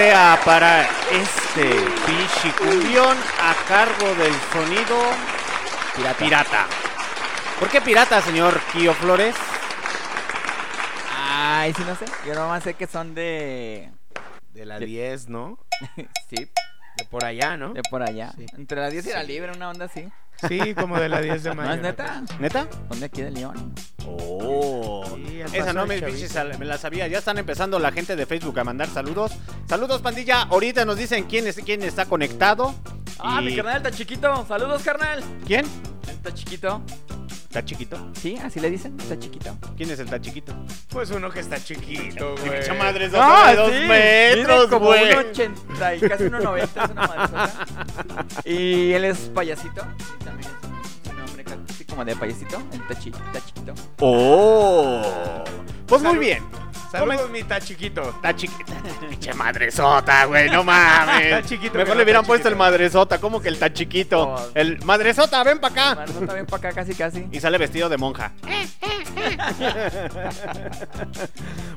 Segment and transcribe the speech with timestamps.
[0.00, 1.68] Sea para este
[2.06, 4.96] pichicumbión a cargo del sonido
[5.94, 6.18] pirata.
[6.18, 6.66] pirata.
[7.58, 9.36] ¿Por qué pirata, señor Kio Flores?
[11.14, 12.06] Ay, sí no sé.
[12.26, 13.90] Yo nomás sé que son de...
[14.54, 15.58] De la 10, ¿no?
[16.30, 16.48] sí.
[16.96, 17.74] De por allá, ¿no?
[17.74, 18.32] De por allá.
[18.56, 20.10] Entre la 10 y la libre, una onda así.
[20.48, 21.68] Sí, como de la 10 de mayo.
[21.68, 22.22] ¿No es neta?
[22.38, 22.68] ¿Neta?
[22.88, 23.74] Son de aquí de León.
[24.06, 25.04] Oh.
[25.52, 27.06] Esa no me, me la sabía.
[27.08, 29.32] Ya están empezando la gente de Facebook a mandar saludos.
[29.68, 30.42] Saludos, pandilla.
[30.42, 32.74] Ahorita nos dicen quién, es, quién está conectado.
[33.18, 34.44] Ah, mi carnal está chiquito.
[34.46, 35.22] Saludos, carnal.
[35.46, 35.66] ¿Quién?
[36.08, 36.82] Está chiquito.
[37.50, 37.98] ¿Está chiquito?
[38.12, 39.56] Sí, así le dicen, está chiquito.
[39.76, 40.54] ¿Quién es el está chiquito?
[40.88, 42.60] Pues uno que está chiquito, güey.
[42.60, 45.12] Mucha madre, es ah, de dos metros, como güey.
[45.12, 47.52] 1,80 y casi 1,90 es una madre.
[48.44, 49.84] Y él es payasito.
[50.20, 52.62] Y también es un nombre así como de payasito.
[52.72, 53.74] El está, está chiquito.
[53.98, 55.42] ¡Oh!
[55.88, 56.44] Pues muy bien.
[56.90, 58.02] Saludos, mi está chiquito.
[58.10, 58.72] Está chiquito.
[59.08, 61.26] Pinche madresota, güey, no mames.
[61.30, 61.78] Está chiquito.
[61.78, 64.50] Mejor le hubieran puesto el madresota, ¿cómo que el está chiquito?
[64.54, 65.94] El madresota, ven para acá.
[66.00, 67.28] Madresota, ven para acá, casi, casi.
[67.30, 68.32] Y sale vestido de monja.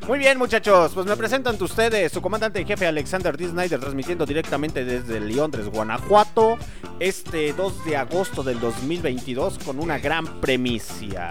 [0.08, 0.92] Muy bien, muchachos.
[0.94, 3.50] Pues me presentan ustedes su comandante en jefe Alexander D.
[3.50, 6.58] Snyder, transmitiendo directamente desde Londres, Guanajuato,
[7.00, 11.30] este 2 de agosto del 2022 con una gran premicia.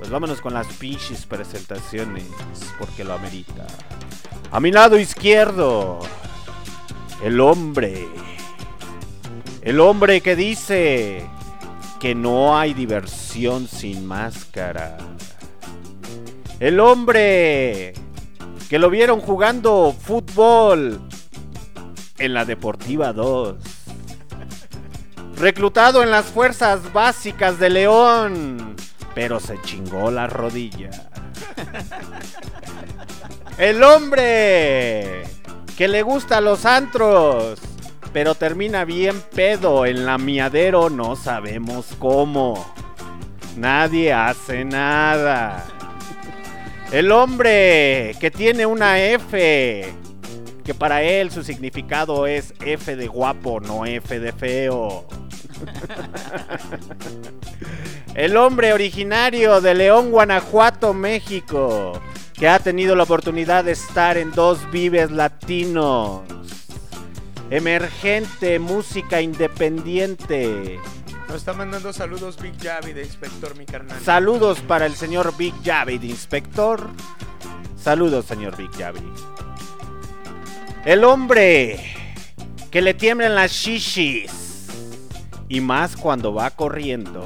[0.00, 2.24] Pues vámonos con las pichis presentaciones,
[2.78, 3.66] porque lo amerita.
[4.50, 5.98] A mi lado izquierdo,
[7.22, 8.08] el hombre.
[9.60, 11.28] El hombre que dice
[12.00, 14.96] que no hay diversión sin máscara.
[16.60, 17.92] El hombre
[18.70, 20.98] que lo vieron jugando fútbol
[22.18, 23.56] en la Deportiva 2.
[25.36, 28.76] Reclutado en las fuerzas básicas de León,
[29.14, 30.90] pero se chingó la rodilla.
[33.58, 35.22] El hombre
[35.76, 37.60] que le gusta los antros,
[38.12, 42.74] pero termina bien pedo en la miadero, no sabemos cómo.
[43.56, 45.66] Nadie hace nada.
[46.92, 49.94] El hombre que tiene una F,
[50.64, 55.06] que para él su significado es F de guapo, no F de feo.
[58.14, 61.92] El hombre originario de León, Guanajuato, México,
[62.34, 66.22] que ha tenido la oportunidad de estar en dos vives latinos.
[67.50, 70.80] Emergente, música independiente.
[71.28, 74.00] Nos está mandando saludos Big Javi de Inspector, mi carnal.
[74.00, 76.90] Saludos para el señor Big Javi de Inspector.
[77.80, 79.00] Saludos, señor Big Javi.
[80.84, 81.78] El hombre
[82.70, 84.66] que le tiemblan las shishis.
[85.48, 87.24] Y más cuando va corriendo.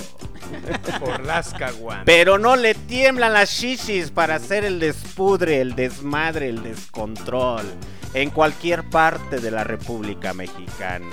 [1.00, 2.04] Por las caguamas.
[2.04, 7.64] Pero no le tiemblan las shishis para hacer el despudre, el desmadre, el descontrol
[8.14, 11.10] en cualquier parte de la República Mexicana.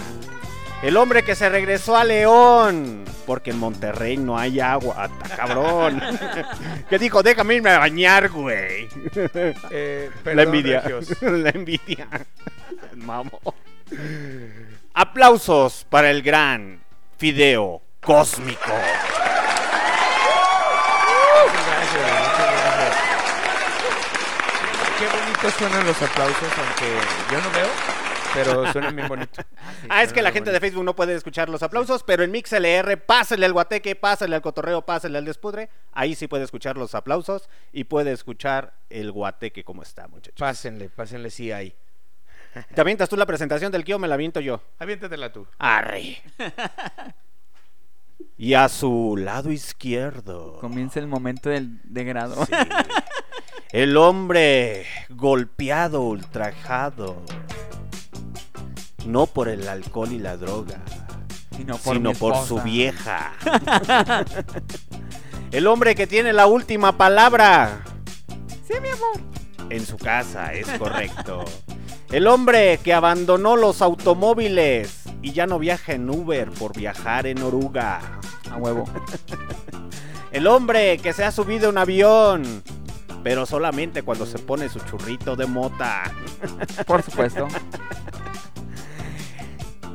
[0.84, 6.02] El hombre que se regresó a León, porque en Monterrey no hay agua, ¡Ata, cabrón.
[6.90, 8.88] que dijo, déjame irme a bañar, güey.
[9.70, 10.82] Eh, la envidia.
[10.82, 11.22] regios.
[11.22, 12.08] la envidia.
[12.96, 13.40] Mamo.
[14.94, 16.82] Aplausos para el gran
[17.18, 18.60] Fideo Cósmico.
[21.46, 22.54] Muchas gracias, muchas
[25.00, 25.31] gracias.
[25.50, 26.86] Suenan los aplausos, aunque
[27.32, 27.68] yo no veo,
[28.34, 29.44] pero suenan bien bonitos.
[29.90, 32.98] Ah, es que la gente de Facebook no puede escuchar los aplausos, pero en MixLR,
[33.06, 35.70] pásale al guateque, pásale al cotorreo, pásale al despudre.
[35.92, 40.40] Ahí sí puede escuchar los aplausos y puede escuchar el guateque como está, muchachos.
[40.40, 41.76] Pásenle, pásenle, sí hay.
[42.74, 44.62] ¿Te avientas tú la presentación del Kio me la aviento yo?
[44.78, 45.48] Aviéntatela tú.
[45.58, 46.22] Arre.
[48.38, 50.58] Y a su lado izquierdo.
[50.60, 52.46] Comienza el momento del degrado.
[52.46, 52.54] Sí.
[53.72, 57.22] El hombre golpeado, ultrajado.
[59.06, 60.82] No por el alcohol y la droga,
[61.56, 63.32] Sino por, sino por su vieja.
[65.52, 67.84] El hombre que tiene la última palabra.
[68.68, 69.22] Sí, mi amor.
[69.70, 71.46] En su casa, es correcto.
[72.12, 77.42] El hombre que abandonó los automóviles y ya no viaja en Uber por viajar en
[77.42, 78.20] oruga.
[78.52, 78.86] A huevo.
[80.32, 82.64] El hombre que se ha subido a un avión,
[83.24, 86.04] pero solamente cuando se pone su churrito de mota.
[86.88, 87.48] Por supuesto.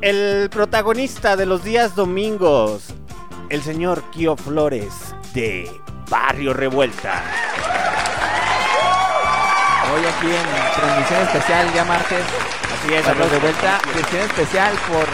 [0.01, 2.93] El protagonista de los días domingos,
[3.49, 5.67] el señor Kio Flores de
[6.07, 7.23] Barrio Revuelta.
[9.91, 12.56] Hoy aquí en transmisión especial, ya martes.
[12.87, 13.79] Así es, Carlos de vuelta.
[13.81, 15.05] Transmisión especial por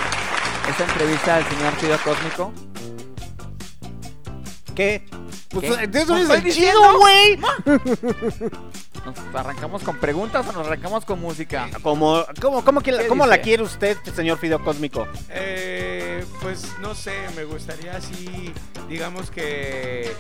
[0.69, 2.53] esta entrevista al señor Fido Cósmico.
[4.75, 5.03] ¿Qué?
[5.49, 5.89] Pues ¿Qué?
[5.99, 6.79] eso es estoy el diciendo.
[6.81, 7.39] chido, güey.
[9.05, 11.67] ¿Nos arrancamos con preguntas o nos arrancamos con música?
[11.81, 15.07] ¿Cómo, cómo, cómo, que- ¿Qué cómo la quiere usted, señor Fideo Cósmico?
[15.29, 18.53] Eh, pues no sé, me gustaría así,
[18.87, 20.13] digamos que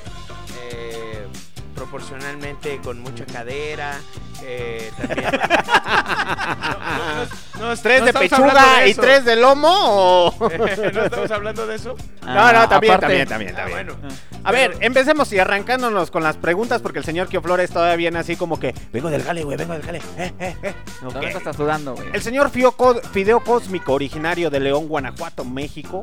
[0.71, 1.27] eh,
[1.73, 3.99] proporcionalmente con mucha cadera.
[4.43, 5.27] eh, también.
[6.43, 7.25] No, no,
[7.59, 9.69] no, no, ¿Tres no de pechuga de y tres de lomo?
[9.71, 10.49] O...
[10.93, 11.95] ¿No estamos hablando de eso?
[12.25, 13.87] No, no, también, aparte- también, también, Ah, también.
[13.87, 14.09] bueno.
[14.45, 18.35] A ver, empecemos y arrancándonos con las preguntas porque el señor Flores todavía viene así
[18.35, 19.99] como que vengo del jale, güey, vengo del jale.
[20.17, 20.75] Eh, eh, eh.
[21.05, 21.13] Ok.
[21.13, 22.09] ¿Dónde está sudando, güey?
[22.13, 26.01] El señor Fio Co- Fideo Cósmico, originario de León, Guanajuato, México.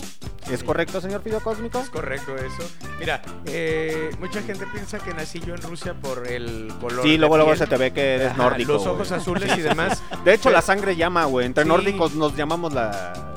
[0.51, 1.79] ¿Es correcto, señor Fideo Cósmico?
[1.81, 2.69] Es correcto eso.
[2.99, 7.03] Mira, eh, mucha gente piensa que nací yo en Rusia por el color.
[7.05, 8.73] Sí, luego, luego se te ve que eres Ajá, nórdico.
[8.73, 9.21] Los ojos güey.
[9.21, 10.03] azules y demás.
[10.25, 11.47] De hecho, la sangre llama, güey.
[11.47, 11.69] Entre Sí.
[11.69, 12.91] nórdicos nos llamamos la,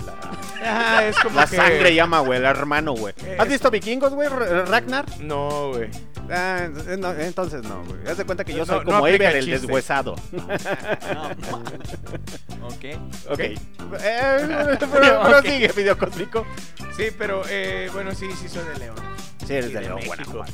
[0.06, 0.16] la,
[0.64, 3.14] Ajá, es como la que- sangre llama, güey, el hermano, güey.
[3.26, 5.06] Eh, ¿Has visto vikingos, güey, R- Ragnar?
[5.20, 5.90] No, güey.
[6.32, 8.08] Ah, eh, no, entonces no, güey.
[8.08, 9.68] Haz de cuenta que yo No, soy no como aplica Ever, el el chiste.
[9.68, 10.14] deshuesado.
[12.64, 12.86] ok.
[13.30, 13.40] Ok.
[13.40, 13.58] Eh,
[14.80, 15.46] pero, pero Ok.
[15.46, 16.46] sigue, Fideo Cósmico.
[16.96, 18.96] Sí, pero eh, bueno, sí, sí soy de León.
[19.46, 20.16] Sí, eres de León, México.
[20.16, 20.54] Guanajuato.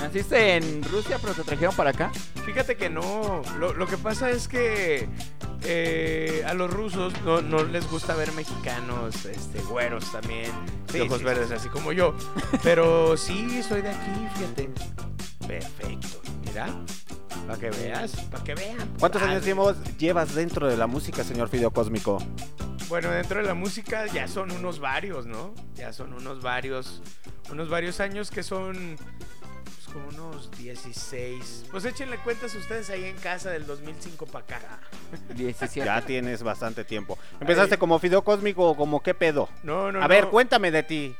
[0.00, 2.10] Naciste en Rusia, pero te trajeron para acá.
[2.44, 3.42] Fíjate que no.
[3.58, 5.08] Lo, lo que pasa es que
[5.64, 10.50] eh, a los rusos no, no les gusta ver mexicanos, este, güeros también,
[10.90, 12.14] Sí, de ojos sí, verdes, así como yo.
[12.62, 14.70] Pero sí, soy de aquí, fíjate.
[15.46, 16.20] Perfecto.
[16.46, 16.66] Mira,
[17.46, 18.88] para que veas, para que vean.
[18.98, 22.18] ¿Cuántos Ah, años llevas, llevas dentro de la música, señor Fideo Cósmico?
[22.88, 25.54] Bueno, dentro de la música ya son unos varios, ¿no?
[25.74, 27.02] Ya son unos varios,
[27.50, 29.33] unos varios años que son pues,
[29.94, 31.66] como unos 16.
[31.70, 34.60] Pues échenle cuentas ustedes ahí en casa del 2005 para acá.
[35.34, 35.84] 17.
[35.86, 37.16] Ya tienes bastante tiempo.
[37.40, 39.48] ¿Empezaste como Fideo Cósmico o como qué pedo?
[39.62, 41.16] No, no, A ver, cuéntame de ti.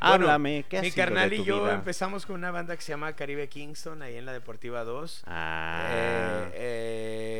[0.00, 1.74] Bueno, Háblame, ¿qué Mi carnal de y yo vida?
[1.74, 5.24] empezamos con una banda que se llama Caribe Kingston, ahí en la Deportiva 2.
[5.26, 5.88] Ah.
[5.90, 6.50] Eh,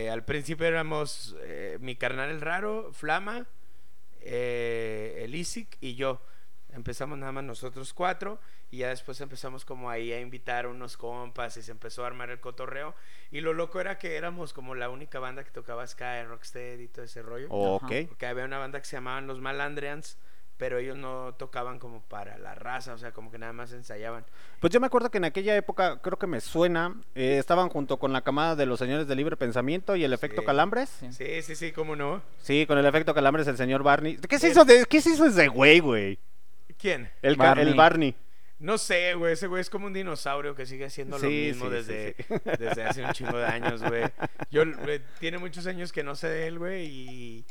[0.06, 3.46] eh, al principio éramos eh, mi carnal el raro, Flama,
[4.20, 6.20] eh, el Isic y yo.
[6.74, 8.38] Empezamos nada más nosotros cuatro
[8.70, 12.30] y ya después empezamos como ahí a invitar unos compas y se empezó a armar
[12.30, 12.94] el cotorreo.
[13.30, 16.88] Y lo loco era que éramos como la única banda que tocaba Sky, Rocksteady y
[16.88, 17.48] todo ese rollo.
[17.50, 17.92] ok.
[18.08, 20.16] Porque había una banda que se llamaban Los Malandrians,
[20.56, 24.26] pero ellos no tocaban como para la raza, o sea, como que nada más ensayaban.
[24.60, 27.96] Pues yo me acuerdo que en aquella época, creo que me suena, eh, estaban junto
[27.98, 30.46] con la camada de los señores de libre pensamiento y el efecto Sí.
[30.46, 30.90] Calambres.
[30.90, 31.12] Sí.
[31.14, 32.20] Sí, sí, sí, cómo no.
[32.42, 34.18] Sí, con el efecto Calambres el señor Barney.
[34.18, 36.18] ¿Qué se El- hizo, de, ¿qué se hizo ese güey, güey?
[36.80, 37.10] ¿Quién?
[37.22, 37.66] El, Barney.
[37.66, 38.14] el Barney.
[38.58, 41.70] No sé, güey, ese güey es como un dinosaurio que sigue haciendo lo mismo sí,
[41.70, 44.04] desde, sí, desde hace un chingo de años, güey.
[44.50, 47.44] Yo, eh, tiene muchos años que no sé de él, güey, y,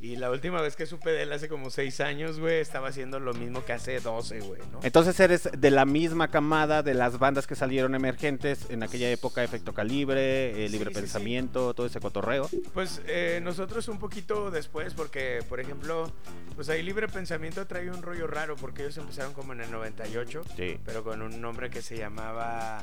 [0.00, 3.20] y la última vez que supe de él hace como seis años, güey, estaba haciendo
[3.20, 4.80] lo mismo que hace 12, güey, ¿no?
[4.82, 9.42] Entonces eres de la misma camada de las bandas que salieron emergentes en aquella época,
[9.44, 11.00] Efecto Calibre, eh, Libre Sí, sí, sí.
[11.00, 12.48] Pensamiento, todo ese cotorreo.
[12.74, 16.12] Pues eh, nosotros un poquito después, porque, por ejemplo,
[16.56, 20.42] pues ahí Libre Pensamiento trae un rollo raro, porque ellos empezaron como en el 98,
[20.56, 20.78] Sí.
[20.84, 22.82] pero con un nombre que se llamaba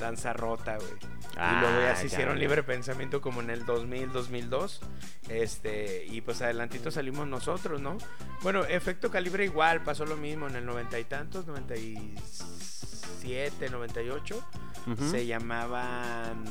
[0.00, 0.90] Danza Rota, güey.
[1.36, 2.40] Ah, y luego ya se ya, hicieron ya.
[2.40, 4.80] Libre Pensamiento como en el 2000, 2002.
[5.28, 7.98] Este, y pues adelantito salimos nosotros, ¿no?
[8.42, 14.44] Bueno, Efecto Calibre igual, pasó lo mismo en el 90 y tantos, 97, 98.
[14.86, 15.10] Ujú.
[15.10, 16.44] Se llamaban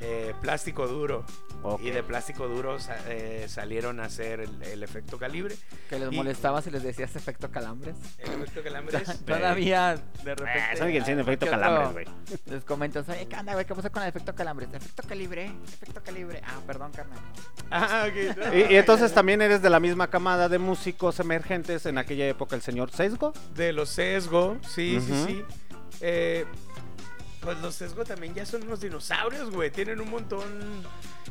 [0.00, 1.24] eh, Plástico Duro.
[1.80, 2.76] Y de Plástico Duro
[3.08, 5.56] eh, salieron a hacer el, el Efecto Calibre.
[5.90, 7.96] Que les Y- molestaba si les decías efecto calambres.
[8.18, 9.20] El Efecto Calambres.
[9.26, 10.58] Todavía de repente.
[10.72, 11.46] Eh, saben que tiene efecto.
[11.46, 12.06] Calambres, güey.
[12.46, 13.64] Les comentas, oye, ¿qué onda, güey?
[13.64, 14.68] ¿Qué pasa con el efecto calambres?
[14.72, 16.40] Efecto calibre, efecto calibre.
[16.46, 17.18] Ah, perdón, carnal.
[17.70, 18.54] Ah, ok.
[18.54, 22.54] Y, y entonces también eres de la misma camada de músicos emergentes en aquella época,
[22.54, 23.32] el señor Sesgo.
[23.54, 25.44] De los sesgo, sí, sí, sí.
[26.00, 26.44] Eh,
[27.46, 29.70] pues los sesgo también ya son unos dinosaurios, güey.
[29.70, 30.44] Tienen un montón.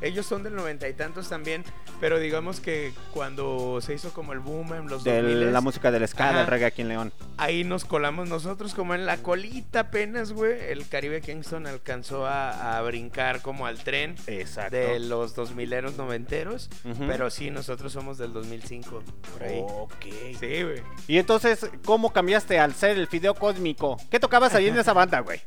[0.01, 1.63] Ellos son del noventa y tantos también.
[1.99, 5.91] Pero digamos que cuando se hizo como el boom en los De 2000 la música
[5.91, 7.13] del ska, del reggae aquí en León.
[7.37, 10.53] ahí nos colamos nosotros como en la colita apenas, güey.
[10.69, 14.75] El Caribe Kingston alcanzó a, a brincar como al tren Exacto.
[14.77, 16.69] de los 2000eros noventeros.
[17.07, 19.03] Pero sí, nosotros somos del 2005,
[19.33, 19.59] por ahí.
[19.61, 20.05] Ok.
[20.39, 20.81] Sí, güey.
[21.07, 23.97] Y entonces, ¿cómo cambiaste al ser el fideo cósmico?
[24.09, 25.41] ¿Qué tocabas ahí en esa banda, güey?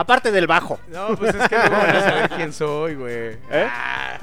[0.00, 0.78] Aparte del bajo.
[0.86, 3.32] No, pues es que no van a saber quién soy, güey.
[3.50, 3.68] ¿Eh?
[3.68, 4.16] Ah.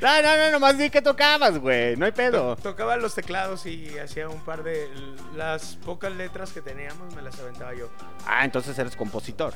[0.00, 1.96] No, no, no, nomás di que tocabas, güey.
[1.96, 2.54] No hay pedo.
[2.54, 4.88] To- Tocaba los teclados y hacía un par de...
[5.34, 7.88] Las pocas letras que teníamos me las aventaba yo.
[8.26, 9.54] Ah, entonces eres compositor.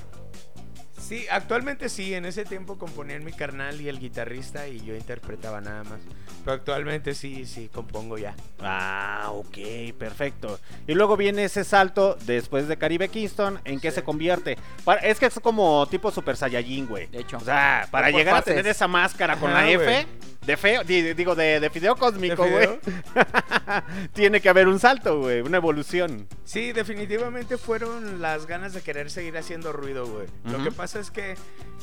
[1.06, 2.14] Sí, actualmente sí.
[2.14, 5.98] En ese tiempo componían mi carnal y el guitarrista y yo interpretaba nada más.
[6.44, 8.34] Pero actualmente sí, sí, compongo ya.
[8.60, 9.58] Ah, ok,
[9.98, 10.58] perfecto.
[10.86, 13.96] Y luego viene ese salto después de Caribe Kingston, ¿en qué Sí.
[13.96, 14.56] se convierte?
[14.84, 17.06] Para- es que es como tipo Super Saiyajin, güey.
[17.08, 17.36] De hecho.
[17.36, 20.06] O sea, para llegar a tener esa máscara con Ajá, la F,
[20.46, 22.68] de feo, di- digo, de, de fideo cósmico, ¿De güey.
[24.12, 26.26] Tiene que haber un salto, güey, una evolución.
[26.44, 30.26] Sí, definitivamente fueron las ganas de querer seguir haciendo ruido, güey.
[30.44, 31.34] Lo que pasa es que,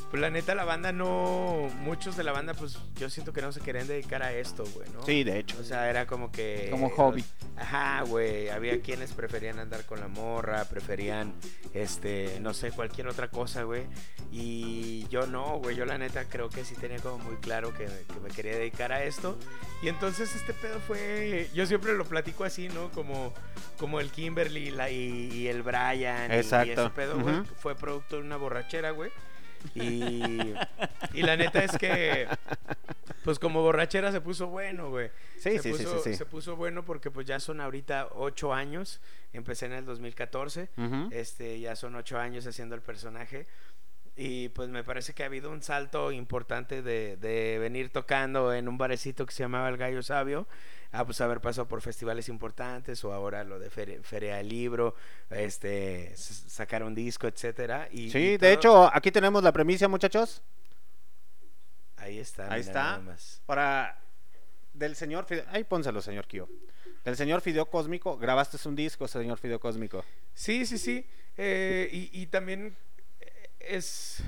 [0.10, 1.70] pues la neta, la banda no.
[1.82, 4.90] Muchos de la banda, pues yo siento que no se querían dedicar a esto, güey,
[4.90, 5.06] ¿no?
[5.06, 5.58] Sí, de hecho.
[5.60, 6.68] O sea, era como que.
[6.72, 7.24] Como hobby.
[7.58, 8.50] Ajá, güey.
[8.50, 11.34] Había quienes preferían andar con la morra, preferían,
[11.74, 13.84] este, no sé, cualquier otra cosa, güey.
[14.32, 15.76] Y yo no, güey.
[15.76, 18.92] Yo la neta creo que sí tenía como muy claro que, que me quería dedicar
[18.92, 19.38] a esto.
[19.82, 21.50] Y entonces este pedo fue.
[21.54, 22.90] Yo siempre lo platico así, ¿no?
[22.92, 23.34] Como,
[23.78, 26.32] como el Kimberly la- y, y el Brian.
[26.32, 26.82] y- Y, Exacto.
[26.82, 27.44] ese pedo, güey.
[27.58, 29.09] Fue producto de una borrachera, güey.
[29.76, 30.54] Y,
[31.14, 32.28] y la neta es que,
[33.24, 35.10] pues como borrachera se puso bueno, güey.
[35.36, 36.16] Sí, se sí, puso, sí, sí.
[36.16, 39.02] Se puso bueno porque pues ya son ahorita ocho años.
[39.34, 40.70] Empecé en el 2014.
[40.78, 41.10] Ujú.
[41.12, 43.48] Este, ya son ocho años haciendo el personaje.
[44.16, 48.68] Y pues me parece que ha habido un salto importante de, de venir tocando en
[48.68, 50.48] un barecito que se llamaba El Gallo Sabio.
[50.92, 54.96] A pues haber pasado por festivales importantes o ahora lo de Feria, Feria del Libro,
[55.30, 57.88] este, sacar un disco, etcétera.
[57.92, 60.42] Y, Sí, y de hecho, aquí tenemos la premisa, muchachos.
[61.98, 62.52] Ahí está.
[62.52, 63.00] Ahí está.
[63.00, 63.42] más.
[63.46, 64.00] Para
[64.74, 66.50] del señor Fideo, ahí pónselo, señor Kio.
[67.04, 70.04] Del señor Fideo Cósmico, grabaste un disco, señor Fideo Cósmico.
[70.34, 71.06] Sí, sí, sí.
[71.38, 72.76] Eh, y, y también
[73.20, 74.24] eh, es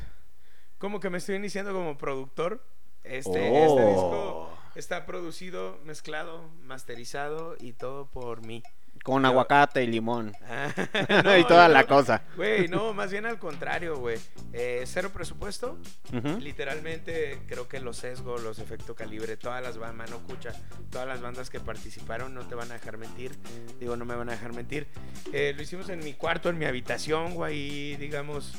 [0.78, 2.64] como que me estoy iniciando como productor.
[3.04, 4.61] Este, este disco Oh.
[4.76, 8.64] Está producido, mezclado, masterizado y todo por mí.
[9.04, 10.32] Con Yo- aguacate y limón.
[11.24, 12.22] No, y toda no, la cosa.
[12.36, 14.20] Güey, no, más bien al contrario, güey.
[14.54, 15.80] Eh, cero presupuesto.
[16.14, 16.38] Ujú.
[16.40, 20.54] Literalmente creo que los sesgo, los efecto calibre, todas las bandas, Mano Cucha,
[20.92, 23.32] todas las bandas que participaron no te van a dejar mentir.
[23.80, 24.88] Digo, no me van a dejar mentir.
[25.34, 28.54] Eh, lo hicimos en mi cuarto, en mi habitación, güey, digamos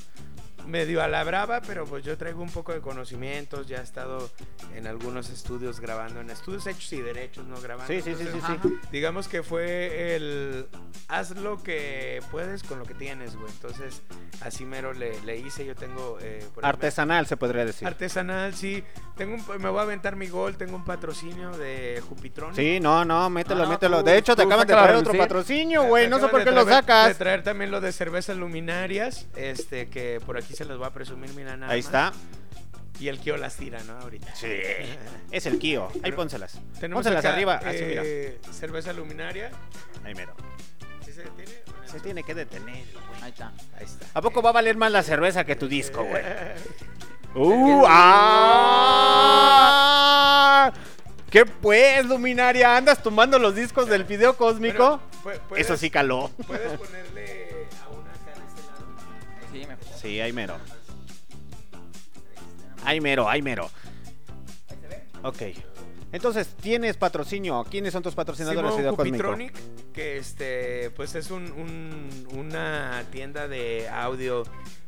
[0.66, 4.30] medio a la brava, pero pues yo traigo un poco de conocimientos, ya he estado
[4.74, 7.92] en algunos estudios grabando, en estudios hechos y derechos, no grabando.
[7.92, 10.66] Sí, sí, sí, sí, digamos que fue el
[11.08, 13.50] haz lo que puedes con lo que tienes, güey.
[13.52, 14.02] Entonces,
[14.40, 15.64] así mero le, le hice.
[15.64, 16.18] Yo tengo.
[16.20, 17.86] eh, por ejemplo, Artesanal se podría decir.
[17.86, 18.82] Artesanal, sí.
[19.16, 20.56] Tengo un- me voy a aventar mi gol.
[20.56, 22.54] Tengo un patrocinio de Jupitron.
[22.56, 23.98] Sí, no, no, mételo, no, mételo.
[24.00, 26.08] tú- de hecho, te acaban de traer otro patrocinio, güey.
[26.08, 27.18] No sé por qué lo traer- De sacas.
[27.18, 29.26] traer también lo de cervezas luminarias.
[29.36, 31.86] Este, que por aquí se los voy a presumir, mira nada Ahí más.
[31.86, 32.12] está.
[33.00, 33.98] Y el Kio las tira, ¿no?
[33.98, 34.34] Ahorita.
[34.34, 34.48] Sí.
[35.30, 35.88] Es el Kio.
[35.94, 36.58] Ahí Pero- pónselas.
[36.78, 37.54] Tenemos Pónselas acá, arriba.
[37.64, 38.02] Así, mira.
[38.04, 39.50] eh, cerveza luminaria.
[40.04, 40.34] Ahí mero.
[41.04, 41.52] ¿Sí se detiene?
[41.86, 43.22] Se tiene que detener, güey.
[43.22, 43.52] Ahí está.
[43.76, 44.06] Ahí está.
[44.14, 46.22] ¿A poco va a valer más la cerveza que tu disco, güey?
[47.34, 47.84] ¡Uh!
[49.82, 50.72] ¡Ah!
[51.30, 52.76] ¿Qué pues, luminaria?
[52.76, 55.00] ¿Andas tumbando los discos del video cósmico?
[55.24, 56.30] Pero, pu- puedes- Eso sí caló.
[56.46, 58.84] Puedes ponerle a una acá en este lado.
[59.50, 59.84] Sí, mejor.
[60.00, 60.56] Sí, ahí mero.
[62.84, 63.70] Ahí mero, ahí mero.
[65.22, 65.40] Ok.
[66.10, 67.64] Entonces, ¿tienes patrocinio?
[67.70, 69.16] ¿Quiénes son tus patrocinadores de video cósmico?
[69.16, 69.54] Cupitronic,
[69.94, 74.42] que este, pues es un, un- una tienda de audio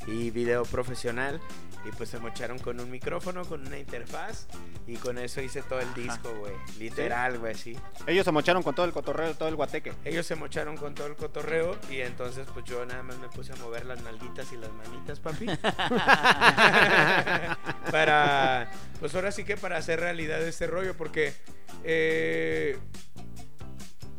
[0.06, 1.40] y video profesional.
[1.84, 4.46] Y pues se mocharon con un micrófono, con una interfaz.
[4.87, 6.54] Y con eso hice todo el disco, güey.
[6.78, 7.76] Literal, güey, sí.
[8.06, 9.92] Ellos se mocharon con todo el cotorreo, todo el guateque.
[10.04, 11.76] Ellos se mocharon con todo el cotorreo.
[11.90, 15.21] Y entonces, pues yo nada más me puse a mover las nalguitas y las manitas,
[15.21, 15.47] papi.
[17.90, 21.34] para, pues ahora sí que para hacer realidad este rollo, porque
[21.82, 22.78] eh,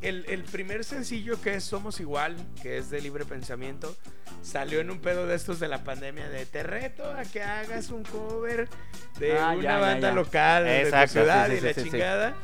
[0.07, 3.95] el, el primer sencillo que es Somos Igual, que es de libre pensamiento,
[4.41, 7.89] salió en un pedo de estos de la pandemia, de te reto a que hagas
[7.89, 8.67] un cover
[9.19, 10.13] de Ah, una ya, banda ya.
[10.15, 12.35] local de Exacto, tu ciudad sí, sí, y la sí, chingada.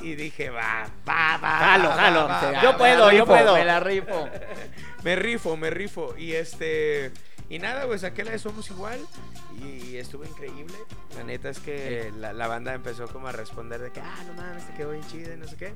[0.00, 1.58] Y dije, va, va, va.
[1.58, 2.28] Jalo, va, jalo.
[2.28, 3.54] va, Se- va, Yo puedo, yo puedo.
[3.54, 4.28] Me la rifo.
[5.04, 6.14] Me rifo, me rifo.
[6.18, 7.12] Y este.
[7.50, 9.00] Y nada, pues saqué la de Somos Igual.
[9.62, 10.74] Y estuvo increíble.
[11.16, 14.34] La neta es que la, la banda empezó como a responder de que, ah, no
[14.34, 15.74] mames, te quedó bien chida y no sé qué.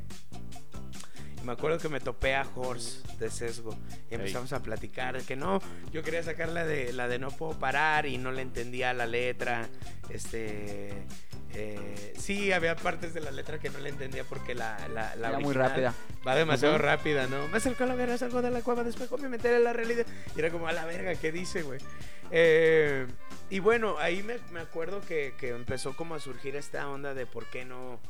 [1.45, 3.77] Me acuerdo que me topé a Horse de Sesgo.
[4.11, 5.61] Y empezamos a platicar de que no,
[5.93, 9.07] yo quería sacar la de, la de No Puedo Parar y no le entendía la
[9.07, 9.69] letra.
[10.11, 10.93] Este.
[11.55, 15.29] eh, sí, había partes de la letra que no le entendía porque la, la, la
[15.31, 15.95] Era muy rápida.
[16.27, 17.49] Va demasiado rápida, ¿no?
[17.49, 20.07] Me acerco a la verga, salgo de la cueva, después me meteré en la realidad.
[20.35, 21.81] Y era como, a la verga, ¿qué dice, güey?
[22.31, 23.07] Eh,
[23.51, 27.27] y bueno, ahí me, me acuerdo que, que empezó como a surgir esta onda de
[27.27, 28.01] por qué no,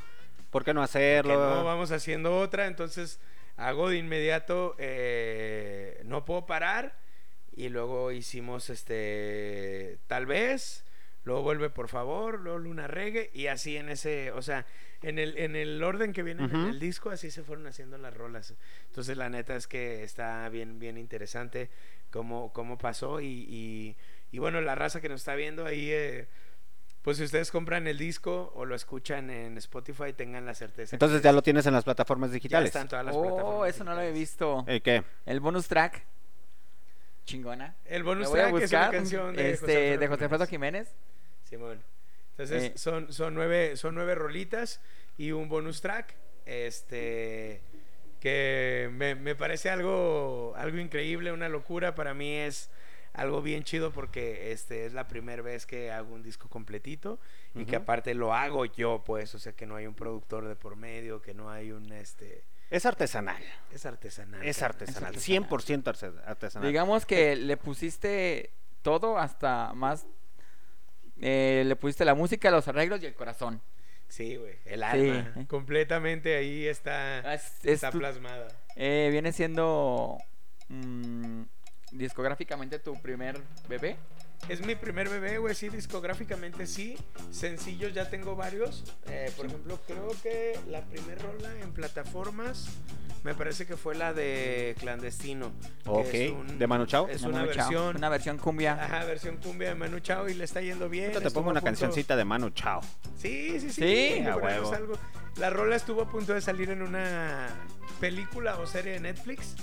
[0.53, 1.33] ¿Por qué no hacerlo?
[1.33, 2.67] no vamos haciendo otra.
[2.67, 3.19] Entonces
[3.57, 6.95] hago de inmediato, eh, no puedo parar.
[7.55, 10.85] Y luego hicimos este, tal vez,
[11.23, 13.31] luego vuelve por favor, luego Luna Reggae.
[13.33, 14.65] Y así en ese, o sea,
[15.01, 18.15] en el, en el orden que viene en el disco, así se fueron haciendo las
[18.15, 18.53] rolas.
[18.87, 21.69] Entonces la neta es que está bien, bien interesante
[22.11, 23.19] cómo, cómo pasó.
[23.21, 23.95] Y, y,
[24.31, 26.27] y bueno, la raza que nos está viendo ahí, eh,
[27.03, 30.95] pues si ustedes compran el disco o lo escuchan en Spotify, tengan la certeza.
[30.95, 32.67] Entonces ya lo tienes en las plataformas ya digitales.
[32.69, 34.63] están todas las Oh, plataformas eso no lo había visto.
[34.67, 35.03] ¿El qué?
[35.25, 36.03] El bonus track.
[37.25, 37.75] Chingona.
[37.85, 40.87] El bonus voy a track es una canción de este, José de José Alfredo Jiménez.
[41.49, 41.79] Jiménez.
[41.79, 41.83] Simón.
[42.31, 42.73] Entonces Eh.
[42.77, 44.81] son, son, nueve, son nueve rolitas
[45.17, 46.15] y un bonus track.
[46.45, 47.61] Este
[48.19, 51.93] que me, me parece algo, algo increíble, una locura.
[51.95, 52.69] Para mí es
[53.13, 57.19] algo bien chido porque este es la primera vez que hago un disco completito
[57.55, 60.55] y que aparte lo hago yo, pues, o sea que no hay un productor de
[60.55, 63.41] por medio, que no hay un este Es artesanal.
[63.71, 64.43] es artesanal.
[64.43, 65.15] Es artesanal.
[65.15, 66.67] Es 100% arce- artesanal.
[66.67, 68.49] Digamos que le pusiste
[68.81, 70.05] todo hasta más.
[71.21, 73.61] eh, le pusiste la música, los arreglos y el corazón.
[74.09, 74.85] Sí, güey, el Sí.
[74.85, 78.47] alma completamente ahí está Es- es está tu- plasmada.
[78.75, 80.17] eh, viene siendo
[80.69, 81.43] mm,
[81.93, 83.97] discográficamente tu primer bebé.
[84.49, 86.97] Es mi primer bebé, güey, sí, discográficamente sí.
[87.31, 88.83] Sencillos ya tengo varios.
[89.07, 92.67] Eh, por ejemplo, creo que la primera rola en plataformas
[93.23, 95.53] me parece que fue la de Clandestino.
[95.85, 97.07] que Ok, es un- ¿de Manu Chao?
[97.07, 97.95] Es de una Manu Chao, versión.
[97.95, 98.73] Una versión cumbia.
[98.83, 101.13] Ajá, versión cumbia de Manu Chao y le está yendo bien.
[101.13, 102.81] Te pongo una punto- cancioncita de Manu Chao.
[103.17, 103.71] Sí, sí, sí.
[103.71, 104.73] Sí, que a huevo.
[104.73, 104.93] algo.
[105.37, 107.47] La rola estuvo a punto de salir en una
[108.01, 109.55] película o serie de Netflix,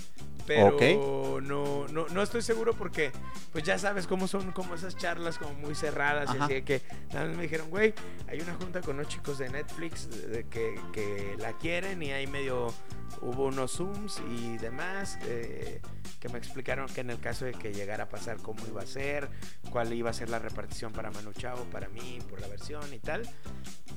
[0.57, 3.11] Pero no, no, no estoy seguro porque,
[3.51, 6.33] pues ya sabes cómo son como esas charlas como muy cerradas.
[6.35, 6.81] Y así de que
[7.13, 7.93] nada más me dijeron, güey,
[8.27, 10.09] hay una junta con unos chicos de Netflix
[10.49, 12.73] que, que la quieren y ahí medio
[13.21, 15.81] hubo unos Zooms y demás eh,
[16.19, 18.85] que me explicaron que en el caso de que llegara a pasar cómo iba a
[18.85, 19.29] ser,
[19.71, 22.99] cuál iba a ser la repartición para Manu Chao, para mí, por la versión y
[22.99, 23.23] tal.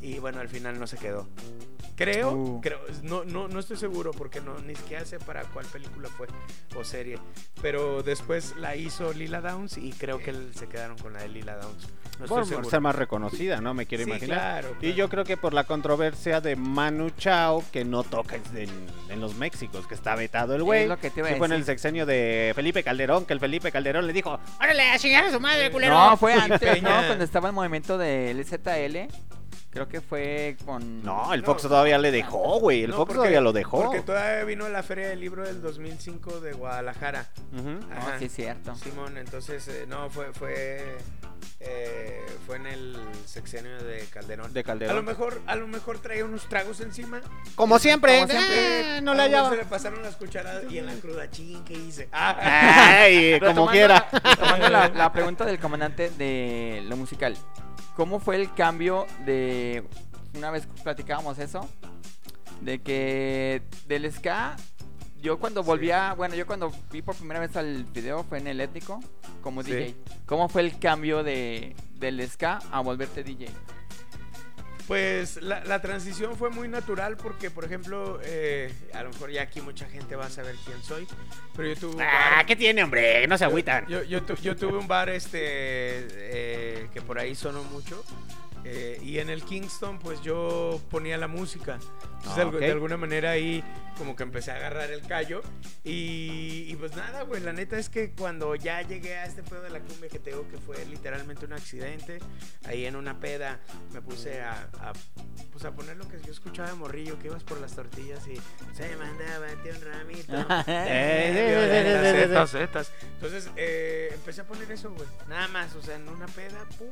[0.02, 1.28] Y bueno, al final no se quedó.
[1.96, 2.60] Creo, Uh.
[2.60, 6.26] creo, no, no, no estoy seguro porque no, ni siquiera sé para cuál película fue
[6.76, 7.18] o serie.
[7.62, 11.56] Pero después la hizo Lila Downs y creo que se quedaron con la de Lila
[11.56, 11.88] Downs.
[12.18, 12.68] No Por seguro.
[12.68, 13.74] ser más reconocida, ¿no?
[13.74, 14.38] Me quiero Sí, imaginar.
[14.62, 14.96] claro, Y claro.
[14.96, 18.68] yo creo que por la controversia de Manu Chao, que no toca en,
[19.08, 20.82] en los Méxicos, que está vetado el güey.
[20.82, 23.32] Es lo que te iba a Sí fue en el sexenio de Felipe Calderón, que
[23.34, 25.94] el Felipe Calderón le dijo, órale, a chingar a su madre, culero.
[25.94, 26.82] No, fue antes.
[26.82, 26.90] ¿no?
[26.90, 29.08] Cuando estaba el movimiento del ZL.
[29.74, 31.02] Creo que fue con.
[31.02, 31.46] No, el No.
[31.46, 32.84] Fox todavía le dejó, güey.
[32.84, 33.82] El No, Fox porque- todavía lo dejó.
[33.82, 37.26] Porque todavía vino la Feria del Libro del 2005 de Guadalajara.
[37.52, 37.70] Ujú.
[37.70, 38.18] No, Ajá.
[38.20, 38.74] sí, es cierto.
[38.76, 40.96] Simón, entonces, eh, no, fue, fue,
[41.60, 44.52] eh, fue en el sexenio de Calderón.
[44.52, 44.94] De A Calderón.
[44.96, 47.20] lo mejor, a lo mejor traía unos tragos encima.
[47.56, 48.98] Como siempre, Como siempre.
[48.98, 49.50] eh, no A le hallaba.
[49.50, 52.08] Se le pasaron las cucharadas y en la cruda ching que hice.
[52.12, 52.36] Ah,
[53.02, 54.08] Ay, como quiera.
[54.12, 57.36] retomando la, la pregunta del comandante de lo musical.
[57.96, 59.84] ¿Cómo fue el cambio de.
[60.36, 61.68] Una vez platicábamos eso.
[62.60, 64.56] De que del ska.
[65.20, 66.14] Yo cuando volvía.
[66.14, 69.00] Bueno, yo cuando vi por primera vez al video fue en el étnico.
[69.42, 69.70] Como Sí.
[69.72, 69.96] DJ.
[70.26, 73.48] ¿Cómo fue el cambio de del ska a volverte DJ?
[74.86, 79.42] Pues la, la transición fue muy natural porque, por ejemplo, eh, a lo mejor ya
[79.42, 81.06] aquí mucha gente va a saber quién soy,
[81.56, 83.26] pero yo tuve un Ah, ¿qué tiene, hombre?
[83.26, 83.86] No se agüitan.
[83.86, 88.04] yo, yo tu- yo tuve un bar este eh, que por ahí sonó mucho
[88.64, 91.74] eh, y en el Kingston pues yo ponía la música.
[91.74, 92.60] Entonces, Ah, de algu- ok.
[92.60, 93.62] de alguna manera ahí
[93.98, 95.42] como que empecé a agarrar el callo
[95.84, 99.62] y, y pues nada, güey, la neta es que cuando ya llegué a este pedo
[99.62, 102.18] de la cumbia que te digo que fue literalmente un accidente,
[102.66, 103.60] ahí en una peda
[103.92, 104.92] me puse a, a,
[105.52, 108.34] pues, a poner lo que yo escuchaba de morrillo, que ibas por las tortillas y
[108.74, 110.32] se mandaba un ramito.
[113.16, 115.06] Entonces eh, empecé a poner eso, güey.
[115.28, 116.88] Nada más, o sea, en una peda, pum.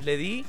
[0.00, 0.44] Le di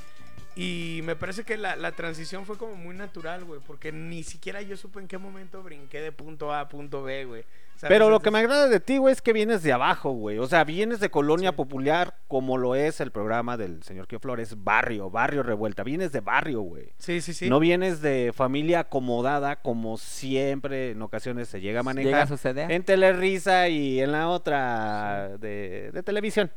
[0.55, 3.59] y me parece que la, la transición fue como muy natural, güey.
[3.65, 7.25] Porque ni siquiera yo supe en qué momento brinqué de punto A a punto B,
[7.25, 7.43] güey.
[7.75, 7.95] ¿Sabes?
[7.95, 10.37] Pero lo que me agrada de ti, güey, es que vienes de abajo, güey.
[10.37, 11.55] O sea, vienes de colonia Sí.
[11.57, 15.83] popular, como lo es el programa del señor Kio Flores, barrio, barrio revuelta.
[15.83, 16.93] Vienes de barrio, güey.
[16.99, 17.49] Sí, sí, sí.
[17.49, 22.11] No vienes de familia acomodada, como siempre en ocasiones se llega a manejar.
[22.11, 22.71] Llega a suceder.
[22.71, 26.51] En Telerisa y en la otra de, de televisión.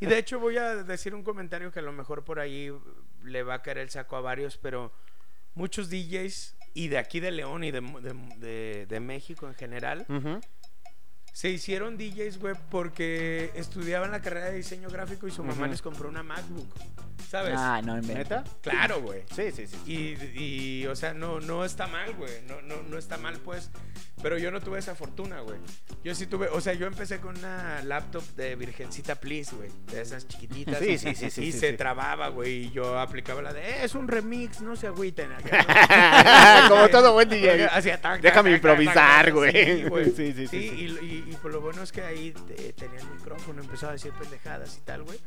[0.00, 2.72] Y de hecho voy a decir un comentario que a lo mejor por ahí
[3.26, 4.92] le va a caer el saco a varios, pero
[5.54, 10.04] muchos DJs y de aquí de León y de, de- de- de México en general
[11.32, 15.82] se hicieron DJs, güey, porque estudiaban la carrera de diseño gráfico y su mamá les
[15.82, 16.74] compró una MacBook,
[17.28, 17.54] ¿sabes?
[17.58, 18.42] Ah, no, en ¿Neta?
[18.62, 19.22] Claro, güey.
[19.34, 19.76] Sí, sí, sí.
[19.86, 22.32] Y, y, o sea, no, no está mal, güey.
[22.48, 23.70] No, no, no está mal, pues.
[24.26, 25.56] Pero yo no tuve esa fortuna, güey.
[26.02, 29.70] Yo sí tuve, o sea, yo empecé con una laptop de Virgencita Please, güey.
[29.92, 30.80] De esas chiquititas.
[30.80, 31.76] Sí, sí, sí, sí, Y sí, se sí.
[31.76, 32.64] trababa, güey.
[32.64, 35.30] Y yo aplicaba la de, "Eh, es un remix, no se agüiten.
[36.68, 37.66] Como todo buen DJ.
[37.66, 39.84] Hacía tac, Déjame improvisar, güey.
[40.16, 40.32] Sí.
[40.34, 40.56] Sí, sí.
[40.56, 43.94] Y, y, y por lo bueno es que ahí eh, tenía el micrófono, empezaba a
[43.94, 45.20] decir pendejadas y tal, güey.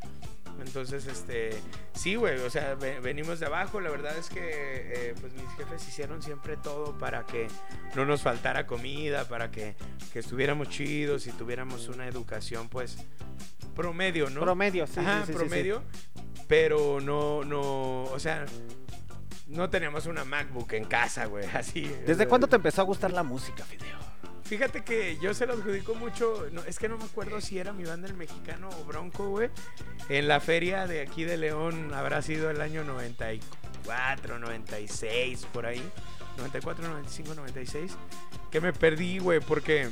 [0.60, 1.58] Entonces, este,
[1.94, 3.80] sí, güey, o sea, ve- venimos de abajo.
[3.80, 7.46] La verdad es que, eh, pues mis jefes hicieron siempre todo para que
[7.94, 8.89] no nos faltara comida,
[9.28, 9.76] para que,
[10.12, 12.96] que estuviéramos chidos y tuviéramos una educación, pues,
[13.74, 14.40] promedio, ¿no?
[14.40, 15.82] Promedio, sí, Ajá, sí, sí, sí, promedio.
[16.48, 18.44] Pero no, no, o sea,
[19.46, 21.90] no teníamos una MacBook en casa, güey, así.
[22.06, 23.98] ¿Desde cuándo te empezó a gustar la música, Fideo?
[24.44, 27.72] Fíjate que yo se lo adjudico mucho, no, es que no me acuerdo si era
[27.72, 29.48] mi banda el mexicano o Bronco, güey.
[30.08, 35.80] En la feria de aquí de León habrá sido el año 94, 96, por ahí.
[36.40, 37.92] 94, 95, 96.
[38.50, 39.90] Que me perdí, güey, porque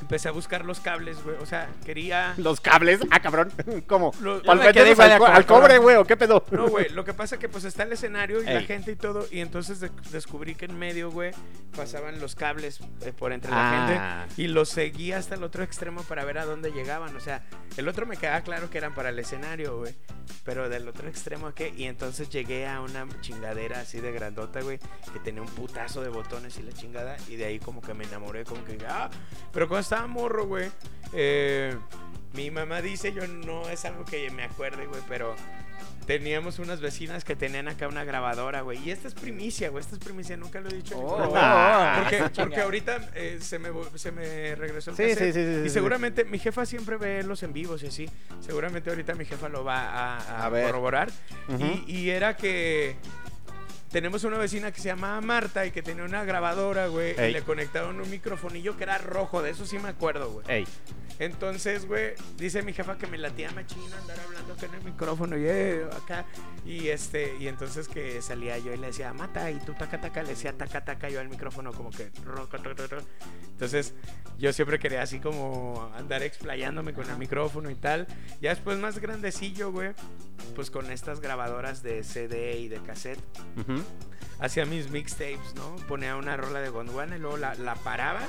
[0.00, 1.36] empecé a buscar los cables, güey.
[1.40, 2.34] O sea, quería...
[2.36, 3.52] Los cables, ah, cabrón.
[3.86, 4.12] ¿Cómo?
[4.20, 6.44] Lo- ¿Para me quedé meterlos igual al, a co- al cobre, güey, o qué pedo?
[6.50, 9.26] No, güey, lo que pasa que pues está el escenario y la gente y todo,
[9.30, 11.32] y entonces de- descubrí que en medio, güey,
[11.76, 14.26] pasaban los cables eh, por entre la Ah.
[14.26, 17.14] gente y los seguí hasta el otro extremo para ver a dónde llegaban.
[17.14, 17.44] O sea,
[17.76, 19.94] el otro me quedaba claro que eran para el escenario, güey,
[20.44, 24.60] pero del otro extremo a qué, y entonces llegué a una chingadera así de grandota,
[24.62, 24.78] güey,
[25.12, 28.04] que tenía un putazo de botones y la chingada, y de ahí como que me
[28.04, 29.10] enamoré, como que, ah,
[29.52, 30.70] pero cuando estaba morro, güey,
[31.12, 31.76] eh,
[32.34, 35.34] mi mamá dice, yo no es algo que me acuerde, güey, pero
[36.06, 38.78] teníamos unas vecinas que tenían acá una grabadora, güey.
[38.84, 39.80] Y esta es primicia, güey.
[39.82, 40.94] Esta es primicia, nunca lo he dicho.
[40.94, 41.96] en Oh, ningún oh, programa.
[41.96, 45.18] oh, porque, porque ahorita eh, se, me, se me regresó el Sí, cassette.
[45.18, 45.70] sí, sí, sí, Y sí.
[45.70, 48.08] seguramente mi jefa siempre ve los en vivos y así.
[48.40, 50.66] Seguramente ahorita mi jefa lo va a, a A ver.
[50.66, 51.10] corroborar.
[51.86, 52.96] Y era que
[53.90, 57.14] tenemos una vecina que se llamaba Marta y que tenía una grabadora, güey.
[57.18, 57.30] Ey.
[57.30, 59.42] Y le conectaron un microfonillo que era rojo.
[59.42, 60.46] De eso sí me acuerdo, güey.
[60.48, 60.66] Ey.
[61.18, 65.44] Entonces, güey, dice mi jefa que me latía machina andar hablando en el micrófono y
[65.44, 66.24] eh, acá.
[66.64, 70.22] Y este, y entonces que salía yo y le decía, mata, y tú taca taca,
[70.22, 73.02] le decía taca taca yo al micrófono como que roca, ro, ro, ro.
[73.50, 73.92] Entonces,
[74.38, 78.06] yo siempre quería así como andar explayándome con el micrófono y tal.
[78.40, 79.90] Ya después más grandecillo, güey,
[80.54, 83.20] pues con estas grabadoras de CD y de cassette
[84.38, 85.76] Hacía mis mixtapes, ¿no?
[85.86, 88.20] Ponía una rola de Gondwana y luego la, la paraba,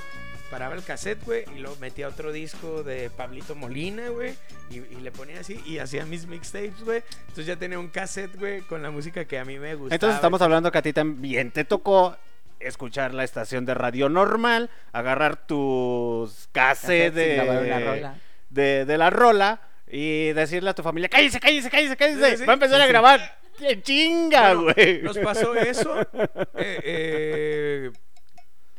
[0.49, 4.33] paraba el cassette, güey, y luego metía otro disco de Pablito Molina, güey,
[4.69, 7.01] y, y le ponía así, y hacía mis mixtapes, güey.
[7.21, 9.95] Entonces ya tenía un cassette, güey, con la música que a mí me gustaba.
[9.95, 12.17] Entonces estamos hablando que a ti también te tocó
[12.59, 18.11] escuchar la estación de radio normal, agarrar tus cassettes de,
[18.49, 22.45] de, de la rola y decirle a tu familia, cállese, cállese, cállese, cállese, Sí, sí,
[22.45, 22.89] va a empezar sí, a sí.
[22.91, 23.37] grabar.
[23.59, 25.01] ¡Qué chinga, Bueno, güey!
[25.01, 26.01] Nos pasó eso
[26.55, 27.91] eh, eh,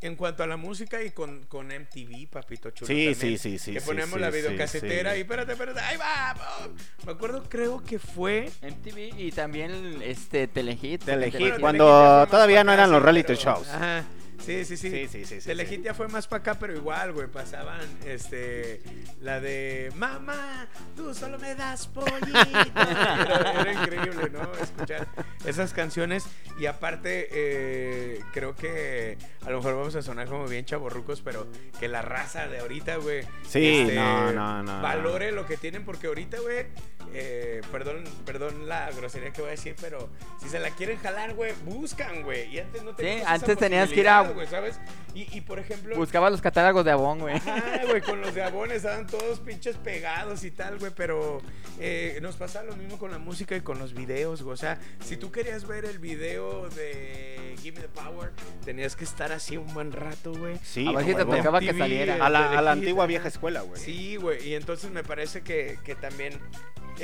[0.00, 2.86] en cuanto a la música y con, con MTV, papito chulo.
[2.88, 5.18] Sí, también, sí, sí, sí, Que sí, ponemos sí, la sí, videocasetera sí.
[5.18, 6.34] y espérate, espérate, ahí va.
[6.64, 7.06] oh.
[7.06, 11.04] Me acuerdo, creo que fue MTV y también este Telehit.
[11.04, 11.60] Telehit, Telehit.
[11.60, 13.68] cuando Telehit ya fue más todavía no eran los reality pero- shows.
[13.68, 14.04] Ajá.
[14.44, 14.90] Sí, sí, sí.
[14.90, 15.82] Sí, sí, sí, sí, Telehit sí.
[15.82, 17.28] ya fue más para acá, pero igual, güey.
[17.28, 18.82] Pasaban este,
[19.20, 22.12] la de Mamá, tú solo me das pollito.
[22.32, 24.52] Era, era increíble, ¿no?
[24.60, 25.06] Escuchar
[25.44, 26.24] esas canciones.
[26.58, 31.46] Y aparte, eh, creo que a lo mejor vamos a sonar como bien chaborrucos, pero
[31.78, 33.20] que la raza de ahorita, güey.
[33.20, 34.82] este, Sí, no, no, no, no.
[34.82, 36.66] Valore lo que tienen, porque ahorita, güey.
[37.14, 40.08] Eh, perdón, perdón la grosería que voy a decir, pero
[40.42, 42.54] si se la quieren jalar, güey, buscan, güey.
[42.54, 44.78] Y antes no teníamos esa antes tenías que ir a- güey, ¿sabes?
[45.14, 47.34] Y, y, por ejemplo, Buscaba los catálogos de Avon, güey.
[47.36, 51.42] Ajá, güey, con los de Avon estaban todos pinches pegados y tal, güey, pero
[51.78, 54.54] eh, nos pasaba lo mismo con la música y con los videos, güey.
[54.54, 58.30] O sea, si tú querías ver el video de Give Me the Power,
[58.64, 60.56] tenías que estar así un buen rato, güey.
[60.64, 61.36] Sí, A ver si te huevo.
[61.36, 62.14] tocaba que saliera.
[62.24, 63.78] a la, a la Telehit, antigua vieja escuela, güey.
[63.80, 66.40] Sí, güey, y entonces me parece que, que también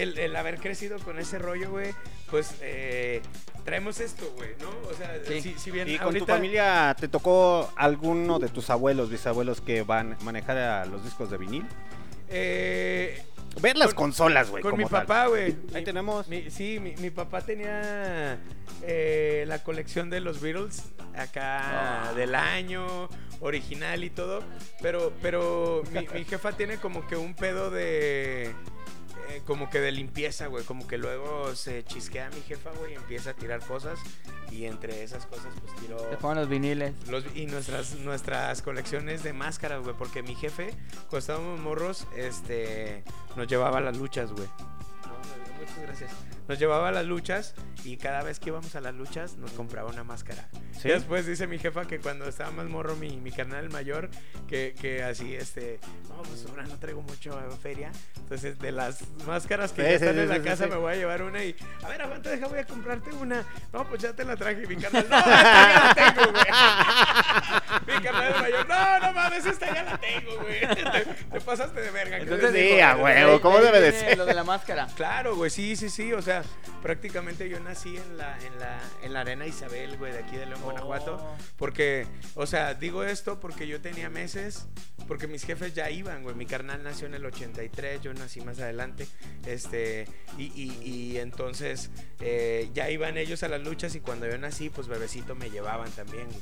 [0.03, 1.93] el, el haber crecido con ese rollo, güey,
[2.31, 3.21] pues eh,
[3.65, 4.69] traemos esto, güey, ¿no?
[4.91, 5.41] O sea, Sí.
[5.41, 6.27] si, si bien ¿Y con ahorita...
[6.27, 11.05] tu familia te tocó alguno de tus abuelos, bisabuelos que van a manejar a los
[11.05, 11.67] discos de vinil?
[12.29, 13.23] eh,
[13.61, 14.63] Ver las Con- consolas, güey.
[14.63, 15.47] con mi como papá, güey.
[15.75, 16.29] Ahí Mi- tenemos.
[16.29, 18.39] mi- sí, mi, mi papá tenía
[18.83, 20.85] eh, la colección de los Beatles
[21.17, 22.13] acá Ah.
[22.15, 23.09] del año,
[23.41, 24.43] original y todo.
[24.81, 25.83] Pero, pero
[26.15, 28.55] mi jefa tiene como que un pedo de.
[29.31, 30.65] Eh, como que de limpieza, güey.
[30.65, 33.99] Como que luego se chisquea mi jefa, güey, y empieza a tirar cosas.
[34.51, 35.97] Y entre esas cosas, pues tiró.
[35.97, 36.95] Te ponen los viniles.
[37.09, 39.95] Los- y nuestras, nuestras colecciones de máscaras, güey.
[39.97, 40.71] Porque mi jefe,
[41.11, 43.05] cuando estábamos morros, este,
[43.37, 44.49] nos llevaba a las luchas, güey.
[45.59, 46.11] Muchas gracias.
[46.49, 49.91] Nos llevaba a las luchas y cada vez que íbamos a las luchas nos compraba
[49.91, 50.49] una máscara.
[50.81, 50.89] Sí.
[50.89, 54.09] Y después dice mi jefa que cuando estaba más morro, mi, mi carnal mayor,
[54.47, 57.91] que, que así, este, no, pues ahora no traigo mucho feria.
[58.17, 60.71] Entonces, de las máscaras que Sí, ya están sí, en la casa, sí.
[60.71, 63.45] me voy a llevar una y, a ver, aguanta, deja, voy a comprarte una.
[63.73, 64.63] No, pues ya te la traje.
[64.63, 65.33] Y mi carnal, no, esta
[65.75, 66.45] ya la tengo, güey.
[67.99, 70.61] mi carnal mayor, no, no mames, esta ya la tengo, güey.
[70.69, 72.19] Te, te pasaste de verga.
[72.19, 73.15] Entonces, Sí, a güey.
[73.25, 74.17] huevo, ¿cómo debe de ser?
[74.19, 74.87] Lo de la máscara.
[74.97, 76.13] Claro, güey, sí, sí, sí.
[76.13, 76.43] O sea,
[76.83, 80.47] prácticamente yo nací en la, en la, en la arena Isabel, güey, de aquí de
[80.47, 81.17] León, Guanajuato.
[81.17, 81.37] Oh.
[81.57, 84.67] Porque, o sea, digo esto porque yo tenía meses,
[85.07, 86.35] porque mis jefes ya iban, güey.
[86.35, 89.07] Mi carnal nació en el 83, yo nací más adelante.
[89.47, 90.07] Este,
[90.37, 94.71] y, y, y entonces eh, ya iban ellos a las luchas y cuando yo nací,
[94.71, 96.41] pues bebecito me llevaban también, güey.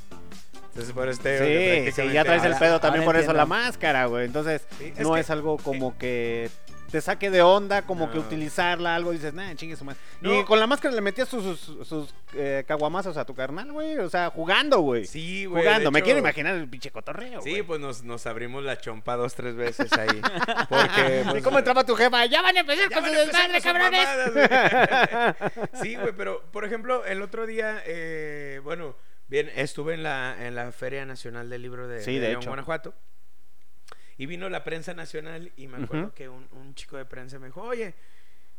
[0.69, 1.85] Entonces, por este.
[1.85, 4.25] Sí, sí, ya traes el Ahora- pedo también por eso la máscara, güey.
[4.25, 6.51] Entonces, Sí, es no que- es algo como que
[6.91, 8.21] te saque de onda, como que No.
[8.23, 9.99] utilizarla, algo, dices, nah, chingue su madre.
[10.21, 10.45] Y No.
[10.45, 13.97] con la máscara le metías sus, sus, sus, eh, caguamazos a tu carnal, güey.
[13.97, 15.05] O sea, jugando, güey.
[15.05, 15.63] Sí, güey.
[15.63, 15.91] jugando.
[15.91, 19.35] Me hecho- quiero imaginar el pinche cotorreo, Sí, pues nos, nos abrimos la chompa dos,
[19.35, 20.21] tres veces ahí.
[20.69, 21.23] Porque.
[21.25, 22.25] ¿Y pues, cómo entraba tu jefa?
[22.25, 24.07] Ya van a empezar con su desmadre, cabrones.
[24.07, 25.35] mamadas,
[25.81, 28.95] sí, güey, pero por ejemplo, el otro día, eh, bueno,
[29.27, 32.41] bien, estuve en la, en la Feria Nacional del Libro de, Sí, de de León,
[32.41, 32.49] hecho.
[32.49, 32.93] Guanajuato.
[34.17, 37.47] Y vino la prensa nacional y me acuerdo que un, un chico de prensa me
[37.47, 37.93] dijo, oye,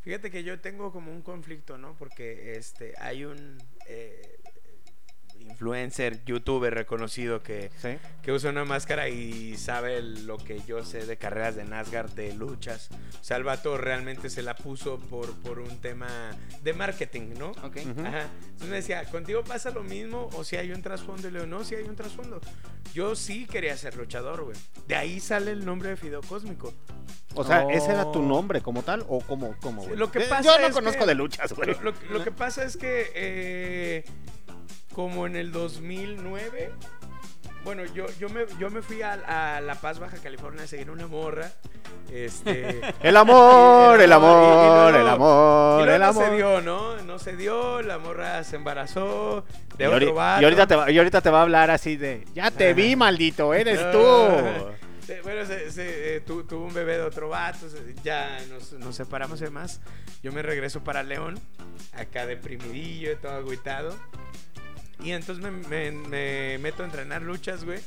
[0.00, 1.96] fíjate que yo tengo como un conflicto, ¿no?
[1.96, 3.58] Porque este, hay un...
[3.86, 4.38] eh,
[5.48, 7.96] influencer, youtuber reconocido que, Sí.
[8.22, 12.34] que usa una máscara y sabe lo que yo sé de carreras de NASCAR, de
[12.34, 12.88] luchas.
[13.20, 16.08] O sea, el vato realmente se la puso por, por un tema
[16.62, 17.50] de marketing, ¿no?
[17.62, 17.76] Ok.
[17.90, 18.00] Ujú.
[18.06, 18.26] Ajá.
[18.42, 21.28] Entonces me decía, ¿contigo pasa lo mismo o si hay un trasfondo?
[21.28, 22.40] Y le digo, no, si hay un trasfondo.
[22.94, 24.56] Yo sí quería ser luchador, güey.
[24.87, 26.72] De ahí sale el nombre de Fideo Cósmico.
[27.34, 27.70] O sea, Oh.
[27.70, 29.96] ¿ese era tu nombre como tal o como, como güey?
[29.96, 31.68] Lo que pasa Yo no es conozco que- de luchas, güey.
[31.74, 34.04] Lo, lo- lo que pasa es que eh,
[34.98, 36.72] como en el 2009,
[37.62, 39.12] bueno, yo, yo, me, yo me fui a,
[39.56, 41.52] a La Paz, Baja California a seguir una morra.
[42.11, 46.37] Este, El amor, el amor, luego- el y amor, luego el no se amor.
[46.37, 46.96] dio, ¿no?
[47.04, 49.44] No se dio, la morra se embarazó
[49.76, 50.42] de Y otro ahorita, vato.
[50.42, 52.74] y ahorita te va, y ahorita te va a hablar así de, ya te Ajá.
[52.74, 53.98] vi, maldito, eres tú.
[55.22, 58.96] Bueno, se, se, eh, tu- tuvo un bebé de otro vato, se- ya nos, nos
[58.96, 59.80] separamos y demás.
[60.24, 61.38] Yo me regreso para León,
[61.92, 63.94] acá deprimidillo, todo agüitado.
[65.00, 67.78] Y entonces me, me- me meto a entrenar luchas, güey.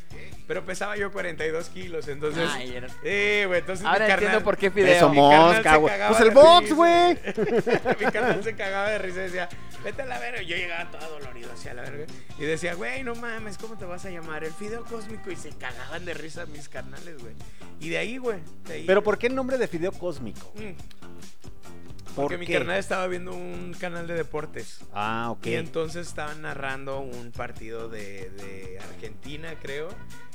[0.47, 2.49] Pero pesaba yo 42 kilos, entonces...
[2.53, 5.11] Ay, era- Eh, güey, entonces Ahora mi entiendo por qué Eso, Fideo.
[5.11, 5.93] carnal mosca, güey.
[6.07, 7.17] Pues el box, güey.
[7.99, 9.49] mi carnal se cagaba de risa y decía,
[9.83, 10.41] vete a la verga.
[10.41, 12.05] Y yo llegaba todo dolorido hacia la verga.
[12.39, 14.43] Y decía, güey, no mames, ¿cómo te vas a llamar?
[14.45, 15.31] El fideo cósmico.
[15.31, 17.33] Y se cagaban de risa mis carnales, güey.
[17.81, 18.39] Y de ahí, güey.
[18.87, 20.53] Pero ¿por qué el nombre de Fideo Cósmico?
[20.55, 21.10] Mm,
[22.15, 22.53] ¿Por Porque mi qué?
[22.53, 24.79] carnal estaba viendo un canal de deportes.
[24.93, 25.45] Ah, ok.
[25.47, 29.89] Y entonces estaban narrando un partido de, de Argentina, creo.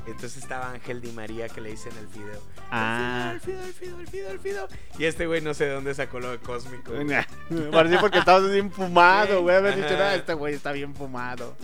[0.06, 2.40] Entonces estaba Ángel Di María que le dicen el fideo.
[2.70, 3.32] Ah.
[3.34, 4.68] El fideo, el fideo, el fideo, el fideo.
[4.98, 6.92] Y este güey no sé de dónde sacó lo de cósmico.
[7.72, 9.56] Parecía porque estabas bien fumado, güey.
[9.56, 9.88] Haber dicho.
[9.98, 11.56] "Ah, este güey está bien fumado.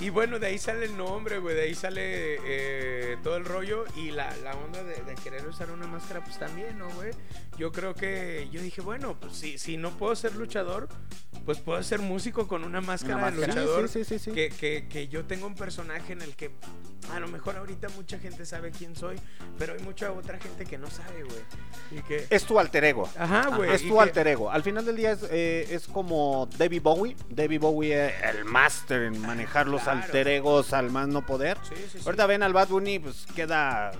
[0.00, 3.84] Y bueno, de ahí sale el nombre, güey, de ahí sale eh, todo el rollo
[3.96, 7.12] y la, la onda de, de querer usar una máscara, pues también, ¿no, güey?
[7.56, 10.88] Yo creo que yo dije, bueno, pues si, si no puedo ser luchador,
[11.44, 13.88] pues puedo ser músico con una máscara, Una de luchador.
[13.88, 14.30] Sí, sí, sí.
[14.32, 16.50] Que, que, que yo tengo un personaje en el que
[17.12, 19.16] a lo mejor ahorita mucha gente sabe quién soy,
[19.58, 21.40] pero hay mucha otra gente que no sabe, güey.
[21.90, 22.26] Y que...
[22.30, 23.08] Es tu alter ego.
[23.18, 23.70] Ajá, güey.
[23.72, 24.50] Es tu alter ego.
[24.50, 27.16] Al final del día es, eh, es como David Bowie.
[27.28, 30.00] David Bowie es el máster en manejar los Claro.
[30.00, 31.58] alter egos al más no poder.
[31.68, 32.02] Sí, sí, sí.
[32.06, 33.90] Ahorita ven al Bad Bunny, pues queda.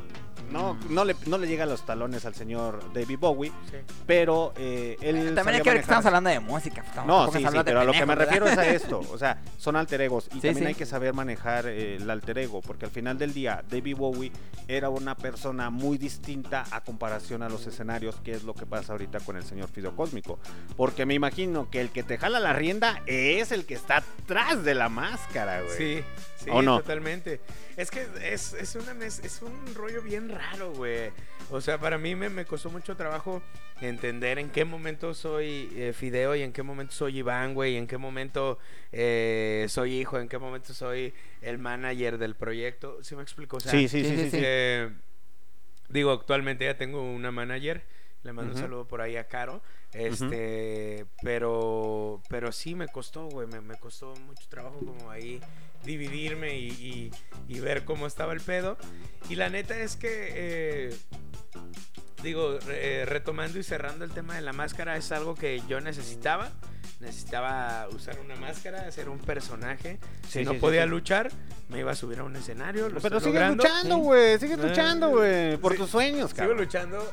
[0.52, 3.76] No, no, le, no le llega a los talones al señor David Bowie, Sí.
[4.06, 5.34] pero eh, él.
[5.34, 6.84] También hay que ver que estamos hablando de música.
[6.94, 9.00] pues, No, sí, sí, pero a lo que me refiero es a esto.
[9.12, 10.26] O sea, son alter egos.
[10.30, 10.64] Y Sí, también sí.
[10.66, 12.60] hay que saber manejar eh, el alter ego.
[12.60, 14.32] Porque al final del día, David Bowie
[14.68, 18.92] era una persona muy distinta a comparación a los escenarios, que es lo que pasa
[18.92, 20.38] ahorita con el señor Fideo Cósmico.
[20.76, 24.64] Porque me imagino que el que te jala la rienda es el que está atrás
[24.64, 25.76] de la máscara, güey.
[25.76, 26.04] Sí,
[26.44, 26.78] sí, ¿O no?
[26.80, 27.40] totalmente.
[27.76, 31.10] Es que es, es, una es un rollo bien raro, güey.
[31.50, 33.42] O sea, para mí me, me costó mucho trabajo
[33.80, 37.76] entender en qué momento soy eh, Fideo y en qué momento soy Iván, güey, y
[37.76, 38.58] en qué momento
[38.92, 42.98] eh, soy hijo, en qué momento soy el manager del proyecto.
[43.02, 43.56] ¿Sí me explico?
[43.56, 44.38] O sea, Sí, sí, sí, Sí, sí, sí, sí.
[44.40, 44.90] eh,
[45.88, 47.82] digo, actualmente ya tengo una manager.
[48.22, 49.60] Le mando un saludo por ahí a Caro.
[49.92, 53.48] Este, pero, pero sí me costó, güey.
[53.48, 55.40] Me, me costó mucho trabajo como ahí
[55.84, 57.10] dividirme y, y-
[57.48, 58.76] y ver cómo estaba el pedo.
[59.28, 60.96] Y la neta es que, eh,
[62.22, 66.50] digo, eh, retomando y cerrando el tema de la máscara, es algo que yo necesitaba.
[67.00, 69.98] Necesitaba usar una máscara, hacer un personaje.
[70.28, 70.88] Sí, si no sí, podía sí.
[70.90, 71.32] luchar,
[71.68, 72.88] me iba a subir a un escenario.
[72.88, 73.64] Lo Pero sigues logrando.
[73.64, 74.38] luchando, güey.
[74.38, 75.56] Sigues luchando, güey.
[75.56, 75.78] Por sí.
[75.78, 76.58] tus sueños, Sigo cabrón.
[76.58, 77.12] luchando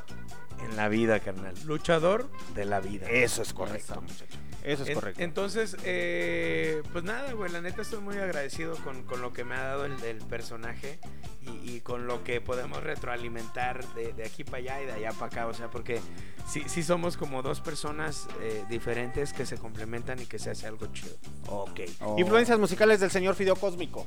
[0.63, 1.55] en la vida, carnal.
[1.65, 3.07] Luchador de la vida.
[3.09, 4.37] Eso es correcto, muchacho.
[4.69, 5.21] Eso es En- correcto.
[5.23, 9.55] Entonces, eh, pues nada, güey, la neta estoy muy agradecido con, con lo que me
[9.55, 10.99] ha dado el, el personaje
[11.41, 15.11] y, y con lo que podemos retroalimentar de, de aquí para allá y de allá
[15.13, 15.99] para acá, o sea, porque
[16.47, 20.67] sí, sí somos como dos personas eh, diferentes que se complementan y que se hace
[20.67, 21.15] algo chido.
[21.47, 21.79] Ok.
[22.01, 22.19] Oh.
[22.19, 24.05] Influencias musicales del señor Fideo Cósmico.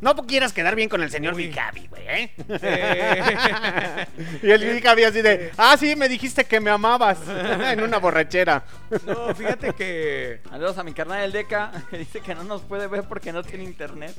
[0.00, 1.48] No quieras quedar bien con el señor Uy.
[1.48, 2.32] Vicabi, güey, ¿eh?
[2.48, 4.06] Eh,
[4.42, 8.64] Y el Vicabi así de, ah, sí, me dijiste que me amabas en una borrachera.
[9.06, 12.86] no, fíjate que Saludos a mi carnal el Deca, que dice que no nos puede
[12.86, 14.14] ver porque no tiene internet.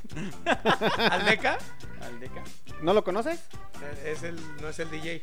[1.12, 1.58] Aldeca
[2.04, 2.43] Al Deca.
[2.82, 3.39] ¿No lo conoces?
[4.04, 5.21] es el, no es el DJ.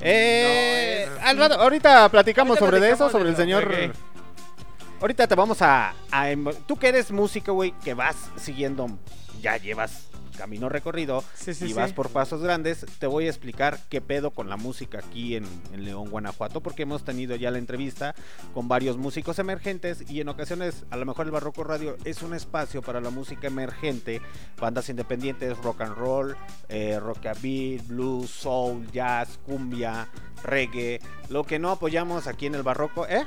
[0.00, 3.92] Eh, No, es- al rato- ahorita platicamos Ahorita sobre de eso, sobre de el señor...
[5.02, 8.88] Ahorita te vamos a, a em- Tú que eres músico, güey, que vas siguiendo,
[9.42, 11.74] ya llevas camino recorrido Sí, sí, y sí.
[11.74, 15.44] vas por pasos grandes, te voy a explicar qué pedo con la música aquí en,
[15.72, 18.14] en León, Guanajuato, porque hemos tenido ya la entrevista
[18.52, 22.34] con varios músicos emergentes y en ocasiones a lo mejor el Barroco Radio es un
[22.34, 24.20] espacio para la música emergente,
[24.60, 26.36] bandas independientes, rock and roll,
[26.68, 30.08] eh, rockabilly, blues, soul, jazz, cumbia,
[30.42, 33.24] reggae, lo que no apoyamos aquí en el Barroco, ¿eh?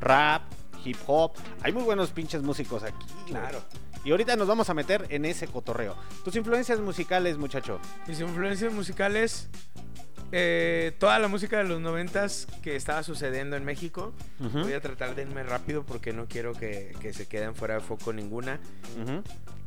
[0.00, 0.42] Rap,
[0.84, 3.06] hip hop, hay muy buenos pinches músicos aquí.
[3.26, 3.62] Claro.
[4.08, 5.94] Y ahorita nos vamos a meter en ese cotorreo.
[6.24, 7.78] Tus influencias musicales, muchacho.
[8.06, 9.50] Mis influencias musicales,
[10.32, 14.14] eh, toda la música de los noventas que estaba sucediendo en México.
[14.38, 17.80] Voy a tratar de irme rápido porque no quiero que, que se queden fuera de
[17.80, 18.58] foco ninguna.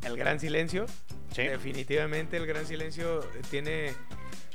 [0.02, 0.86] El Gran Silencio.
[1.32, 1.44] Sí.
[1.44, 3.94] Definitivamente el Gran Silencio tiene...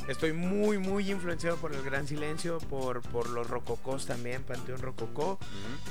[0.08, 5.38] Estoy muy, muy influenciado por el Gran Silencio, por, por los rococós también, Panteón Rococó.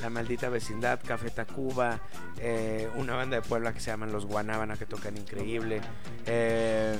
[0.00, 2.00] La Maldita Vecindad, Café Tacuba,
[2.38, 5.80] eh, una banda de Puebla que se llaman Los Guanábana que tocan increíble.
[6.26, 6.98] Eh,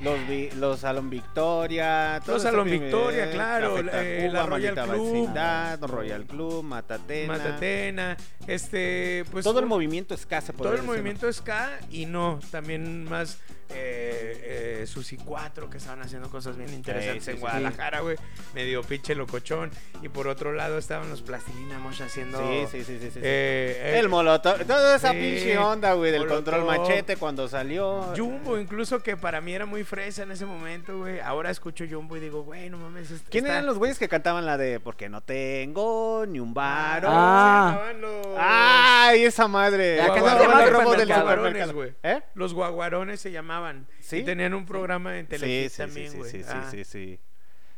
[0.00, 2.22] Los, vi- los Salón Victoria.
[2.24, 5.12] todo Los Salón primer- Victoria, claro, Café eh, la Royal Club.
[5.12, 7.32] Vecindad, Royal Club, Matatena.
[7.36, 12.06] Matatena, este, pues todo el movimiento ska se todo podría el decir, movimiento ska y
[12.06, 13.38] no, también más
[13.72, 18.16] eh, eh, Susi 4 que estaban haciendo cosas bien interesantes sí, en sí, Guadalajara, güey,
[18.54, 19.70] medio pinche locochón
[20.02, 23.20] y por otro lado estaban los Plastilina Mosh haciendo Sí, sí, sí, sí, sí, sí.
[23.22, 26.44] eh, El eh, molotov, toda esa sí, pinche onda, güey, del Molotov.
[26.54, 28.12] control machete cuando salió.
[28.16, 31.20] Jumbo, incluso que para mí era muy fresa en ese momento, güey.
[31.20, 33.10] Ahora escucho Jumbo y digo, güey, no mames.
[33.10, 36.54] est- ¿Quién está- eran los güeyes que cantaban la de Porque no tengo ni un
[36.54, 37.08] varo?
[37.10, 37.70] Ah.
[37.72, 39.96] se llamaban los- ¡Ay, esa madre!
[39.96, 41.84] La canción se el robo del Supermercado.
[42.02, 42.20] ¿Eh?
[42.34, 43.59] Los guaguarones se llamaban.
[44.00, 44.18] ¿Sí?
[44.18, 46.30] Y tenían un programa en Sí, Telehit sí, también, güey.
[46.30, 46.68] sí, sí, Ah.
[46.70, 47.20] sí, sí.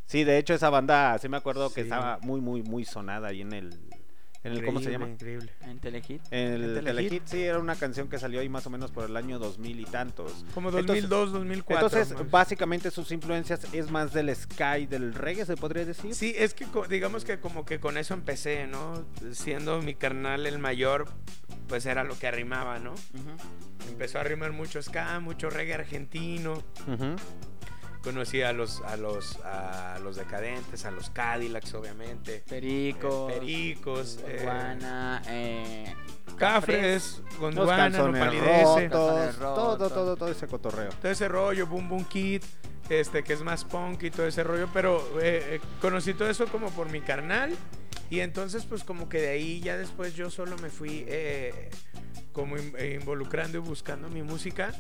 [0.07, 3.41] Sí, de hecho esa banda, sí me acuerdo que estaba muy, muy, muy sonada ahí
[3.41, 3.71] en el,
[4.45, 5.09] en el ¿cómo se llama?
[5.09, 5.53] Increíble.
[5.63, 6.21] En Telehit.
[6.33, 6.85] En el En Telehit.
[7.09, 9.79] Telehit, sí, era una canción que salió ahí más o menos por el año 2000
[9.81, 10.45] y tantos.
[10.53, 11.87] Como Entonces- 2002, 2004.
[11.87, 12.31] Entonces, más.
[12.31, 16.13] básicamente sus influencias es más del sky, del reggae, se podría decir.
[16.15, 19.07] Sí, es que digamos que como que con eso empecé, ¿no?
[19.31, 21.07] Siendo mi carnal el mayor,
[21.73, 22.93] pues era lo que arrimaba, ¿no?
[23.89, 26.63] Empezó a arrimar mucho ska, mucho reggae argentino.
[28.03, 32.45] Conocí a los, a los, a los decadentes, a los Cadillacs, obviamente.
[32.47, 33.31] Perico.
[33.31, 34.19] eh, Pericos.
[34.27, 35.23] eh, Guana.
[35.29, 35.95] Eh,
[36.37, 38.89] Cafres, Los Gondwana, no calzones palidece.
[38.89, 40.91] rotos, todo, todo, todo ese cotorreo.
[41.01, 42.43] todo ese rollo, Boom Boom Kid,
[42.89, 46.47] este, que es más punk y todo ese rollo, pero eh, eh, conocí todo eso
[46.47, 47.55] como por mi carnal
[48.11, 51.71] y entonces pues como que de ahí ya después yo solo me fui eh,
[52.33, 54.75] como in- involucrando y buscando mi música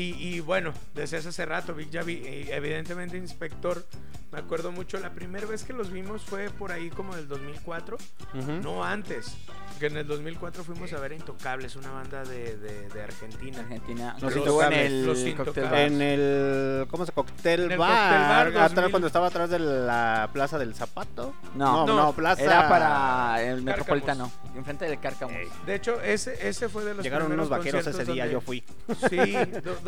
[0.00, 3.84] y, y bueno, desde hace rato, Big Javi, evidentemente Inspector,
[4.32, 7.96] me acuerdo mucho, la primera vez que los vimos fue por ahí como del 2004,
[8.38, 8.52] Ujú.
[8.62, 9.34] no antes,
[9.80, 13.60] que en el 2004 fuimos a ver a Intocables, una banda de, de- de Argentina.
[13.60, 14.16] Argentina.
[14.20, 14.80] Los en Intocables.
[14.92, 15.18] el Los.
[15.18, 17.12] En el, ¿cómo se?
[17.12, 18.28] Cocktail En el bar.
[18.28, 18.90] Bar atrás 2000.
[18.90, 21.32] cuando estaba atrás de la Plaza del Zapato.
[21.54, 22.42] No, no, no, Plaza.
[22.42, 23.64] Era para el Cárcamos.
[23.64, 24.32] Metropolitano.
[24.56, 25.32] Enfrente del Cárcamo.
[25.64, 28.62] De hecho, ese, ese fue de los Llegaron unos vaqueros ese día, donde- yo fui.
[29.08, 29.32] Sí,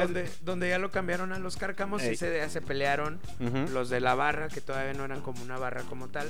[0.04, 2.10] donde, donde ya lo cambiaron a los cárcamos Ey.
[2.10, 3.20] y ese día se pelearon
[3.72, 6.28] los de la barra, que todavía no eran como una barra como tal.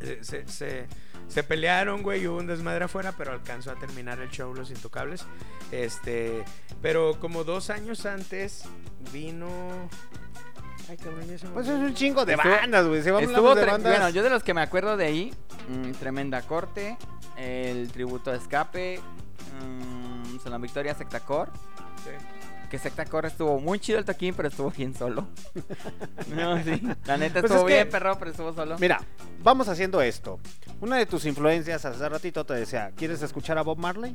[0.00, 0.86] Eh, Se, se,
[1.28, 4.70] se pelearon, güey, y hubo un desmadre afuera, pero alcanzó a terminar el show Los
[4.70, 5.24] Intocables.
[5.72, 6.44] Este,
[6.82, 8.62] pero como dos años antes
[9.12, 9.48] vino...
[10.88, 13.02] Ay, cabrón, se Pues es un chingo de Estuvo- bandas, güey.
[13.02, 13.92] Si Estuvo de bandas.
[13.92, 15.34] Bueno, yo de los que me acuerdo de ahí,
[15.68, 16.96] mm, Tremenda Corte,
[17.36, 18.98] el Tributo a Escape,
[19.60, 21.50] mm, Salón Victoria, Sectacor.
[22.04, 22.10] Sí.
[22.70, 25.26] Que Sectacor estuvo muy chido el toquín, pero estuvo bien solo.
[26.36, 26.82] no, sí.
[27.06, 28.76] La neta Pues estuvo es que- bien, perro, pero estuvo solo.
[28.78, 29.00] Mira,
[29.42, 30.38] vamos haciendo esto.
[30.80, 34.14] Una de tus influencias hace ratito te decía, ¿quieres escuchar a Bob Marley?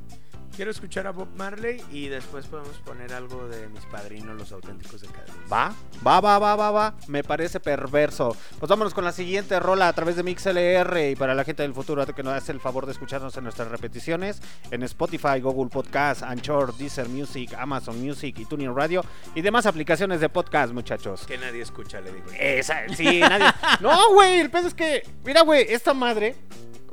[0.56, 5.02] Quiero escuchar a Bob Marley y después podemos poner algo de mis padrinos, los auténticos
[5.02, 5.36] decadentes.
[5.52, 5.74] Va,
[6.06, 6.96] va, va, va, va, va.
[7.08, 8.38] Me parece perverso.
[8.60, 11.74] Pues vámonos con la siguiente rola a través de MixLR y para la gente del
[11.74, 16.22] futuro que nos hace el favor de escucharnos en nuestras repeticiones en Spotify, Google Podcast,
[16.22, 21.26] Anchor, Deezer Music, Amazon Music y Tuning Radio y demás aplicaciones de podcast, muchachos.
[21.26, 22.28] Que nadie escucha, le digo.
[22.40, 23.48] Esa, sí, nadie.
[23.80, 26.36] No, güey, el pedo es que, mira, güey, esta madre.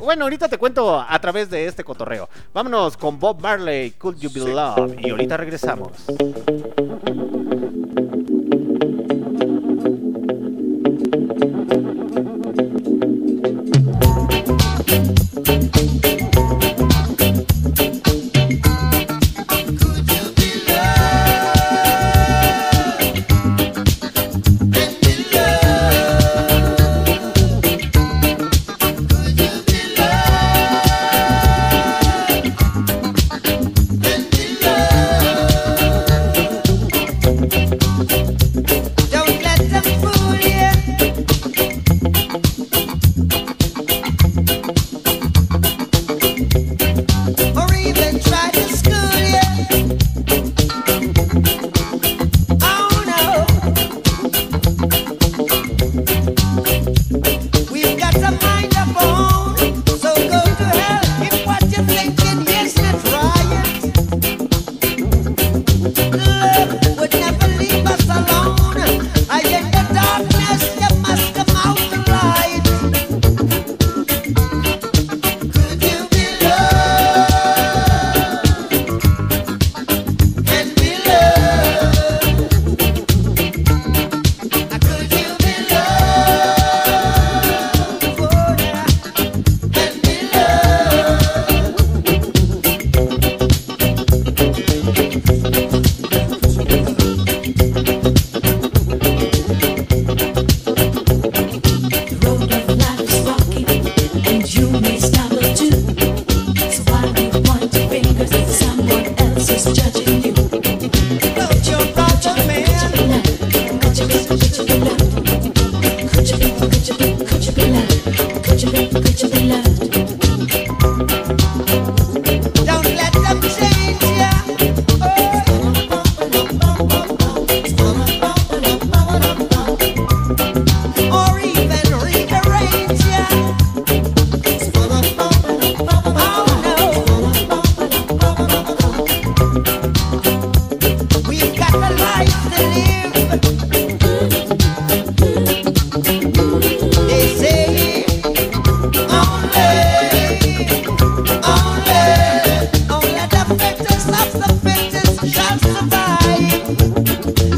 [0.01, 2.29] Bueno, ahorita te cuento a través de este cotorreo.
[2.55, 4.97] Vámonos con Bob Marley, Could You Be Love?
[4.99, 5.93] Y ahorita regresamos.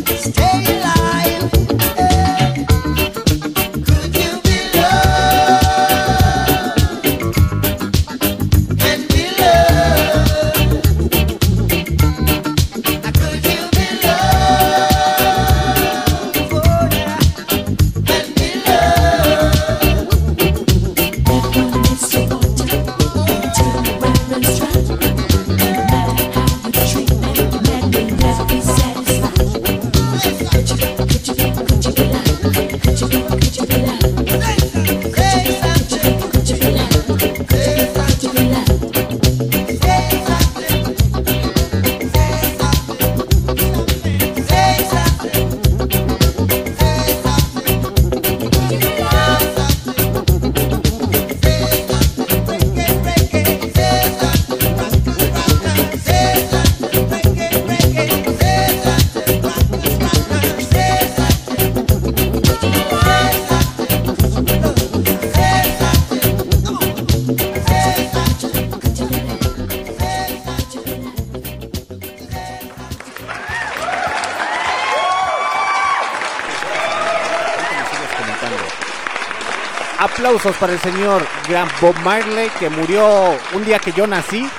[0.06, 1.01] Stay alive.
[80.42, 84.48] Aplausos para el señor Gran Bob Marley que murió un día que yo nací.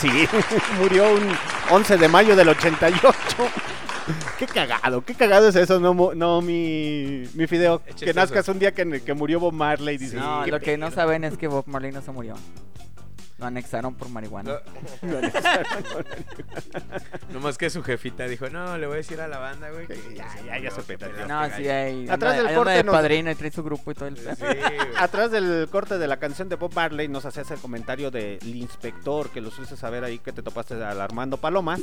[0.00, 0.08] Sí,
[0.80, 1.36] murió un
[1.70, 3.10] 11 de mayo del 88.
[4.38, 7.80] Qué cagado, qué cagado es eso, no, no mi, mi fideo.
[7.86, 9.98] Es Que nazcas un día que, que murió Bob Marley.
[9.98, 10.96] Dices, No, "Qué lo que no pedo".
[10.96, 12.34] saben es que Bob Marley no se murió.
[13.38, 14.54] Lo anexaron por marihuana.
[17.42, 19.88] Nomás que su jefita dijo, no, le voy a decir a la banda, güey.
[19.88, 21.26] que Ya, ya, ya se petateó.
[21.26, 21.72] No, sí, gallo".
[21.74, 22.08] hay.
[22.08, 24.36] Atrás del ahí corte de nos- padrino y trae su grupo y todo el pedo.
[24.36, 24.78] Sí, güey.
[24.96, 29.28] Atrás del corte de la canción de Bob Marley nos hacías el comentario del inspector
[29.30, 31.80] que lo suele saber ahí que te topaste al Armando Palomas.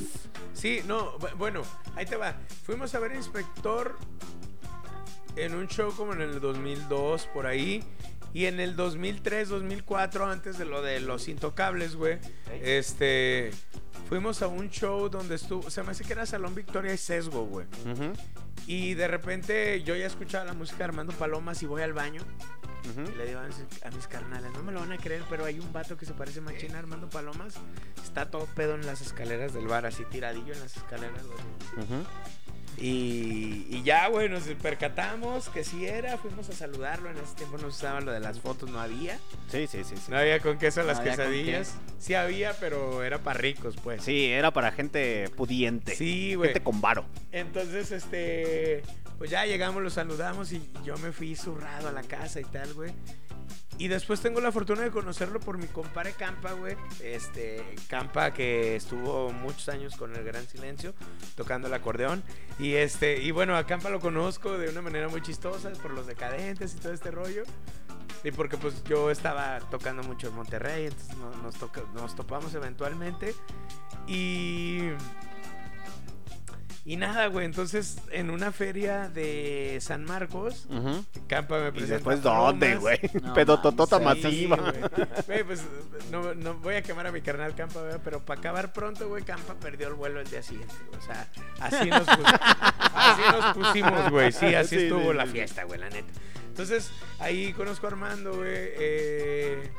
[0.53, 1.62] Sí, no, bu- bueno,
[1.97, 2.36] ahí te va.
[2.64, 3.97] Fuimos a ver Inspector
[5.36, 7.84] en un show como en el 2002, por ahí.
[8.34, 12.19] Y en el 2003, 2004, antes de lo de los intocables, güey.
[12.61, 13.51] Este.
[14.07, 15.69] Fuimos a un show donde estuvo.
[15.69, 17.67] Se me hace que era Salón Victoria y Sesgo, güey.
[17.86, 18.13] Ujú,
[18.65, 22.23] Y de repente yo ya escuchaba la música de Armando Palomas y voy al baño.
[22.86, 25.71] Y le digo a mis, carnales, no me lo van a creer, pero hay un
[25.71, 27.53] vato que se parece machina a Armando Palomas.
[28.03, 31.86] Está todo pedo en las escaleras del bar, así tiradillo en las escaleras, güey.
[31.86, 32.07] Ujú.
[32.78, 37.09] Y, y ya, güey, nos percatamos que sí era, fuimos a saludarlo.
[37.09, 39.20] En ese tiempo no usaba lo de las fotos, no había.
[39.49, 39.95] Sí, sí, sí.
[39.97, 41.76] Sí, No había con queso No las quesadillas.
[41.97, 44.03] Sí había, pero era para ricos, pues.
[44.03, 45.95] Sí, era para gente pudiente.
[45.95, 46.49] Sí, güey.
[46.49, 47.05] Gente con varo.
[47.32, 48.84] Entonces, este,
[49.17, 52.74] pues ya llegamos, los saludamos y yo me fui zurrado a la casa y tal,
[52.74, 52.93] güey.
[53.77, 56.75] Y después tengo la fortuna de conocerlo por mi compadre Campa, güey.
[57.01, 60.93] Este, Campa que estuvo muchos años con el Gran Silencio
[61.35, 62.21] tocando el acordeón.
[62.59, 66.07] Y este, y bueno, a Campa lo conozco de una manera muy chistosa por los
[66.07, 67.43] decadentes y todo este rollo.
[68.21, 72.53] Y porque pues yo estaba tocando mucho en Monterrey, entonces no- nos, toca- nos topamos
[72.53, 73.33] eventualmente.
[74.07, 74.89] Y
[76.86, 81.05] y nada, güey, entonces en una feria de San Marcos, Ujú.
[81.27, 82.99] Campa me ¿Y presenta después dónde, güey?
[83.21, 84.57] No Pedototota mames, Sí, masiva.
[84.57, 85.05] güey.
[85.27, 85.63] Güey, pues
[86.11, 89.23] no, no voy a quemar a mi carnal Campa, güey, pero para acabar pronto, güey,
[89.23, 90.73] Campa perdió el vuelo el día siguiente.
[90.89, 90.99] güey.
[90.99, 91.27] O sea,
[91.59, 92.39] así nos, pus-
[92.93, 94.32] así nos pusimos, güey.
[94.32, 95.32] Sí, así Sí, estuvo sí, la sí.
[95.34, 96.09] fiesta, güey, la neta.
[96.47, 98.47] Entonces, ahí conozco a Armando, güey.
[98.51, 99.71] eh,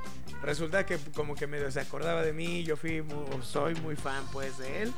[0.43, 2.65] resulta que como que medio se acordaba de mí.
[2.65, 4.93] Yo fui, mu- soy muy fan, pues, de él.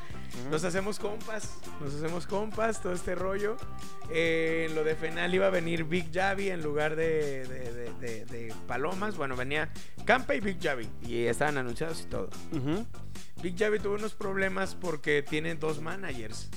[0.50, 3.56] Nos hacemos compas, nos hacemos compas, todo este rollo.
[4.10, 8.24] Eh, en lo de Fenal iba a venir Big Javi en lugar de, de- de-
[8.26, 9.16] de- Palomas.
[9.16, 9.70] Bueno, venía
[10.04, 10.88] Campa y Big Javi.
[11.06, 12.30] Y estaban anunciados y todo.
[13.42, 16.48] Big Javi tuvo unos problemas porque tiene dos managers,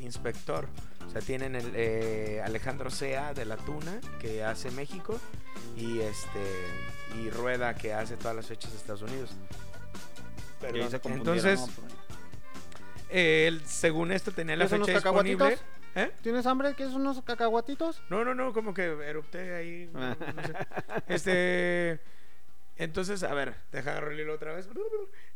[0.00, 0.68] inspector.
[1.06, 5.18] O sea, tienen el eh, Alejandro Sea de La Tuna, que hace México,
[5.76, 6.40] y este
[7.16, 9.30] y Rueda, que hace todas las fechas de Estados Unidos.
[10.62, 11.36] Y ahí se confundieron.
[11.38, 11.98] Entonces, No, pero-
[13.10, 15.36] él, según esto, tenía la ¿Quieres unos fecha disponible.
[15.38, 15.78] cacahuatitos?
[15.94, 16.10] ¿Eh?
[16.22, 16.74] ¿Tienes hambre?
[16.74, 18.00] ¿Quieres unos cacahuatitos?
[18.10, 19.90] No, no, no, como que erupté ahí.
[19.92, 20.54] no- no sé.
[21.08, 22.00] Este.
[22.76, 24.68] Entonces, a ver, deja agarrar el hilo otra vez.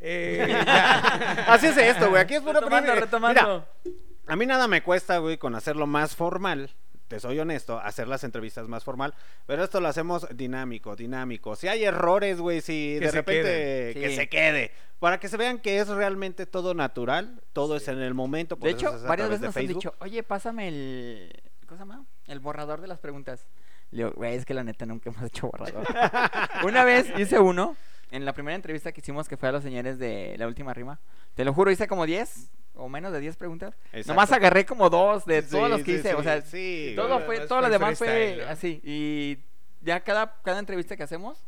[0.05, 1.45] Eh, ya.
[1.53, 2.21] Así es esto, güey.
[2.21, 3.67] Aquí es pura Retomando, retomando.
[3.85, 3.95] Mira,
[4.27, 6.71] A mí nada me cuesta, güey, con hacerlo más formal.
[7.13, 9.13] Te soy honesto, hacer las entrevistas más formal.
[9.45, 11.55] Pero esto lo hacemos dinámico, dinámico.
[11.57, 14.73] Si hay errores, güey, si Que de repente que se quede.
[14.99, 18.57] Para que se vean que es realmente todo natural, todo es en el momento.
[18.57, 21.43] por De hecho, varias veces nos han dicho, oye, pásame el.
[21.67, 22.07] ¿Cómo se llama?
[22.29, 23.47] El borrador de las preguntas.
[23.91, 25.85] Le digo, güey, es que la neta nunca hemos hecho borrador.
[26.65, 27.77] Una vez hice uno,
[28.13, 31.01] en la primera entrevista que hicimos, que fue a los señores de la última rima.
[31.35, 33.75] Te lo juro, hice como 10 o menos de 10 preguntas.
[33.87, 34.09] Exacto.
[34.09, 36.09] Nomás agarré como dos de todos Sí, los que sí, hice.
[36.11, 38.51] sí, o sea, sí, todo lo fue, demás todo lo fue demás fue freestyle, ¿no?
[38.51, 38.81] así.
[38.85, 39.39] Y
[39.81, 41.45] ya cada, cada entrevista que hacemos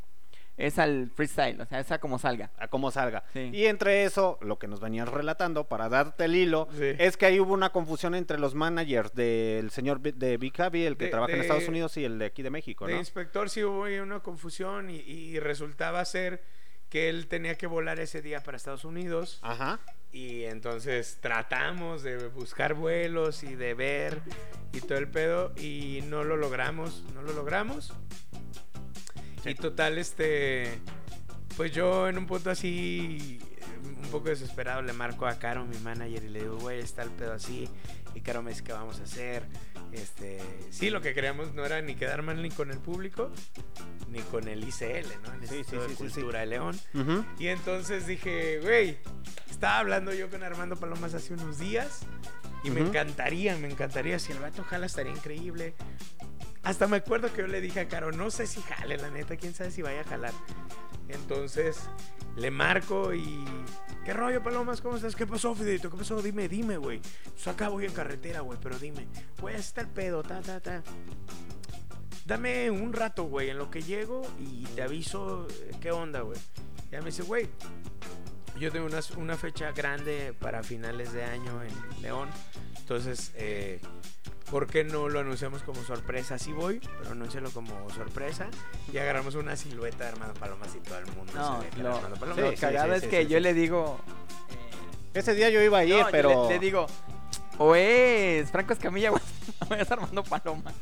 [0.56, 2.50] es al freestyle, o sea, esa como salga.
[2.58, 3.24] a cómo salga.
[3.32, 3.50] Sí.
[3.52, 6.92] Y entre eso, lo que nos venías relatando, para darte el hilo, Sí.
[6.98, 10.84] es que ahí hubo una confusión entre los managers del señor Vi- de Big Javi,
[10.84, 12.92] el que De- trabaja en de- Estados Unidos, y el de aquí de México, De
[12.92, 12.98] ¿no?
[13.00, 16.40] inspector sí hubo una confusión y, y resultaba ser
[16.94, 19.80] que él tenía que volar ese día para Estados Unidos Ajá.
[20.12, 24.20] y entonces tratamos de buscar vuelos y de ver
[24.72, 27.92] y todo el pedo y no lo logramos, no lo logramos.
[29.44, 30.78] Y total, este,
[31.56, 33.40] pues yo en un punto así,
[33.82, 37.10] un poco desesperado, le marco a Caro, mi manager, y le digo, güey, está el
[37.10, 37.68] pedo así.
[38.14, 39.42] Y Caro me dice, ¿qué vamos a hacer?
[39.94, 40.38] Este,
[40.70, 43.30] sí, lo que queríamos no era ni quedar mal ni con el público,
[44.10, 45.32] ni con el ICL, ¿no?
[45.34, 45.94] El Sí, sí, Instituto sí.
[45.96, 46.78] Cultura de León.
[47.38, 48.98] Y entonces dije, güey,
[49.50, 52.00] estaba hablando yo con Armando Palomas hace unos días
[52.64, 54.18] y me encantaría, me encantaría.
[54.18, 55.74] Si el vato jala, estaría increíble.
[56.64, 59.36] Hasta me acuerdo que yo le dije a Caro, no sé si jale, la neta,
[59.36, 60.32] quién sabe si vaya a jalar.
[61.08, 61.88] Entonces
[62.36, 63.44] le marco y.
[64.04, 64.80] ¿Qué rollo, Palomas?
[64.80, 65.14] ¿Cómo estás?
[65.16, 65.90] ¿Qué pasó, Fidelito?
[65.90, 66.20] ¿Qué pasó?
[66.20, 67.00] Dime, dime, güey.
[67.46, 69.06] Acá voy en carretera, güey, pero dime.
[69.38, 70.82] Así está el pedo, ta, ta, ta.
[72.26, 76.38] Dame un rato, güey, en lo que llego y te aviso eh, qué onda, güey.
[76.90, 77.48] Ya me dice, güey,
[78.58, 82.30] yo tengo una, una fecha grande para finales de año en León.
[82.78, 83.80] Entonces, eh,
[84.54, 86.38] ¿por qué no lo anunciamos como sorpresa?
[86.38, 88.46] Sí voy, pero anúncialo como sorpresa.
[88.92, 92.14] Y agarramos una silueta de Armando Palomas y todo el mundo No, se lo, Armando
[92.20, 92.38] Palomas.
[92.38, 93.42] lo Sí, sí, cagado sí, es sí, que sí, yo sí.
[93.42, 93.98] le digo.
[94.50, 96.42] eh, Ese día yo iba a ir, no, yo pero...
[96.48, 96.86] le, le digo,
[97.58, 99.10] o es Franco Escamilla
[99.68, 100.72] o es Armando Paloma.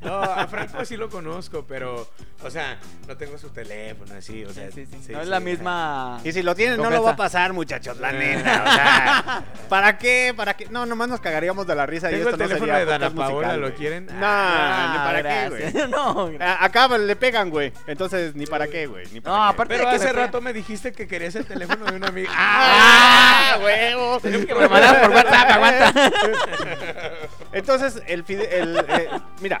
[0.00, 2.08] No, a Franco sí lo conozco, pero,
[2.42, 5.04] o sea, no tengo su teléfono así, o sea, Sí, sí, sí.
[5.08, 6.20] sí, no es la misma.
[6.24, 8.64] Y si lo tienen, no lo va a pasar, muchachos, la neta.
[8.66, 10.32] O sea, ¿para qué?
[10.36, 10.66] ¿Para qué?
[10.70, 13.10] No, nomás nos cagaríamos de la risa y esto el no teléfono sería de Dana
[13.10, 14.06] Paola, ¿lo quieren?
[14.06, 15.88] No, Ah, ni para qué, güey.
[15.90, 16.30] no,
[16.60, 17.72] Acá le pegan, güey.
[17.86, 19.06] Entonces, ni para qué, güey.
[19.12, 19.48] Ni para No, qué.
[19.54, 22.30] aparte Pero de que hace rato me dijiste que querías el teléfono de una amiga.
[22.34, 24.20] ¡Ah, huevo!
[24.20, 25.92] Que me mandaron por WhatsApp, aguanta.
[27.52, 29.08] Entonces, el, fide- el eh,
[29.40, 29.60] mira,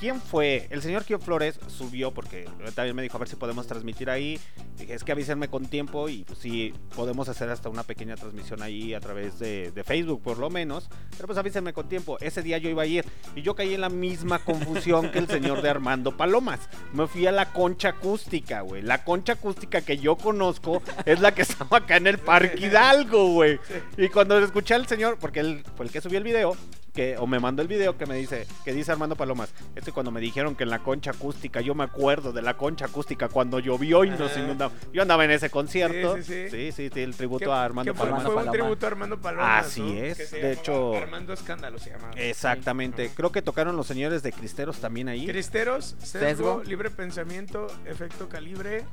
[0.00, 0.66] ¿quién fue?
[0.70, 4.40] El señor Kio Flores subió porque también me dijo a ver si podemos transmitir ahí.
[4.78, 8.62] Dije, es que avísenme con tiempo y pues sí, podemos hacer hasta una pequeña transmisión
[8.62, 10.88] ahí a través de, de Facebook por lo menos.
[11.10, 12.16] Pero pues avísenme con tiempo.
[12.20, 13.04] Ese día yo iba a ir
[13.36, 16.60] y yo caí en la misma confusión que el señor de Armando Palomas.
[16.94, 18.80] Me fui a la concha acústica, güey.
[18.80, 23.34] La concha acústica que yo conozco es la que estaba acá en el Parque Hidalgo,
[23.34, 23.60] güey.
[23.98, 26.56] Y cuando escuché al señor, porque él fue el que subió el video,
[26.92, 30.10] que, o me mandó el video que me dice, que dice Armando Palomas, este cuando
[30.10, 33.58] me dijeron que en la concha acústica, yo me acuerdo de la concha acústica cuando
[33.58, 34.76] llovió y nos inundamos.
[34.92, 36.16] Yo andaba en ese concierto.
[36.16, 36.50] Sí, sí, sí.
[36.50, 38.22] sí, sí, sí, el tributo a Armando Palomas.
[38.24, 39.66] fue un tributo a Armando Palomas.
[39.66, 40.02] Así ¿no?
[40.02, 42.12] es, Que se de hecho- Armando Escándalo se llamaba.
[42.16, 43.08] Exactamente.
[43.08, 43.14] Sí.
[43.14, 45.26] Creo que tocaron los señores de Cristeros también ahí.
[45.26, 46.62] Cristeros, sesgo, Sesgo.
[46.64, 48.84] libre pensamiento, efecto calibre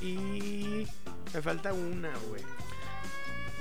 [0.00, 0.86] y
[1.34, 2.42] me falta una, güey.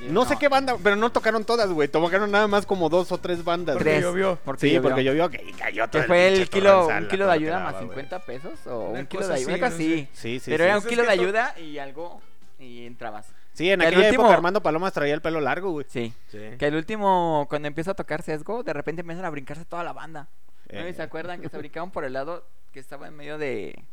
[0.08, 1.88] No sé qué banda, pero no tocaron todas, güey.
[1.88, 3.76] Tocaron nada más como dos o tres bandas.
[3.76, 4.02] Porque Tres.
[4.04, 4.40] llovió.
[4.46, 4.82] Porque Sí, llovió.
[4.90, 7.60] porque llovió que y cayó todo Que el fue el kilo, un kilo de ayuda
[7.60, 7.88] más güey.
[7.90, 9.78] 50 pesos o Una un kilo de ayuda, así.
[10.02, 10.10] sé.
[10.14, 10.68] Sí, sí, Pero sí.
[10.68, 12.22] era un Pues es kilo de ayuda y algo
[12.60, 13.28] y entrabas.
[13.54, 15.86] Sí, en que el aquella último- época Armando Palomas traía el pelo largo, güey.
[15.90, 16.14] Sí.
[16.32, 16.40] Sí.
[16.58, 19.92] Que el último, cuando empieza a tocar sesgo, de repente empiezan a brincarse toda la
[19.94, 20.28] banda.
[20.72, 20.80] ¿No?
[20.80, 20.90] Eh.
[20.90, 23.84] ¿Y se acuerdan que se brincaban por el lado que estaba en medio de...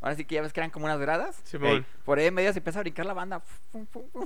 [0.00, 1.40] Ahora sí que ya ves que eran como unas gradas.
[1.44, 1.84] Simón.
[2.04, 3.42] Por ahí en medio se empieza a brincar la banda.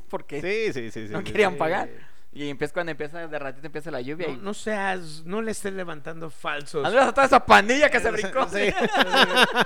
[0.08, 1.12] Porque Sí, sí, sí, sí.
[1.12, 1.58] no sí, querían sí.
[1.58, 1.88] pagar.
[2.34, 4.28] Y empieza cuando empieza, de ratito empieza la lluvia.
[4.28, 4.36] No, y...
[4.38, 6.82] no seas, no le estés levantando falsos.
[6.82, 8.48] Saludos a toda esa pandilla que se brincó.
[8.48, 8.72] Sí.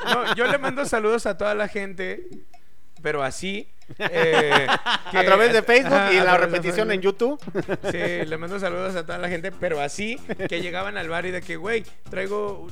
[0.07, 2.29] No, yo le mando saludos a toda la gente,
[3.03, 3.69] pero así.
[3.99, 4.67] Eh,
[5.11, 7.01] que- A través de Facebook Ajá, y la repetición en.
[7.01, 7.41] YouTube.
[7.91, 10.19] Sí, le mando saludos a toda la gente, pero así
[10.49, 12.69] que llegaban al bar y de que, güey, traigo,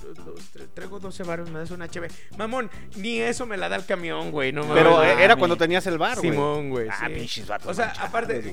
[0.74, 2.08] traigo 12 baros, me das una HB.
[2.36, 4.82] Mamón, ni eso me la da el camión, güey, no mames.
[4.82, 6.30] Pero era cuando tenías el bar, güey.
[6.30, 6.88] Simón, güey.
[6.88, 7.14] Ah, sí.
[7.14, 8.44] pinches vatos O sea, manchados, aparte,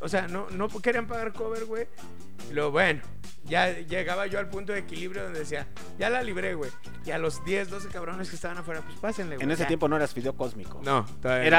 [0.00, 1.86] o sea, no, no querían pagar cover, güey.
[2.52, 3.00] Luego, bueno,
[3.44, 5.66] ya llegaba yo al punto de equilibrio donde decía,
[5.98, 6.70] ya la libré, güey.
[7.04, 9.44] Y a los 10, 12 cabrones que estaban afuera, pues pásenle, güey.
[9.44, 9.68] En ese ya.
[9.68, 10.80] tiempo no eras fideo cósmico.
[10.84, 11.56] No, todavía no.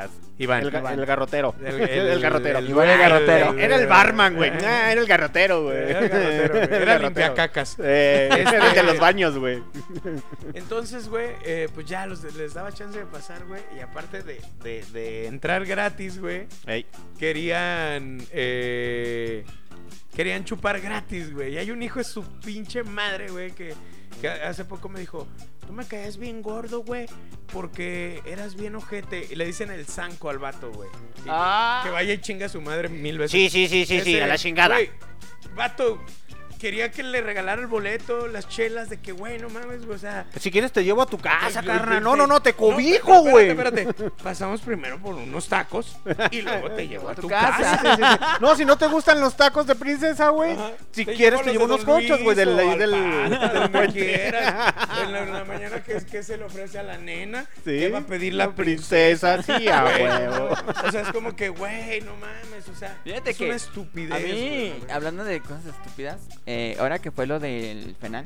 [0.00, 0.62] Eras Iván.
[0.62, 0.98] el, ga- Iván.
[0.98, 1.54] el garrotero.
[1.64, 2.58] El- El, el- garrotero.
[2.58, 3.58] el- Iván el garrotero.
[3.58, 4.50] Era el barman, güey.
[4.64, 5.76] Ah, era el garrotero, güey.
[5.76, 6.82] Era el garrotero, güey.
[6.82, 7.76] Era limpiacacas.
[7.78, 9.62] Eh, Este- era el de los baños, güey.
[10.54, 13.60] Entonces, güey, eh, pues ya los, les daba chance de pasar, güey.
[13.76, 16.86] Y aparte de, de- de entrar gratis, güey, Ey,
[17.18, 18.18] querían.
[18.32, 19.44] eh,
[20.14, 21.54] querían chupar gratis, güey.
[21.54, 23.74] Y hay un hijo de su pinche madre, güey, que,
[24.20, 25.26] que hace poco me dijo:
[25.66, 27.06] Tú me caes bien gordo, güey,
[27.52, 29.26] porque eras bien ojete.
[29.30, 30.88] Y le dicen el zanco al vato, güey.
[31.28, 31.80] Ah.
[31.84, 33.32] Que vaya y chinga a su madre mil veces.
[33.32, 34.76] Sí, sí, sí, sí, sí, a la chingada.
[34.76, 34.90] güey,
[35.54, 36.00] vato,
[36.62, 39.98] quería que le regalara el boleto, las chelas, de que, güey, no mames, güey, o
[39.98, 40.26] sea.
[40.38, 42.00] Si quieres te llevo a tu casa, Ay, carnal.
[42.00, 43.48] No, no, no, te cobijo, güey.
[43.48, 44.22] Espérate, espérate.
[44.22, 45.98] Pasamos primero por unos tacos
[46.30, 48.38] y luego te llevo a tu, casa.
[48.40, 50.56] No, si no te gustan los tacos de princesa, güey.
[50.92, 54.74] Si Te quieres te llevo unos Don cochos, güey, del, del, del quieras.
[55.02, 57.88] En la, en la mañana que, que se le ofrece a la nena, Sí, que
[57.88, 60.50] va a pedir la princesa, sí, a huevo.
[60.86, 64.12] O sea, es como que, güey, no mames, o sea, Fíjate es que una estupidez.
[64.12, 66.20] A mí, hablando de cosas estúpidas,
[66.52, 68.24] eh, ahora que fue lo del penal,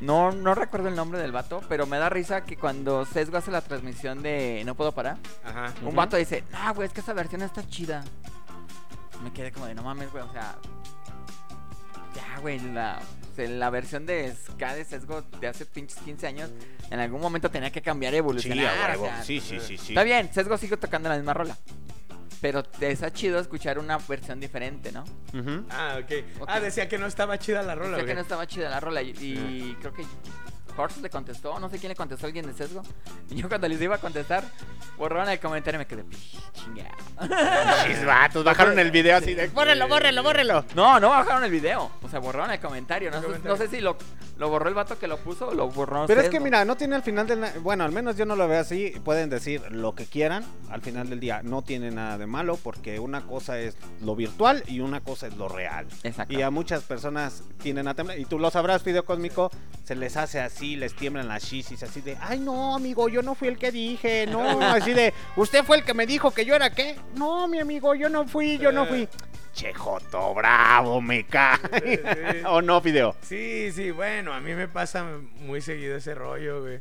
[0.00, 3.50] no, no recuerdo el nombre del vato, pero me da risa que cuando Sesgo hace
[3.50, 5.72] la transmisión de No Puedo Parar, Ajá.
[5.82, 8.04] un vato dice, no, güey, es que esa versión está chida.
[9.24, 10.56] Me quedé como de, no mames, güey, o sea,
[12.14, 13.00] ya, güey, la,
[13.36, 16.50] la versión de Ska de Sesgo de hace pinches 15 años,
[16.90, 18.90] en algún momento tenía que cambiar Sí, evolucionar.
[18.92, 19.92] a o sea, Sí, sí, sí, sí.
[19.92, 21.56] Está bien, Sesgo sigue tocando la misma rola.
[22.40, 25.04] Pero te está chido escuchar una versión diferente, ¿no?
[25.32, 25.64] Ujú.
[25.70, 26.12] Ah, ok.
[26.40, 26.48] Ok.
[26.48, 29.02] Ah, decía que no estaba chida la rola, Sé que no estaba chida la rola
[29.02, 30.04] y, y creo que
[30.78, 32.82] Horst le contestó, no sé quién le contestó, alguien de sesgo.
[33.30, 34.44] Y yo cuando les iba a contestar,
[34.96, 36.16] borraron el comentario y me quedé, "Pi,
[36.52, 36.88] chinga.
[37.86, 39.48] Chis, vatos, bajaron el video así de.
[39.48, 40.64] ¡Bórrelo, bórrelo, bórrelo!
[40.74, 43.10] No, no bajaron el video, o sea, borraron el comentario.
[43.10, 43.56] No, El sé, comentario.
[43.56, 43.96] no sé si lo,
[44.36, 46.76] lo borró el vato que lo puso o lo borró Pero es que mira, no
[46.76, 47.44] tiene al final del...
[47.60, 48.94] Bueno, al menos yo no lo veo así.
[49.04, 50.44] Pueden decir lo que quieran.
[50.70, 54.62] Al final del día no tiene nada de malo porque una cosa es lo virtual
[54.66, 55.86] y una cosa es lo real.
[56.02, 56.32] Exacto.
[56.32, 58.18] Y a muchas personas tienen a temblar.
[58.18, 59.50] Y tú lo sabrás, Video Cósmico,
[59.84, 63.34] se les hace así, les tiemblan las chisis, así de, ay no, amigo, yo no
[63.34, 66.54] fui el que dije, no, así de, usted fue el que me dijo que yo
[66.54, 66.96] era qué.
[67.14, 69.08] No, mi amigo, yo no fui, yo no fui.
[69.52, 71.58] Chejoto, bravo, me cae.
[71.82, 72.00] Sí.
[72.46, 73.16] ¿O no, Video?
[73.22, 75.04] Sí, sí, bueno, a mí me pasa
[75.40, 76.80] muy seguido ese rollo, güey.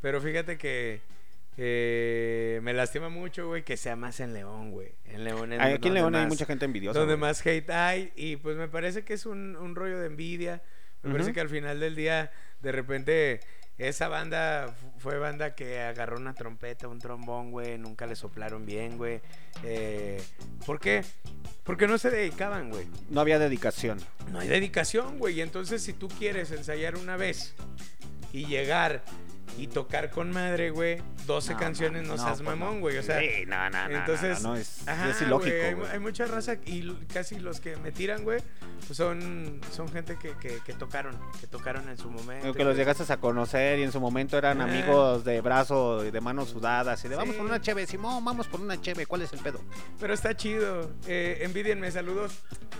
[0.00, 1.00] Pero fíjate que
[1.56, 4.92] eh, me lastima mucho, güey, que sea más en León, güey.
[5.06, 6.98] En León es Aquí en León hay mucha gente envidiosa.
[6.98, 7.28] Donde güey.
[7.28, 8.12] más hate hay.
[8.14, 10.62] Y pues me parece que es un, un rollo de envidia.
[11.02, 12.30] Me parece que al final del día,
[12.60, 13.40] de repente,
[13.78, 17.78] esa banda fu- fue banda que agarró una trompeta, un trombón, güey.
[17.78, 19.20] Nunca le soplaron bien, güey.
[19.64, 20.20] Eh,
[20.66, 21.04] ¿Por qué?
[21.64, 22.86] Porque no se dedicaban, güey.
[23.10, 23.98] No había dedicación.
[24.32, 25.36] No hay dedicación, güey.
[25.38, 27.54] Y entonces, si tú quieres ensayar una vez
[28.32, 29.02] y llegar
[29.58, 32.80] y tocar con madre, güey, 12 No, canciones no, no, seas pues mamón, no.
[32.80, 32.96] güey.
[32.98, 35.56] O sea, Sí, no, no, no, entonces, no, es, ajá, es ilógico.
[35.76, 38.40] güey, hay, mucha raza y casi los que me tiran, güey,
[38.86, 42.54] pues son, son gente que, que, que tocaron, que tocaron en su momento.
[42.54, 44.64] que los llegaste a conocer y en su momento eran Ah.
[44.64, 47.38] amigos de brazo y de manos sudadas y de vamos Sí.
[47.38, 49.60] por una cheve, Simón, vamos por una cheve, ¿cuál es el pedo?
[50.00, 50.90] Pero está chido.
[51.06, 52.32] Eh, envidienme, saludos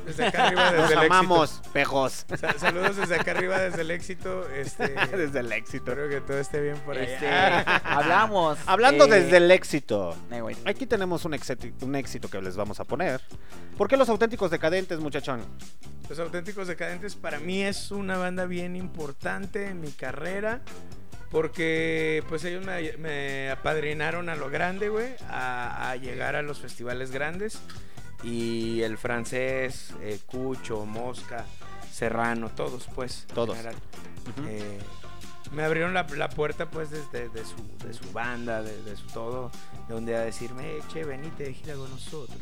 [0.07, 2.25] desde acá arriba, desde Nos el amamos, pejos.
[2.31, 2.37] éxito.
[2.37, 4.49] Sa- saludos desde acá arriba, desde el éxito.
[4.51, 5.91] Este, desde el éxito.
[5.93, 7.77] espero que todo esté bien por Este, allá.
[7.85, 8.59] hablamos.
[8.67, 10.17] Hablando eh, desde el éxito.
[10.31, 10.43] eh.
[10.65, 13.21] Aquí tenemos un, éxito- un éxito que les vamos a poner.
[13.77, 15.45] ¿Por qué los auténticos decadentes, muchachón?
[16.09, 20.63] Los auténticos decadentes para mí es una banda bien importante en mi carrera.
[21.31, 25.15] Porque pues ellos me, me apadrinaron a lo grande, güey.
[25.29, 27.59] A, a llegar a los festivales grandes.
[28.23, 31.45] Y el francés, eh, Cucho, Mosca,
[31.93, 33.27] Serrano, todos pues.
[33.35, 33.57] Todos.
[33.57, 33.77] general.
[34.47, 34.79] Eh,
[35.53, 37.57] me abrieron la, la puerta pues desde de su,
[37.87, 39.51] de su banda, de, de su todo,
[39.89, 42.39] de donde a decirme, "Eh, che, venite de gira con nosotros.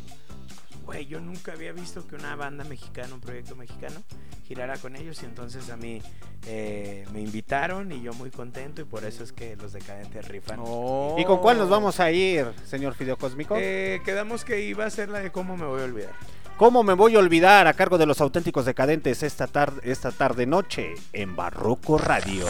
[0.87, 4.01] Güey, yo nunca había visto que una banda mexicana, un proyecto mexicano,
[4.47, 6.01] girara con ellos y entonces a mí
[6.45, 10.59] eh, me invitaron y yo muy contento y por eso es que los decadentes rifan.
[10.61, 11.17] Oh.
[11.19, 13.57] ¿Y con cuál nos vamos a ir, señor Fideo Cósmico?
[13.59, 16.13] Eh, quedamos que iba a ser la de cómo me voy a olvidar.
[16.55, 20.45] ¿Cómo me voy a olvidar a cargo de los auténticos decadentes esta tarde, esta tarde
[20.45, 22.45] noche en Barroco Radio?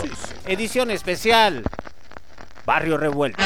[0.45, 1.63] Edición especial.
[2.67, 3.43] Barrio Revuelto.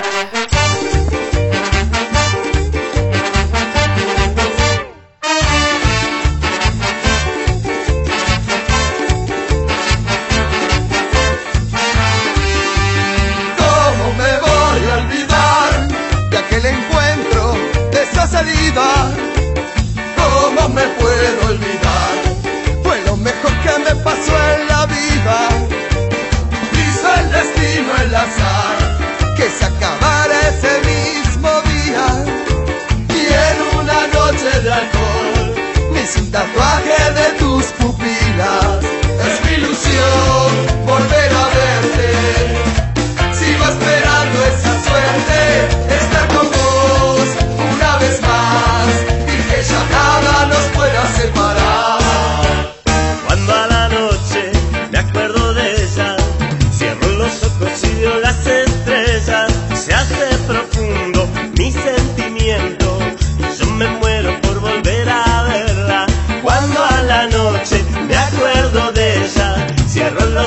[24.22, 24.88] paso en la
[26.80, 32.06] hizo el destino el azar, que se acabara ese mismo día,
[33.10, 35.56] y en una noche de alcohol,
[35.94, 36.91] ni sin tatuaje.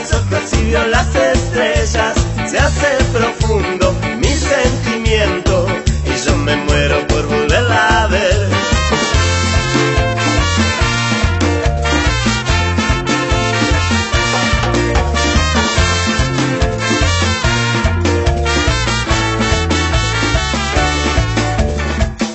[0.07, 2.14] Y veo las estrellas.
[2.46, 5.66] Se hace profundo mi sentimiento
[6.05, 8.48] y yo me muero por volverla a ver.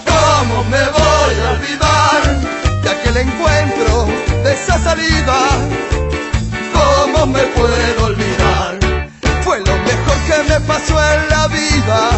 [0.08, 4.08] ¿Cómo me voy a olvidar de aquel encuentro,
[4.44, 5.69] de esa salida?
[7.56, 8.80] ¿Cómo me puedo olvidar?
[9.42, 12.10] Fue lo mejor que me pasó en la vida.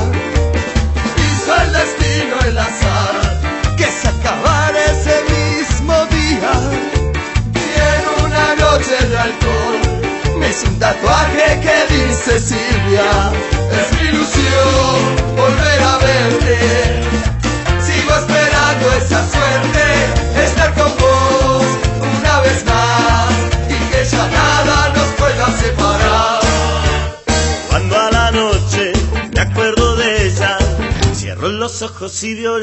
[1.17, 3.41] Hizo el destino el azar
[3.77, 6.51] que se acabara ese mismo día.
[7.53, 13.31] Y en una noche de alcohol me hice un tatuaje que dice Silvia.
[13.71, 15.20] Es mi ilusión
[32.09, 32.57] y veo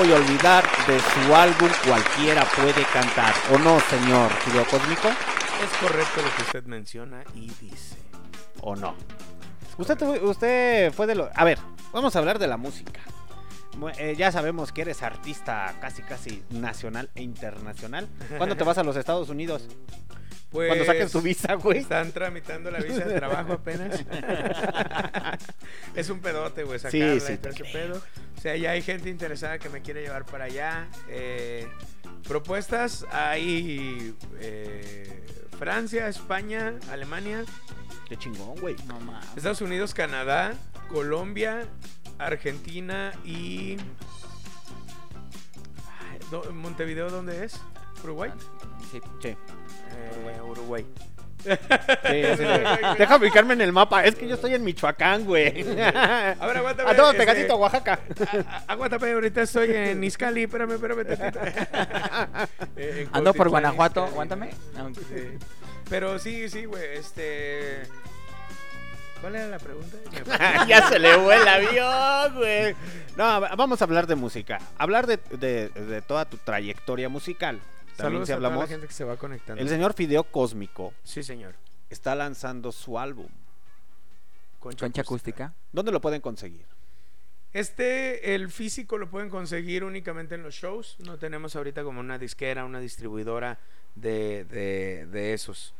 [0.00, 3.34] voy a olvidar de su álbum Cualquiera puede cantar?
[3.52, 5.08] ¿O no, señor Fideo Cósmico?
[5.08, 7.98] Es correcto lo que usted menciona y dice.
[8.62, 8.94] ¿O no?
[9.76, 11.30] Usted, usted fue de lo...
[11.34, 11.58] A ver,
[11.92, 13.02] vamos a hablar de la música.
[13.98, 18.08] Eh, ya sabemos que eres artista casi casi nacional e internacional.
[18.38, 19.68] ¿Cuándo te vas a los Estados Unidos?
[20.50, 21.80] Pues, Cuando saques tu visa, güey.
[21.80, 24.02] Están tramitando la visa de trabajo apenas.
[25.94, 28.02] es un pedote, güey, Sí, sacarla sí, y todo te ese pedo.
[28.36, 30.88] O sea, ya hay gente interesada que me quiere llevar para allá.
[31.08, 31.68] Eh,
[32.26, 35.26] propuestas hay eh,
[35.58, 37.44] Francia, España, Alemania,
[38.10, 38.74] Qué chingón, güey.
[38.88, 39.24] No mames.
[39.36, 40.54] Estados Unidos, Canadá,
[40.88, 41.68] Colombia,
[42.18, 43.76] Argentina y...
[46.00, 46.18] Ay,
[46.52, 47.60] ¿Montevideo dónde es?
[48.02, 48.32] ¿Uruguay?
[48.90, 49.00] Sí.
[49.22, 49.28] Sí.
[49.28, 50.84] Eh, Uruguay.
[50.98, 51.09] Sí,
[51.42, 52.44] sí, sí.
[52.98, 54.04] Déjame ubicarme en el mapa.
[54.04, 55.60] Es que yo estoy en Michoacán, güey.
[55.80, 56.90] A ver, aguántame.
[56.90, 57.98] A todo este, pegadito a Oaxaca.
[58.00, 60.42] a- a- Aguántame, ahorita estoy en Izcali.
[60.44, 61.04] Espérame, espérame.
[61.06, 61.40] tantito.
[62.76, 64.50] Eh, en Ando por Guanajuato, aguántame.
[64.74, 65.38] No, Sí.
[65.88, 66.82] Pero sí, sí, güey.
[66.96, 67.82] Este.
[69.20, 69.96] ¿Cuál era la pregunta?
[70.66, 72.74] ya se le fue el avión, güey.
[73.16, 74.58] No, vamos a hablar de música.
[74.78, 77.60] Hablar de, de- de toda tu trayectoria musical.
[78.00, 78.64] También Saludos si a toda hablamos.
[78.64, 79.62] la gente que se va conectando.
[79.62, 81.54] El señor Fideo Cósmico Sí, señor.
[81.88, 83.28] está lanzando su álbum.
[84.58, 85.54] Concha acústica.
[85.72, 86.66] ¿Dónde lo pueden conseguir?
[87.52, 90.96] Este, el físico lo pueden conseguir únicamente en los shows.
[91.00, 93.58] No tenemos ahorita como una disquera, una distribuidora
[93.94, 95.74] de, de, de esos.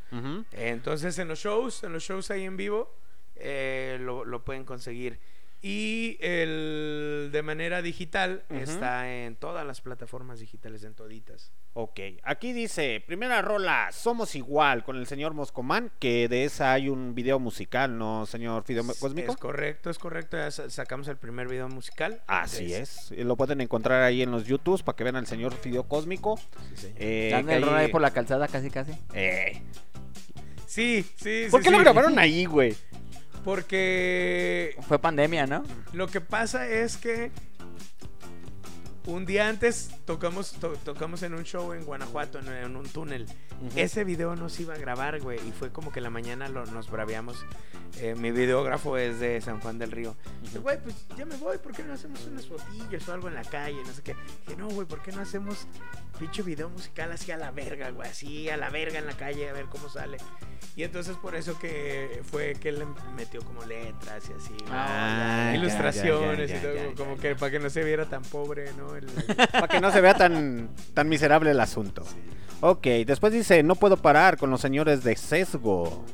[0.53, 2.93] Entonces en los shows, en los shows ahí en vivo,
[3.37, 5.19] eh, lo, lo pueden conseguir.
[5.63, 11.53] Y el de manera digital está en todas las plataformas digitales, en toditas.
[11.75, 16.89] Ok, aquí dice, primera rola, Somos Igual, con el señor Moscomán, que de esa hay
[16.89, 19.33] un video musical, ¿no, señor Fideo Cósmico?
[19.33, 20.39] Es correcto, es correcto.
[20.39, 22.23] Ya sa- sacamos el primer video musical.
[22.27, 25.83] Así es, lo pueden encontrar ahí en los YouTubes para que vean al señor Fideo
[25.87, 26.39] Cósmico.
[26.75, 26.97] Sí, señor.
[26.99, 28.93] Eh, el rol ahí- ahí por la calzada casi casi.
[29.13, 29.61] Eh,
[30.67, 31.49] sí, sí.
[31.51, 32.75] ¿Por sí, qué lo grabaron ahí, güey?
[33.45, 35.65] Porque Fue pandemia, ¿no?
[35.93, 37.31] Lo que pasa es que
[39.07, 43.27] un día antes tocamos, to- tocamos en un show en Guanajuato, en, en un túnel.
[43.77, 46.67] Ese video no se iba a grabar, güey, y fue como que la mañana lo-
[46.67, 47.45] nos braveamos.
[47.99, 50.17] Eh, mi videógrafo es de San Juan del Río.
[50.43, 53.35] Dice, Güey, pues ya me voy, ¿por qué no hacemos unas fotillas o algo en
[53.35, 53.77] la calle?
[53.85, 54.15] No sé qué.
[54.47, 55.67] Dije, no, güey, ¿por qué no hacemos
[56.19, 59.49] pinche video musical así a la verga, güey, así a la verga en la calle,
[59.49, 60.19] a ver cómo sale.
[60.77, 62.87] Y entonces por eso que fue que le
[63.17, 64.55] metió como letras y así.
[64.71, 68.23] Ah, ya, ilustraciones ya, ya, y todo, como que para que no se viera tan
[68.23, 68.90] pobre, ¿no?
[68.97, 69.07] El-
[69.53, 72.05] Para que no se vea tan, tan miserable el asunto.
[72.61, 76.05] Ok, después dice, no puedo parar con los señores de sesgo.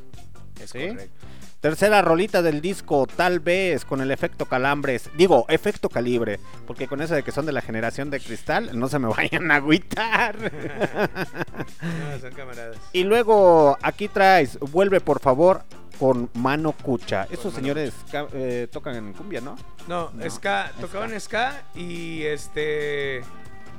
[0.61, 0.87] es ¿Sí?
[0.89, 1.13] correcto.
[1.59, 5.09] Tercera rolita del disco, tal vez con el efecto calambres.
[5.17, 6.39] Digo, efecto calibre.
[6.67, 9.49] Porque con eso de que son de la generación de cristal, no se me vayan
[9.51, 10.35] a agüitar.
[11.81, 12.77] No, son camaradas.
[12.93, 15.63] y luego aquí traes, vuelve por favor
[15.99, 17.27] con mano cucha.
[17.31, 19.55] Esos señores ca- eh, tocan en cumbia, ¿no?
[19.87, 23.21] No, No, ska, tocaban ska y este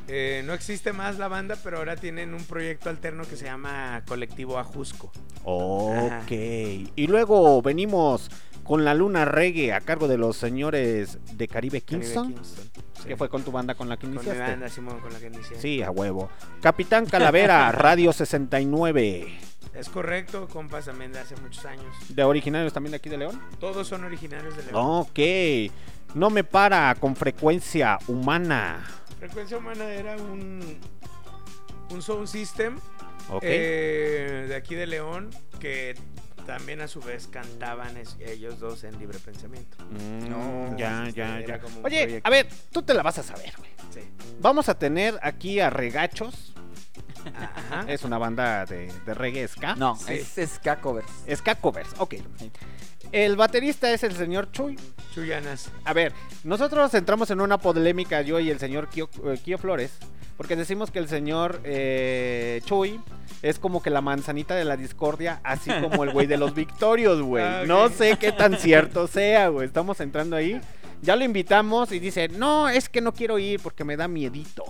[0.08, 4.02] eh, no existe más la banda, pero ahora tienen un proyecto alterno que se llama
[4.08, 5.12] Colectivo Ajusco.
[5.44, 6.30] Ok.
[6.30, 8.30] Y luego venimos
[8.64, 12.34] con la luna reggae a cargo de los señores de Caribe Kingston.
[12.42, 12.80] Sí.
[13.09, 14.42] Que fue con tu banda con la que con mi iniciaste.
[14.42, 15.59] banda, Simón, con la que inicié.
[15.61, 16.30] Sí, a huevo.
[16.61, 19.38] Capitán Calavera, Radio 69.
[19.74, 21.94] Es correcto, compas también de hace muchos años.
[22.09, 23.40] ¿De originarios también de aquí de León?
[23.61, 24.74] Todos son originarios de León.
[24.76, 25.18] Ok.
[26.14, 28.84] No me para con frecuencia humana.
[29.18, 30.78] Frecuencia Humana era un,
[31.90, 32.78] un sound system
[33.30, 33.42] Ok.
[33.42, 35.30] eh, de aquí de León
[35.61, 35.94] que
[36.49, 39.76] también a su vez cantaban es- ellos dos en Libre Pensamiento.
[39.90, 41.61] Mm, No, ya, este, ya, era ya.
[41.61, 42.26] como un Oye, proyecto.
[42.26, 43.70] a ver, tú te la vas a saber, güey.
[43.92, 44.01] Sí.
[44.40, 46.55] Vamos a tener aquí a Regachos.
[47.34, 47.84] Ajá.
[47.86, 49.74] Es una banda de, de reggae ska.
[49.74, 50.14] No, Sí.
[50.36, 51.07] es ska covers.
[51.36, 52.14] Ska covers, ok.
[53.12, 54.76] El baterista es el señor Chuy.
[55.14, 55.70] Chuyanas.
[55.84, 56.12] A ver,
[56.44, 59.92] nosotros entramos en una polémica, yo y el señor Kio, eh, Kio Flores,
[60.36, 63.00] porque decimos que el señor eh, Chuy
[63.42, 67.22] es como que la manzanita de la discordia, así como el güey de los Victorios,
[67.22, 67.44] güey.
[67.44, 67.64] Ah.
[67.66, 69.66] No sé qué tan cierto sea, güey.
[69.66, 70.61] Estamos entrando ahí.
[71.00, 74.64] Ya lo invitamos y dice, no, es que no quiero ir porque me da miedito.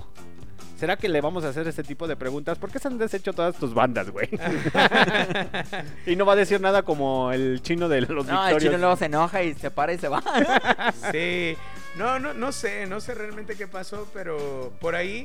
[0.78, 2.56] ¿Será que le vamos a hacer este tipo de preguntas?
[2.56, 4.28] ¿Por qué se han deshecho todas tus bandas, güey?
[6.06, 8.62] y no va a decir nada como el chino de los No, el Victorios.
[8.62, 10.22] chino luego se enoja y se para y se va.
[11.12, 11.56] Sí.
[11.96, 15.24] No, no, no sé, no sé realmente qué pasó, pero por ahí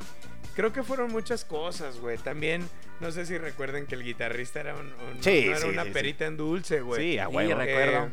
[0.56, 2.18] creo que fueron muchas cosas, güey.
[2.18, 2.68] También,
[3.00, 5.84] no sé si recuerden que el guitarrista era, un, un- Sí, no era sí, una
[5.84, 5.94] sí, sí.
[5.94, 7.02] perita en dulce, güey.
[7.14, 7.60] Sí, a huevo.
[7.60, 8.06] recuerdo.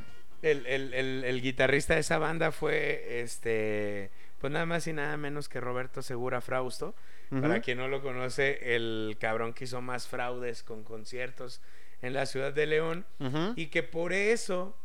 [0.42, 4.10] Eh, el, el- el- el guitarrista de esa banda fue, este,
[4.40, 6.94] pues nada más y nada menos que Roberto Segura Frausto.
[7.40, 11.60] Para quien no lo conoce, el cabrón que hizo más fraudes con conciertos
[12.02, 13.06] en la ciudad de León.
[13.54, 14.76] Y que por eso,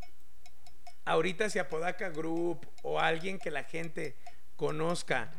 [1.06, 4.16] ahorita si Apodaca Group o alguien que la gente
[4.58, 5.32] conozca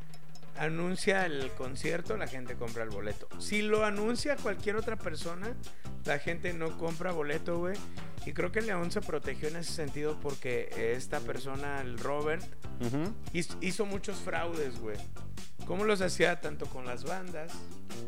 [0.58, 3.28] anuncia el concierto, la gente compra el boleto.
[3.38, 5.54] Si lo anuncia cualquier otra persona,
[6.04, 7.76] la gente no compra boleto, güey.
[8.24, 12.44] Y creo que León se protegió en ese sentido porque esta persona, el Robert,
[13.32, 14.96] hizo, hizo muchos fraudes, güey.
[15.66, 16.40] ¿Cómo los hacía?
[16.40, 17.52] Tanto con las bandas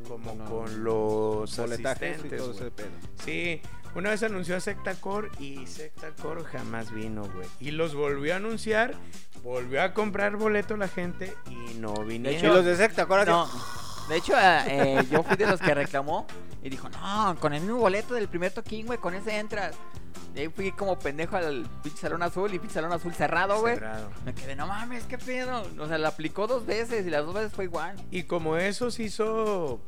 [0.06, 2.88] como Con con los Boletajes y asistentes, todo ese pedo.
[3.24, 3.60] Sí,
[3.94, 7.48] una vez anunció a Secta Core y Secta Core jamás vino, güey.
[7.60, 8.94] Y los volvió a anunciar,
[9.42, 12.44] volvió a comprar boleto la gente y no vinieron.
[12.44, 13.30] Y los de secta, acuérdate.
[13.30, 13.48] No,
[14.08, 16.26] de hecho, eh, yo fui de los que reclamó
[16.62, 19.76] y dijo, no, con el mismo boleto del primer toquín, güey, con ese entras.
[20.34, 23.74] Y ahí fui como pendejo al pinche salón azul y pinche salón azul cerrado, güey.
[23.74, 24.10] Cerrado.
[24.24, 25.62] Me quedé, no mames, qué pedo.
[25.78, 27.96] O sea, la aplicó dos veces y las dos veces fue igual.
[28.10, 29.80] Y como esos hizo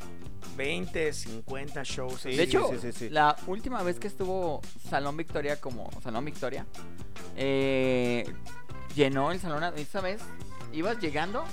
[0.56, 2.20] 20, 50 shows.
[2.22, 3.10] Sí, de hecho, sí, sí, sí.
[3.10, 6.66] la última vez que estuvo Salón Victoria como Salón Victoria,
[7.36, 8.24] eh,
[8.94, 9.62] llenó el salón.
[9.76, 10.20] Esta vez
[10.72, 11.44] ibas llegando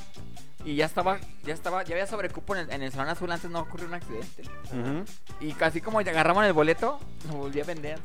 [0.68, 3.32] y ya estaba, ya estaba, ya había sobrecupo en el, en el salón azul.
[3.32, 4.43] Antes no ocurrió un accidente.
[5.39, 6.99] Y casi como agarramos el boleto,
[7.30, 7.97] lo volví a vender.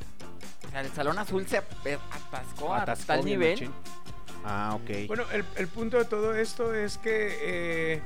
[0.68, 3.54] O sea, el salón azul se atascó, a tal nivel.
[3.54, 3.72] machín.
[4.44, 5.08] Ah, ok.
[5.08, 8.02] Bueno, el, el punto de todo esto es que, eh,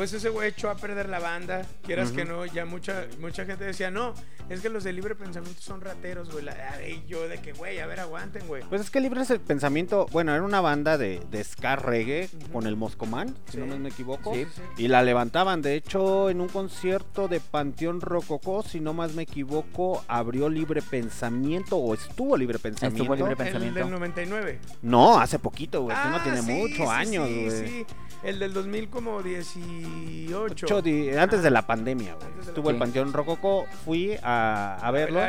[0.00, 1.60] pues ese güey echó a perder la banda.
[1.82, 4.14] Quieras que no, ya mucha mucha gente decía, no,
[4.48, 6.42] es que los de libre pensamiento son rateros, güey.
[6.42, 6.56] La-
[6.88, 8.62] Y yo de que, güey, a ver, aguanten, güey.
[8.70, 10.06] Pues es que Libre es el pensamiento.
[10.10, 13.62] Bueno, era una banda de, de ska reggae con el Moscomán, si Sí.
[13.62, 14.32] no me equivoco.
[14.34, 14.46] Sí.
[14.78, 15.60] Y la levantaban.
[15.60, 20.80] De hecho, en un concierto de Panteón Rococó, si no más me equivoco, abrió Libre
[20.80, 23.14] Pensamiento o estuvo Libre Pensamiento.
[23.14, 23.80] Libre El Pensamiento.
[23.80, 24.60] del 99.
[24.80, 25.94] No, hace poquito, güey.
[25.94, 27.68] que no Ah, tiene sí, muchos sí, años, sí, güey.
[27.68, 27.86] sí.
[28.22, 30.42] El del 2000 como 18.
[30.52, 32.28] Ocho di- antes de la pandemia, güey.
[32.46, 32.76] Estuvo el.
[32.76, 35.20] Panteón Rococó, fui a, a verlo.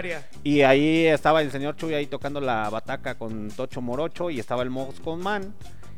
[0.43, 4.63] Y ahí estaba el señor Chuy ahí tocando la bataca con Tocho Morocho y estaba
[4.63, 5.53] el Moscon Man.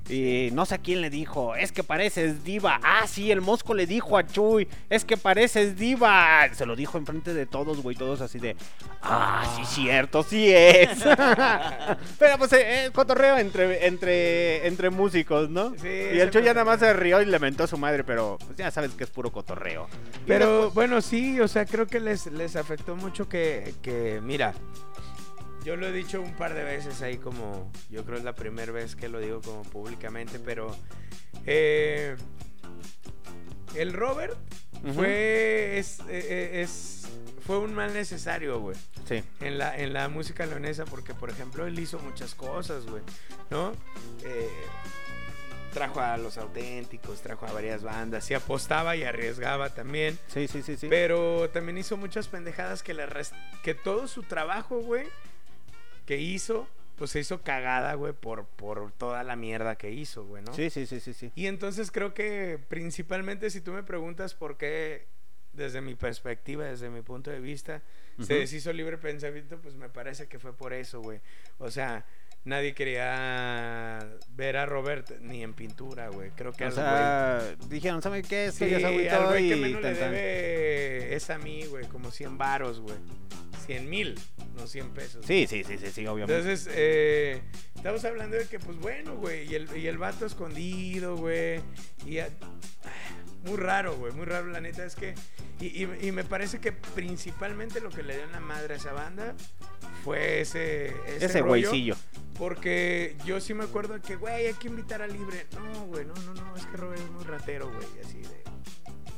[0.10, 2.78] Y no sé a quién le dijo, es que pareces diva.
[2.84, 6.50] Ah, sí, el mosco le dijo a Chuy, es que pareces diva.
[6.54, 8.58] Se lo dijo enfrente de todos, güey, todos así de,
[9.02, 10.90] ah, sí, cierto, sí es.
[12.20, 15.74] Pero pues eh, eh, cotorreo entre, entre, entre músicos, ¿no?
[15.82, 18.04] Sí, y el Chuy ya nada más se rió y le mentó a su madre,
[18.04, 19.88] pero pues ya sabes que es puro cotorreo.
[20.28, 24.54] Pero después- bueno, sí, o sea, creo que les, les afectó mucho que, que, mira,
[25.64, 28.72] yo lo he dicho un par de veces ahí como, yo creo es la primera
[28.72, 30.76] vez que lo digo como públicamente, pero
[31.46, 32.16] eh,
[33.76, 34.38] el Robert
[34.94, 37.08] fue, es, eh, eh, es,
[37.46, 38.76] fue un mal necesario, güey
[39.08, 39.22] Sí.
[39.42, 43.02] en la, en la música leonesa porque, por ejemplo, él hizo muchas cosas, güey,
[43.50, 43.74] ¿no?
[44.24, 44.48] Eh,
[45.74, 50.62] trajo a los auténticos, trajo a varias bandas, y apostaba y arriesgaba también, Sí, sí,
[50.62, 50.88] sí, sí.
[50.90, 53.34] pero también hizo muchas pendejadas que le rest-
[53.64, 55.08] que todo su trabajo, güey,
[56.06, 60.44] que hizo, pues se hizo cagada, güey, por, por toda la mierda que hizo, güey,
[60.44, 60.54] ¿no?
[60.54, 61.32] Sí, sí, sí, sí, sí.
[61.36, 65.08] Y entonces creo que principalmente si tú me preguntas por qué,
[65.54, 67.82] desde mi perspectiva, desde mi punto de vista,
[68.20, 71.22] se deshizo libre pensamiento, pues me parece que fue por eso, güey.
[71.58, 72.06] O sea,
[72.46, 74.00] nadie quería
[74.36, 76.32] ver a Robert ni en pintura, güey.
[76.32, 78.36] Creo que O al sea, dijeron, ¿saben qué?
[78.38, 78.48] güey...
[78.50, 82.12] Esto Sí, ya se al güey que menos le debe es a mí, güey, como
[82.12, 82.96] 100 varos, güey.
[83.66, 84.20] 100 mil,
[84.58, 85.26] no 100 pesos.
[85.26, 86.38] Sí, sí, sí, sí, sí, obviamente.
[86.38, 87.42] Entonces, eh,
[87.76, 91.62] estamos hablando de que, pues bueno, güey, y el, y el vato escondido, güey,
[92.06, 92.28] y a-
[93.44, 95.16] muy raro, güey, muy raro, la neta es que,
[95.60, 98.78] y, y- y me parece que principalmente lo que le dio en la madre a
[98.78, 99.34] esa banda
[100.04, 101.96] fue ese, ese, güeycillo.
[102.38, 105.46] Porque yo sí me acuerdo que, güey, hay que invitar a Libre.
[105.56, 108.44] No, güey, no, no, no, es que Robert es muy ratero, güey, así de...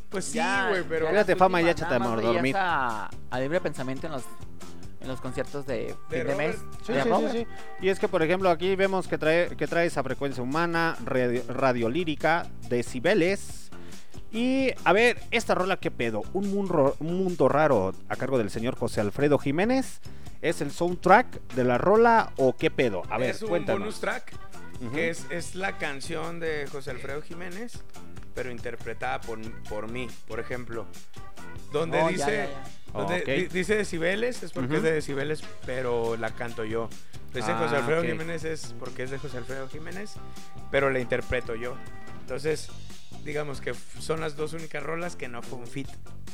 [0.09, 1.05] Pues sí, Ya- güey, pero...
[1.05, 2.55] ya Fíjate, fama, ya últimas, échate a dormir.
[2.57, 4.23] A, a libre pensamiento en los,
[5.01, 6.57] en los conciertos de fin de, mes.
[6.86, 7.47] Sí, de sí, sí.
[7.82, 11.41] Y es que, por ejemplo, aquí vemos que trae, que trae esa frecuencia humana, radio,
[11.47, 13.64] radiolírica, decibeles.
[14.36, 16.22] Y, a ver, esta rola, ¿qué pedo?
[16.34, 20.02] Un mundo, un mundo raro a cargo del señor José Alfredo Jiménez.
[20.42, 23.02] ¿Es el soundtrack de la rola o qué pedo?
[23.10, 23.80] A ver, es un cuéntanos.
[23.80, 24.34] bonus track.
[24.82, 24.92] Ujú.
[24.92, 27.82] que es, es la canción de José Alfredo Jiménez,
[28.34, 30.86] pero interpretada por, por mí, por ejemplo.
[31.72, 33.00] Donde Oh, ya, dice, ya, ya.
[33.00, 33.26] donde Ok.
[33.26, 34.78] di- dice decibeles, es porque Ujú.
[34.78, 36.90] es de decibeles, pero la canto yo.
[37.34, 38.08] Dice Ah, José Alfredo ok.
[38.08, 40.16] Jiménez es porque es de José Alfredo Jiménez,
[40.72, 41.76] pero la interpreto yo.
[42.20, 42.68] Entonces,
[43.24, 45.88] digamos que son las dos únicas rolas que no fue un fit.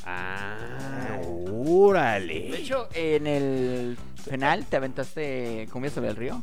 [0.04, 1.18] Ah,
[1.64, 2.50] órale.
[2.50, 3.96] De hecho, en el
[4.28, 6.42] final te aventaste cumbia sobre el río.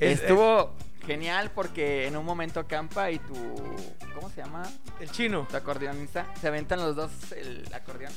[0.00, 0.74] Es- Estuvo
[1.06, 3.34] genial porque en un momento Campa y tu.
[4.14, 4.62] ¿Cómo se llama?
[5.00, 5.46] El chino.
[5.50, 6.26] Tu acordeonista.
[6.40, 8.12] Se aventan los dos el acordeón.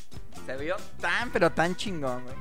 [0.45, 2.35] Se vio tan, pero tan chingón, güey.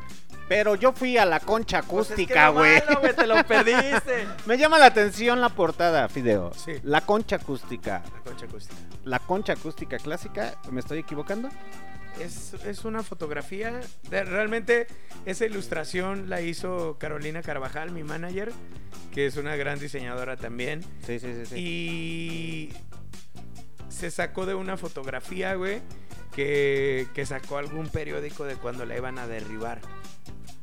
[0.49, 2.81] Pero yo fui a la concha Pues es que acústica, güey.
[2.87, 3.15] malo, güey.
[3.17, 4.27] Te lo perdiste.
[4.47, 6.53] Me llama la atención la portada, Fideo.
[6.55, 6.73] Sí.
[6.83, 8.03] La concha acústica.
[8.15, 8.77] La concha acústica.
[9.05, 11.49] La concha acústica clásica, ¿me estoy equivocando?
[12.21, 13.81] Es, es una fotografía.
[14.11, 14.87] de- realmente
[15.27, 18.53] esa ilustración la hizo Carolina Carvajal, mi manager,
[19.13, 20.83] que es una gran diseñadora también.
[21.07, 21.55] Sí, sí, sí, sí.
[21.59, 22.73] Y
[23.89, 25.81] se sacó de una fotografía, güey,
[26.35, 29.81] que, que sacó algún periódico de cuando la iban a derribar.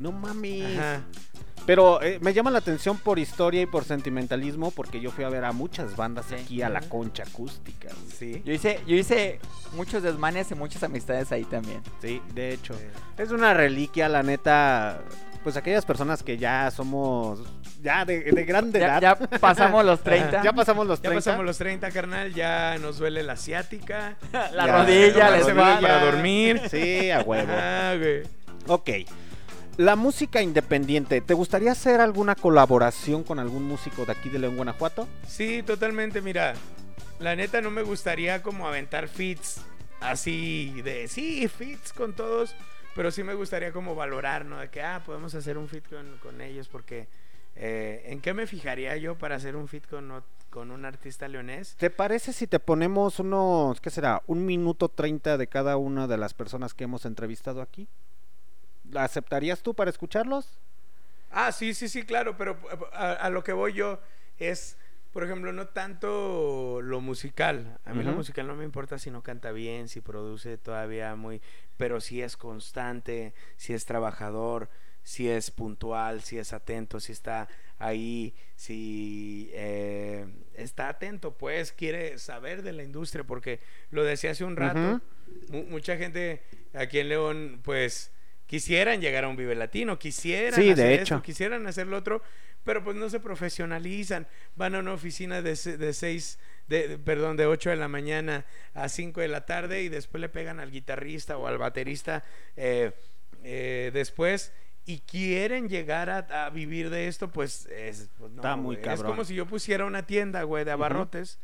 [0.02, 0.64] No mami.
[0.64, 1.02] Ajá.
[1.68, 5.30] Pero eh, me llama la atención por historia y por sentimentalismo porque yo fui a
[5.30, 6.36] ver a muchas bandas Sí.
[6.36, 7.90] aquí a la concha acústica.
[8.18, 8.42] Sí.
[8.44, 9.40] Yo hice, yo hice
[9.76, 11.82] muchos desmanes y muchas amistades ahí también.
[12.02, 12.74] Sí, de hecho.
[13.16, 15.02] Es una reliquia, la neta.
[15.44, 17.40] Pues aquellas personas que ya somos
[17.82, 19.02] ya de, de grande Ya, edad.
[19.20, 20.42] ya pasamos los 30.
[20.44, 21.18] Ya pasamos los Ya 30.
[21.26, 24.18] pasamos los 30, carnal, ya nos duele la asiática.
[24.32, 24.78] la Ya.
[24.80, 25.80] rodilla, la La rodilla.
[25.80, 26.62] para dormir.
[26.72, 27.54] Sí, a huevo.
[27.56, 28.24] Ah, güey.
[28.68, 28.90] Ok.
[29.78, 34.58] La música independiente, ¿te gustaría hacer alguna colaboración con algún músico de aquí de León,
[34.58, 35.08] Guanajuato?
[35.28, 36.54] Sí, totalmente, mira.
[37.20, 39.62] La neta no me gustaría como aventar fits
[40.02, 42.56] así de, sí, fits con todos,
[42.96, 44.60] pero sí me gustaría como valorar, ¿no?
[44.60, 47.08] De que, ah, podemos hacer un fit con, con ellos porque...
[47.56, 51.76] eh, ¿En qué me fijaría yo para hacer un fit con, con un artista leonés?
[51.78, 56.18] ¿Te parece si te ponemos unos, qué será, un minuto treinta de cada una de
[56.18, 57.88] las personas que hemos entrevistado aquí?
[58.92, 60.60] ¿La aceptarías tú para escucharlos?
[61.30, 62.58] Ah, sí, sí, sí, claro, pero
[62.94, 64.02] a, a lo que voy yo
[64.38, 64.78] es,
[65.14, 67.80] por ejemplo, no tanto lo musical.
[67.86, 68.18] A mí lo Ujú.
[68.18, 71.42] musical no me importa si no canta bien, si produce todavía muy,
[71.78, 74.70] pero si es constante, si es trabajador,
[75.04, 77.48] si es puntual, si es atento, si está
[77.80, 84.44] ahí, si eh, está atento, pues quiere saber de la industria, porque lo decía hace
[84.44, 85.00] un rato,
[85.48, 86.44] mucha gente
[86.74, 88.12] aquí en León, pues
[88.52, 91.22] quisieran llegar a un Vive Latino, quisieran Sí, de hacer esto, hecho.
[91.24, 92.22] quisieran hacer lo otro,
[92.66, 94.28] pero pues no se profesionalizan.
[94.58, 96.38] Van a una oficina de, de seis,
[96.68, 100.20] de, de- perdón, de 8 de la mañana a 5 de la tarde y después
[100.20, 102.26] le pegan al guitarrista o al baterista
[102.58, 102.92] eh,
[103.42, 104.52] eh, después
[104.86, 108.80] y quieren llegar a, a vivir de esto, pues es, pues, no, Está muy güey.
[108.82, 109.12] Es cabrón.
[109.14, 111.40] como si yo pusiera una tienda, güey, de abarrotes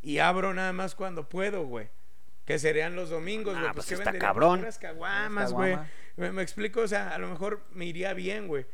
[0.00, 1.88] y abro nada más cuando puedo, güey.
[2.46, 3.72] Que serían los domingos, Ah, güey.
[3.74, 4.66] pues ¿qué está cabrón.
[4.80, 5.76] Caguamas, güey.
[6.16, 8.66] Me, me explico, o sea, a lo mejor me iría bien, güey.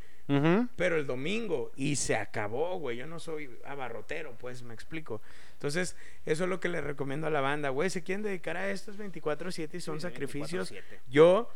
[0.75, 2.97] Pero el domingo y se acabó, güey.
[2.97, 5.23] Yo no soy abarrotero, pues me explico.
[5.53, 7.89] Entonces, eso es lo que le recomiendo a la banda, güey.
[7.89, 10.71] Se quieren dedicar a estos 24-7 y son sacrificios.
[11.09, 11.49] Yo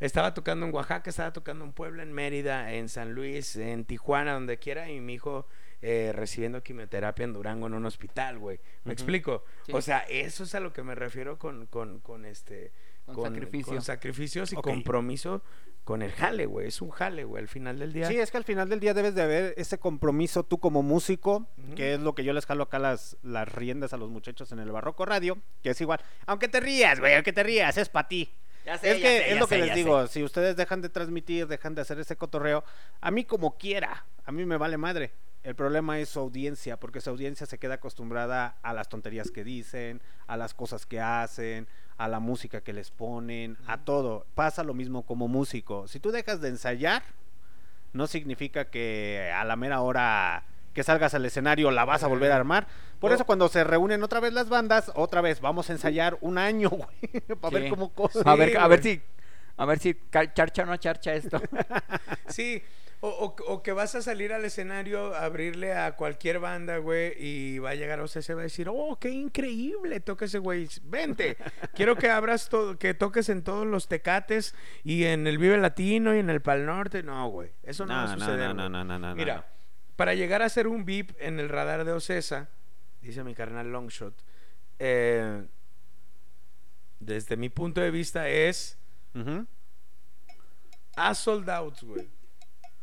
[0.00, 4.32] estaba tocando en Oaxaca, estaba tocando en Puebla, en Mérida, en San Luis, en Tijuana,
[4.32, 5.46] donde quiera, y mi hijo
[5.82, 8.58] eh, recibiendo quimioterapia en Durango en un hospital, güey.
[8.84, 9.44] ¿Me explico?
[9.66, 9.72] Sí.
[9.74, 12.72] O sea, eso es a lo que me refiero con, con, con este...
[13.06, 13.72] Con sacrificio.
[13.72, 15.42] con sacrificios y compromiso
[15.84, 16.68] con el jale, güey.
[16.68, 18.08] Es un jale, güey, al final del día.
[18.08, 21.46] Sí, es que al final del día debes de haber ese compromiso tú como músico,
[21.76, 24.58] que es lo que yo les jalo acá las, las riendas a los muchachos en
[24.58, 26.00] el Barroco Radio, que es igual.
[26.26, 28.30] Aunque te rías, güey, aunque te rías, es para ti.
[28.64, 30.80] Ya sé, es ya que sé, es ya lo que les digo, si ustedes dejan
[30.80, 32.64] de transmitir, dejan de hacer ese cotorreo,
[33.02, 35.12] a mí como quiera, a mí me vale madre.
[35.42, 39.44] El problema es su audiencia, porque su audiencia se queda acostumbrada a las tonterías que
[39.44, 44.26] dicen, a las cosas que hacen, a la música que les ponen, a todo.
[44.34, 45.86] Pasa lo mismo como músico.
[45.88, 47.02] Si tú dejas de ensayar,
[47.92, 50.44] no significa que a la mera hora
[50.74, 52.66] que salgas al escenario la vas a volver a armar.
[52.98, 56.36] Por eso cuando se reúnen otra vez las bandas, otra vez vamos a ensayar un
[56.36, 58.26] año, güey, para ver cómo cosas.
[58.26, 59.00] A ver, a ver si,
[59.56, 61.40] a ver si charcha o no charcha esto.
[62.28, 62.62] Sí,
[63.06, 67.12] o, o- o que vas a salir al escenario a abrirle a cualquier banda, güey,
[67.18, 70.38] y va a llegar o sea, se va a decir, oh, qué increíble toca ese
[70.38, 71.36] güey, vente,
[71.74, 74.54] quiero que abras todo, que toques en todos los tecates
[74.84, 78.04] y en el Vive Latino y en el Pal Norte, no, güey, eso no, va
[78.04, 78.54] a suceder.
[78.54, 78.68] güey.
[78.70, 79.46] no, Mira,
[79.96, 82.48] para llegar a ser un VIP en el radar de Ocesa,
[83.02, 84.14] dice mi carnal Longshot,
[84.78, 85.46] eh,
[87.00, 88.78] desde mi punto de vista es
[89.14, 89.46] Ujú.
[90.96, 92.08] a sold out, güey.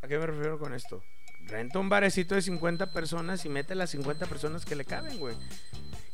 [0.02, 1.04] ¿A qué me refiero con esto?
[1.48, 5.36] Renta un barecito de 50 personas y mete las 50 personas que le caben, güey.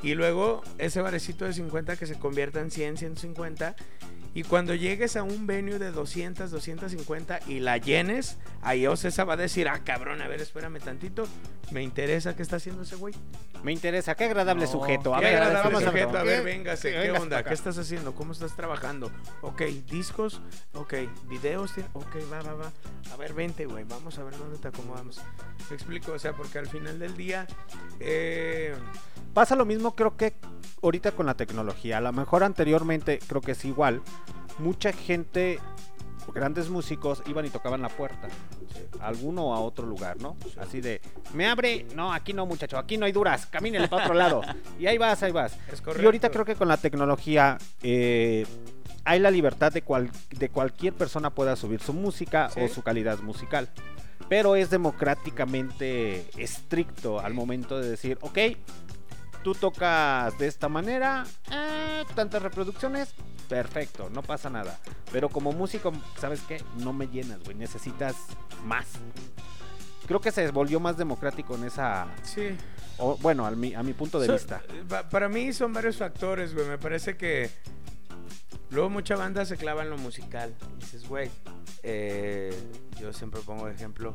[0.02, 3.76] Y luego ese barecito de 50 que se convierta en 100, 150.
[4.38, 9.34] Y cuando llegues a un venue de 200, 250 y la llenes, ahí Ocesa va
[9.34, 11.28] a decir, ah, cabrón, a ver, espérame tantito.
[11.72, 13.16] Me interesa qué está haciendo ese güey.
[13.64, 15.16] Me interesa, qué agradable No, sujeto.
[15.16, 16.18] A Qué ver, agradable vamos sujeto.
[16.20, 17.44] A ver, ¿qué- véngase, ¿qué véngase onda?
[17.44, 18.14] ¿Qué estás haciendo?
[18.14, 19.12] ¿Cómo estás trabajando?
[19.42, 20.40] Ok, discos,
[20.76, 20.94] ok,
[21.28, 22.72] videos, ok, va, va, va.
[23.12, 25.20] A ver, vente, güey, vamos a ver dónde te acomodamos.
[25.72, 27.48] Me explico, o sea, porque al final del día,
[28.00, 28.76] eh,
[29.34, 30.34] Pasa lo mismo creo que
[30.82, 32.00] ahorita con la tecnología.
[32.00, 34.02] A lo mejor anteriormente creo que es igual.
[34.60, 35.60] Mucha gente,
[36.34, 38.28] grandes músicos, iban y tocaban la puerta.
[39.00, 40.36] A alguno o a otro lugar, ¿no?
[40.60, 41.02] Así de,
[41.34, 44.42] me abre, no, aquí no muchacho, aquí no hay duras, camínele para otro lado.
[44.80, 45.58] Y ahí vas, ahí vas.
[45.72, 48.46] es Y ahorita creo que con la tecnología eh,
[49.04, 52.62] hay la libertad de, cual, de cualquier persona pueda subir su música Sí.
[52.62, 53.70] o su calidad musical.
[54.30, 58.38] Pero es democráticamente estricto al momento de decir, ok,
[59.48, 63.14] tú tocas de esta manera, eh, tantas reproducciones,
[63.48, 64.78] perfecto, no pasa nada.
[65.10, 66.62] Pero como músico, ¿sabes qué?
[66.80, 68.18] No me llenas, güey, necesitas
[68.66, 68.88] más.
[70.06, 72.58] Creo que se volvió más democrático en esa, Sí.
[72.98, 74.62] o, bueno, al mi- a mi punto de So- vista.
[74.90, 76.68] pa- para mí son varios factores, güey.
[76.68, 77.50] Me parece que
[78.70, 80.54] luego mucha banda se clava en lo musical.
[80.76, 81.32] Y dices, güey,
[81.84, 82.54] eh,
[83.00, 84.14] yo siempre pongo de ejemplo,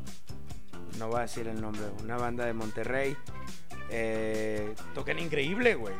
[0.97, 3.15] no voy a decir el nombre, una banda de Monterrey.
[3.89, 5.93] eh, tocan increíble, güey.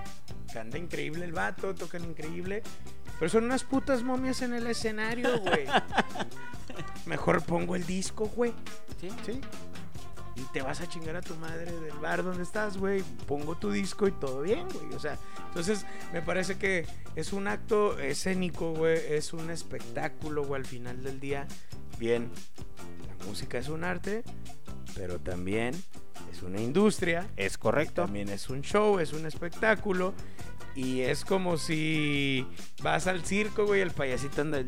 [0.53, 2.63] Canta increíble el vato, tocan increíble.
[3.19, 5.65] Pero son unas putas momias en el escenario, güey.
[7.05, 8.53] Mejor pongo el disco, güey.
[8.99, 9.09] ¿Sí?
[9.25, 9.41] Sí,
[10.35, 13.03] Y te vas a chingar a tu madre del bar donde estás, güey.
[13.27, 14.93] Pongo tu disco y todo bien, güey.
[14.95, 15.17] O sea,
[15.47, 18.97] entonces me parece que es un acto escénico, güey.
[19.13, 21.47] Es un espectáculo, güey, al final del día.
[21.99, 22.29] Bien,
[23.19, 24.23] la música es un arte,
[24.95, 25.73] pero también
[26.31, 27.27] es una industria.
[27.37, 28.03] es correcto.
[28.03, 30.13] También es un show, es un espectáculo.
[30.75, 32.47] Y es como si
[32.81, 34.59] vas al circo, güey, el payasito anda.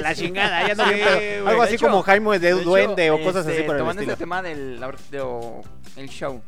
[0.00, 1.42] La chingada, ya no Sí, bien pedo.
[1.42, 1.46] güey.
[1.52, 3.80] Algo así hecho- como Jaime de, De hecho, Duende o cosas así este, por el
[3.82, 4.12] tomando estilo.
[4.14, 5.62] este tema del la- de- o-
[5.96, 6.42] el show.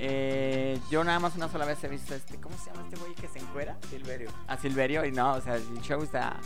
[0.00, 3.14] eh, yo nada más una sola vez he visto este, ¿cómo se llama este güey
[3.14, 3.78] que se encuera?
[3.90, 4.30] Silverio.
[4.48, 6.36] A Silverio y no, o sea, el show está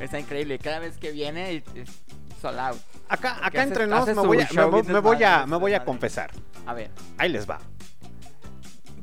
[0.00, 0.58] está increíble.
[0.58, 1.88] Cada vez que viene es
[2.48, 2.78] out.
[3.08, 4.48] Acá, acá entre nos me voy a,
[4.86, 6.30] me, voy a, me voy a confesar.
[6.66, 7.60] A ver, Ahí les va.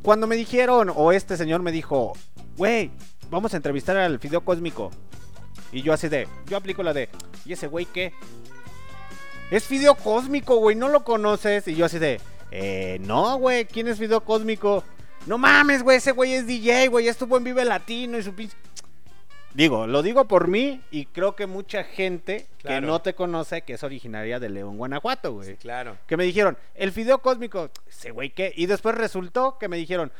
[0.01, 2.13] Cuando me dijeron, o este señor me dijo,
[2.57, 2.91] güey,
[3.30, 4.91] vamos a entrevistar al Fideo Cósmico.
[5.72, 7.09] Y yo así de, yo aplico la de,
[7.45, 8.13] ¿y ese güey qué?
[9.51, 11.68] Es Fideo Cósmico, güey, ¿no lo conoces?
[11.68, 12.19] Y yo así de,
[12.51, 14.84] eh, no, güey, ¿quién es Fideo Cósmico?
[15.27, 18.55] No mames, güey, ese güey es DJ, güey, estuvo en Vive Latino y su pinche...
[19.53, 23.73] Digo, lo digo por mí y creo que mucha gente que no te conoce, que
[23.73, 25.56] es originaria de León, Guanajuato, güey.
[25.57, 25.98] Claro.
[26.07, 28.53] Que me dijeron, el Fideo Cósmico, ese güey qué.
[28.56, 30.11] Y después resultó que me dijeron,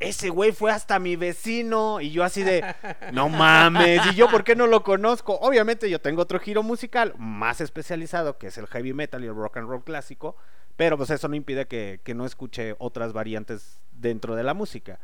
[0.00, 2.00] ese güey fue hasta mi vecino.
[2.00, 2.64] Y yo así de,
[3.12, 4.00] no mames.
[4.12, 5.38] Y yo, ¿por qué no lo conozco?
[5.40, 9.34] Obviamente yo tengo otro giro musical más especializado, que es el heavy metal y el
[9.34, 10.36] rock and roll clásico.
[10.76, 14.98] Pero pues eso no impide que, que no escuche otras variantes dentro de la música.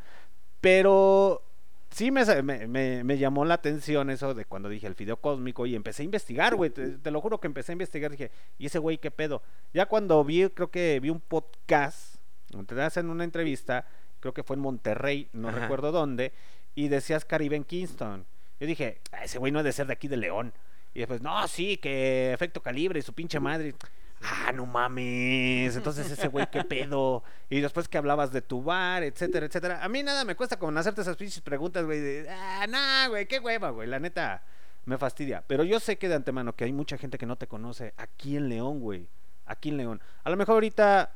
[0.59, 1.43] Pero
[1.91, 2.23] sí me,
[2.67, 6.05] me, me- llamó la atención eso de cuando dije el fideo cósmico y empecé a
[6.05, 6.69] investigar, güey.
[6.69, 8.11] Te, te lo juro que empecé a investigar.
[8.11, 9.41] Dije, ¿y ese güey qué pedo?
[9.73, 12.15] Ya cuando vi, creo que vi un podcast,
[12.49, 13.85] donde te hacen una entrevista,
[14.19, 15.59] creo que fue en Monterrey, no Ajá.
[15.59, 16.31] recuerdo dónde,
[16.75, 18.25] y decías Caribe en Kingston.
[18.59, 20.53] Yo dije, "Ah, ese güey no ha de ser de aquí de León.
[20.93, 23.75] Y después, no, sí, que efecto calibre y su pinche madre.
[24.21, 25.75] Ah, no mames.
[25.75, 27.23] Entonces ese güey, qué pedo.
[27.49, 29.83] Y después que hablabas de tu bar, etcétera, etcétera.
[29.83, 31.99] A mí nada me cuesta como hacerte esas pinches preguntas, güey.
[31.99, 33.87] De, ah, nah, güey, qué hueva, güey.
[33.87, 34.43] La neta
[34.85, 35.43] me fastidia.
[35.47, 38.35] Pero yo sé que de antemano que hay mucha gente que no te conoce aquí
[38.35, 39.07] en León, güey.
[39.45, 40.01] Aquí en León.
[40.23, 41.15] A lo mejor ahorita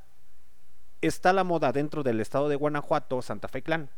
[1.02, 3.90] está la moda dentro del estado de Guanajuato, Santa Fe Clan.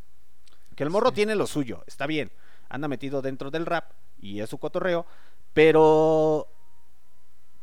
[0.76, 2.32] Que el morro tiene lo suyo, está bien.
[2.69, 5.06] Anda metido dentro del rap y es su cotorreo.
[5.53, 6.48] Pero,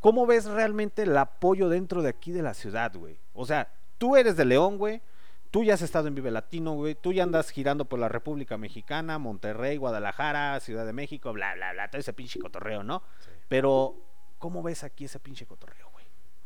[0.03, 3.17] ¿cómo ves realmente el apoyo dentro de aquí de la ciudad, güey?
[3.33, 5.01] O sea, tú eres de León, güey.
[5.49, 6.93] Tú ya has estado en Vive Latino, güey.
[6.95, 11.71] Tú ya andas girando por la República Mexicana, Monterrey, Guadalajara, Ciudad de México, bla, bla,
[11.73, 11.89] bla.
[11.89, 13.01] Todo ese pinche cotorreo, ¿no?
[13.47, 13.95] Pero,
[14.39, 16.05] ¿cómo ves aquí ese pinche cotorreo, güey?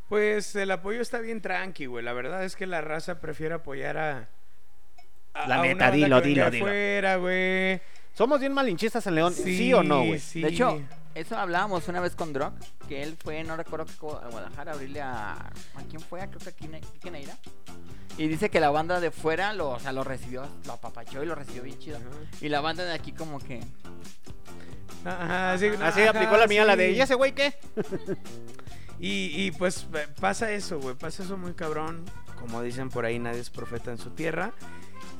[0.09, 2.03] Pues el apoyo está bien tranqui, güey.
[2.05, 4.29] La verdad es que la raza prefiere apoyar a.
[5.33, 6.65] a- La a una neta, banda dilo, que dilo, dilo.
[6.65, 7.81] afuera, güey.
[8.13, 9.33] ¿Somos bien malinchistas en León?
[9.33, 10.19] ¿Sí, o no, güey?
[10.19, 10.41] sí.
[10.41, 10.81] De hecho,
[11.19, 12.53] eso hablábamos una vez con Drog,
[12.87, 15.33] que él fue, no recuerdo co- a Guadalajara a abrirle a...
[15.33, 16.19] ¿A quién fue?
[16.27, 17.37] Creo que aquí Quique Neira.
[18.17, 21.25] Y dice que la banda de fuera lo, o sea, lo recibió, lo apapachó y
[21.27, 21.99] lo recibió bien chido.
[22.41, 23.61] Y la banda de aquí como que...
[25.05, 26.95] Ajá, sí, Así ajá, aplicó la mía, la de, sí.
[26.97, 27.53] ¿y ese güey qué?
[28.99, 32.03] Y, y pues eh, pasa eso, güey, pasa eso muy cabrón.
[32.39, 34.53] Como dicen por ahí, nadie es profeta en su tierra.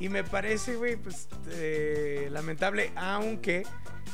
[0.00, 3.64] Y me parece, güey, pues eh, lamentable, aunque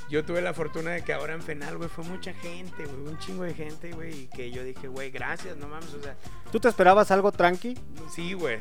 [0.08, 3.18] yo tuve la fortuna de que ahora en Fenal, güey, fue mucha gente, güey, un
[3.18, 6.16] chingo de gente, güey, y que yo dije, güey, gracias, no mames, o sea,
[6.50, 7.76] ¿Tú te esperabas algo tranqui?
[8.10, 8.58] sí, güey,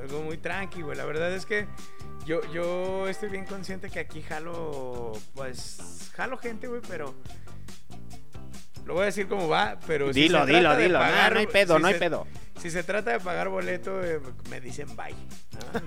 [0.00, 1.66] algo muy tranqui, güey, la verdad es que
[2.26, 7.14] yo, yo estoy bien consciente que aquí jalo, pues, jalo gente, güey, pero...
[8.84, 10.98] Lo voy a decir como va, pero si dilo, se dilo, dilo.
[10.98, 12.26] Nah, pagar- no hay pedo, si no hay se- pedo.
[12.60, 14.20] Si se trata de pagar boleto, eh,
[14.50, 15.12] me dicen bye.
[15.12, 15.80] ¿no?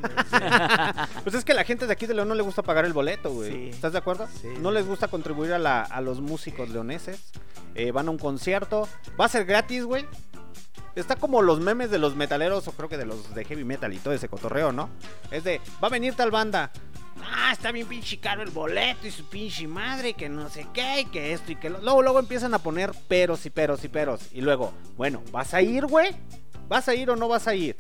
[1.24, 3.32] Pues es que la gente de aquí de León no le gusta pagar el boleto,
[3.32, 3.52] güey.
[3.52, 3.70] Sí.
[3.70, 4.28] ¿Estás de acuerdo?
[4.42, 4.76] Sí, no sí.
[4.76, 7.20] les gusta contribuir a, la- a los músicos leoneses.
[7.76, 8.88] Eh, van a un concierto.
[9.20, 10.06] Va a ser gratis, güey.
[10.96, 13.94] Está como los memes de los metaleros, o creo que de los de heavy metal
[13.94, 14.90] y todo ese cotorreo, ¿no?
[15.32, 16.72] Es de, va a venir tal banda.
[17.24, 21.02] Ah, está bien pinche caro el boleto y su pinche madre, que no sé qué,
[21.02, 21.80] y que esto y que lo...
[21.80, 24.22] Luego, luego empiezan a poner peros y peros y peros.
[24.34, 26.14] Y luego, bueno, ¿vas a ir, güey?
[26.68, 27.76] ¿Vas a ir o no vas a ir?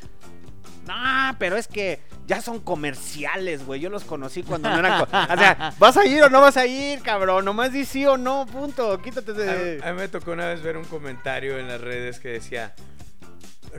[0.88, 3.80] No, pero es que ya son comerciales, güey.
[3.80, 5.00] Yo los conocí cuando no eran.
[5.00, 7.46] co- o sea, ¿vas a ir o no vas a ir, cabrón?
[7.46, 9.02] Nomás di sí o no, punto.
[9.02, 9.82] Quítate A, de.
[9.84, 12.74] a mí me tocó una vez ver un comentario en las redes que decía.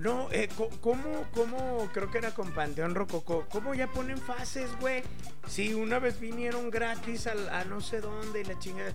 [0.00, 0.48] No, eh,
[0.80, 5.02] ¿cómo, cómo, creo que era con Panteón Rococó, cómo ya ponen fases, güey?
[5.46, 8.94] Sí, una vez vinieron gratis al- a, no sé dónde y la chingada.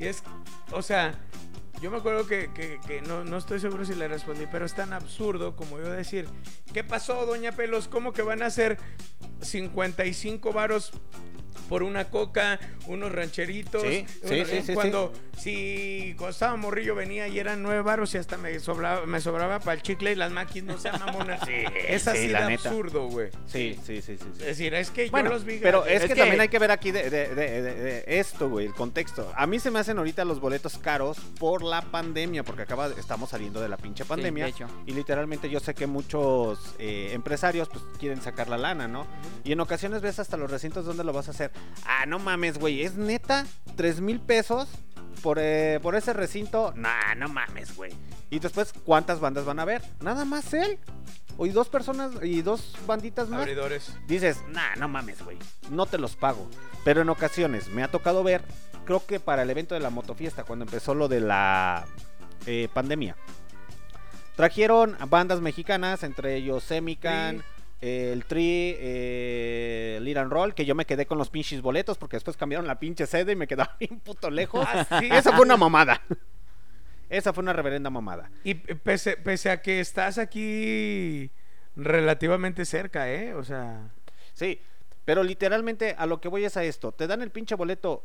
[0.00, 0.24] Y es,
[0.72, 1.14] o sea,
[1.82, 4.92] yo me acuerdo que, que- no, no estoy seguro si le respondí, pero es tan
[4.92, 6.26] absurdo como yo decir,
[6.72, 7.88] ¿qué pasó, doña Pelos?
[7.88, 8.78] ¿Cómo que van a hacer
[9.40, 10.92] 55 varos
[11.68, 13.82] por una coca, unos rancheritos?
[13.82, 18.18] Sí, sí, sí, sí, cuando, si cuando estaba morrillo venía y eran nueve varos y
[18.18, 21.40] hasta me sobraba, me sobraba para el chicle y las máquinas, no sean mamonas.
[21.48, 22.68] es sí, así la de neta.
[22.68, 23.30] absurdo, güey.
[23.46, 24.24] Sí, sí, sí, sí.
[24.32, 24.44] Es sí.
[24.44, 26.90] decir, es que Bueno, yo los vi pero es, que, también hay que ver aquí
[26.90, 29.32] de, de- de- de- de esto, güey, el contexto.
[29.36, 33.30] A mí se me hacen ahorita los boletos caros por la pandemia, porque acaba, estamos
[33.30, 34.44] saliendo de la pinche pandemia.
[34.44, 34.68] de hecho.
[34.86, 39.06] Y literalmente yo sé que muchos eh, empresarios pues quieren sacar la lana, ¿no?
[39.44, 41.51] Y en ocasiones ves hasta los recintos donde lo vas a hacer.
[41.86, 43.46] Ah, no mames, güey, ¿es neta?
[43.76, 44.68] ¿Tres mil pesos
[45.22, 46.72] por, eh, por ese recinto?
[46.76, 47.92] Nah, no mames, güey.
[48.30, 49.82] Y después, ¿cuántas bandas van a ver?
[50.00, 50.78] Nada más él.
[51.36, 53.40] O y dos personas y dos banditas más.
[53.40, 53.94] Abridores.
[54.06, 55.38] Dices, nah, no mames, güey.
[55.70, 56.48] No te los pago.
[56.84, 58.42] Pero en ocasiones me ha tocado ver,
[58.84, 61.86] creo que para el evento de la motofiesta, cuando empezó lo de la
[62.46, 63.16] eh, pandemia.
[64.36, 67.44] Trajeron bandas mexicanas, entre ellos Semican, Sí.
[67.82, 72.16] El Tri, eh, Lead and Roll, que yo me quedé con los pinches boletos porque
[72.16, 74.64] después cambiaron la pinche sede y me quedaba bien puto lejos.
[74.72, 75.08] Ah, sí.
[75.10, 76.00] Esa fue una mamada.
[77.08, 78.30] Esa fue una reverenda mamada.
[78.44, 81.30] Y pese, pese a que estás aquí
[81.74, 83.34] relativamente cerca, ¿eh?
[83.34, 83.90] O sea...
[84.32, 84.60] Sí,
[85.04, 86.92] pero literalmente a lo que voy es a esto.
[86.92, 88.04] Te dan el pinche boleto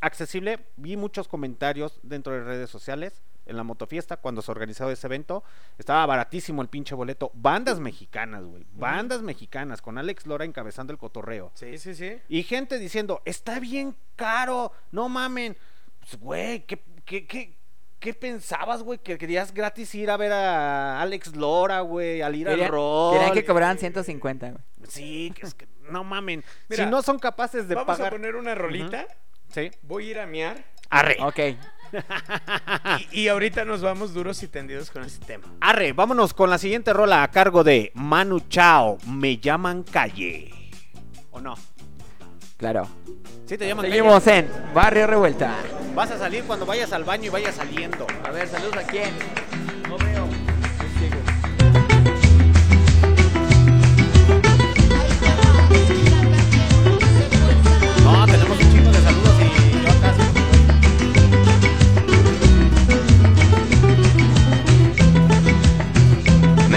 [0.00, 0.60] accesible.
[0.76, 5.42] Vi muchos comentarios dentro de redes sociales en la motofiesta cuando se organizó ese evento.
[5.78, 7.30] Estaba baratísimo el pinche boleto.
[7.34, 8.64] Bandas mexicanas, güey.
[8.72, 11.50] Bandas mexicanas con Alex Lora encabezando el cotorreo.
[11.54, 12.18] Sí, sí, sí.
[12.28, 15.56] Y gente diciendo, está bien caro, no mamen.
[16.00, 17.56] Pues, güey, ¿qué, qué, qué,
[17.98, 18.98] qué pensabas, güey?
[18.98, 23.14] Que querías gratis ir a ver a Alex Lora, güey, al ir al rol.
[23.14, 24.62] querían que cobraran 150, güey.
[24.88, 26.44] Sí, que es que no mamen.
[26.68, 28.08] Mira, si no son capaces de Vamos pagar.
[28.08, 29.06] a poner una rolita.
[29.50, 29.70] Sí.
[29.82, 30.64] Voy a ir a miar.
[30.90, 31.16] Arre.
[31.20, 31.38] Ok.
[33.12, 35.44] Y, y ahorita nos vamos duros y tendidos con ese tema.
[35.60, 38.98] Arre, vámonos con la siguiente rola a cargo de Manu Chao.
[39.06, 40.50] Me llaman calle.
[41.30, 41.54] ¿O no?
[42.56, 42.88] Claro.
[43.46, 44.38] Sí, te llaman Seguimos calle.
[44.38, 45.54] en Barrio Revuelta.
[45.94, 48.06] Vas a salir cuando vayas al baño y vayas saliendo.
[48.24, 49.10] A ver, saludos a quién.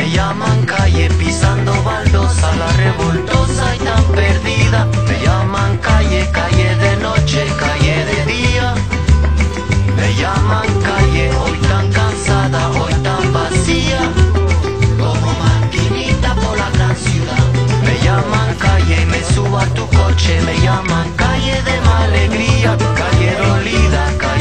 [0.05, 4.85] Me llaman calle pisando baldosa, la revoltosa y tan perdida.
[5.07, 8.75] Me llaman calle, calle de noche, calle de día.
[9.97, 14.01] Me llaman calle, hoy tan cansada, hoy tan vacía.
[14.99, 17.45] Como maquinita por la gran ciudad.
[17.83, 20.39] Me llaman calle me subo a tu coche.
[20.45, 22.77] Me llaman calle de mala alegría.
[22.77, 24.34] Calle dolida, calle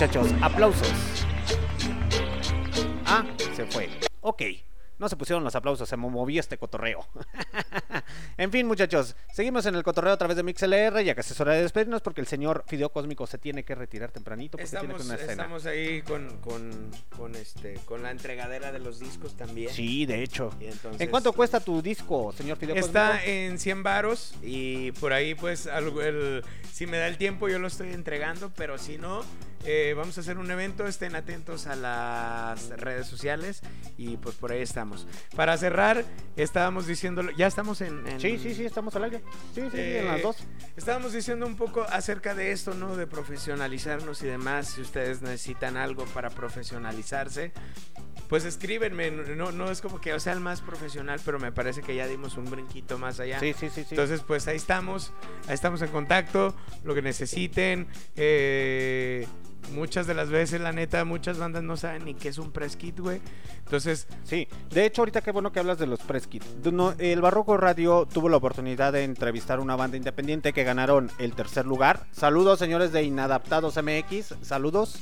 [0.00, 0.88] muchachos, aplausos.
[3.04, 3.22] Ah,
[3.54, 3.90] se fue.
[4.22, 4.42] Ok.
[4.98, 7.06] No se pusieron los aplausos, se me movió este cotorreo.
[8.38, 11.54] en fin, muchachos, seguimos en el cotorreo a través de MixLR, ya casi es hora
[11.54, 15.00] de despedirnos porque el señor Fideo Cósmico se tiene que retirar tempranito porque tiene Estamos,
[15.02, 15.32] que una escena.
[15.32, 19.70] estamos ahí con, con, con, este, con la entregadera de los discos también.
[19.72, 20.50] Sí, de hecho.
[20.60, 23.30] Entonces- ¿En cuánto cuesta tu disco, señor Fideo Está Cósmico?
[23.30, 27.58] en 100 varos y por ahí pues algo, el- si me da el tiempo yo
[27.58, 29.22] lo estoy entregando, pero si no,
[29.64, 33.60] Eh, vamos a hacer un evento, estén atentos a las redes sociales
[33.98, 35.06] y pues por ahí estamos.
[35.36, 36.02] Para cerrar,
[36.36, 38.06] estábamos diciendo, ya estamos en...
[38.06, 39.18] en- Sí, sí, sí, estamos al aire.
[39.54, 40.36] Sí, sí, sí, en Eh, las dos.
[40.76, 42.96] Estábamos diciendo un poco acerca de esto, ¿no?
[42.96, 44.68] De profesionalizarnos y demás.
[44.68, 47.52] Si ustedes necesitan algo para profesionalizarse,
[48.30, 49.10] pues escríbenme.
[49.10, 52.06] No, no es como que yo sea el más profesional, pero me parece que ya
[52.06, 53.38] dimos un brinquito más allá.
[53.40, 53.88] Sí, sí, sí, sí.
[53.90, 55.12] Entonces, pues ahí estamos,
[55.48, 57.88] ahí estamos en contacto, lo que necesiten.
[58.16, 59.26] eh,
[59.72, 62.76] muchas de las veces, la neta, muchas bandas no saben ni qué es un press
[62.76, 63.20] kit, güey.
[63.64, 66.46] Entonces, Sí, de hecho ahorita qué bueno que hablas de los press kits.
[66.72, 71.34] No, el Barroco Radio tuvo la oportunidad de entrevistar una banda independiente que ganaron el
[71.34, 72.06] tercer lugar.
[72.12, 74.96] Saludos señores de Inadaptados MX, saludos.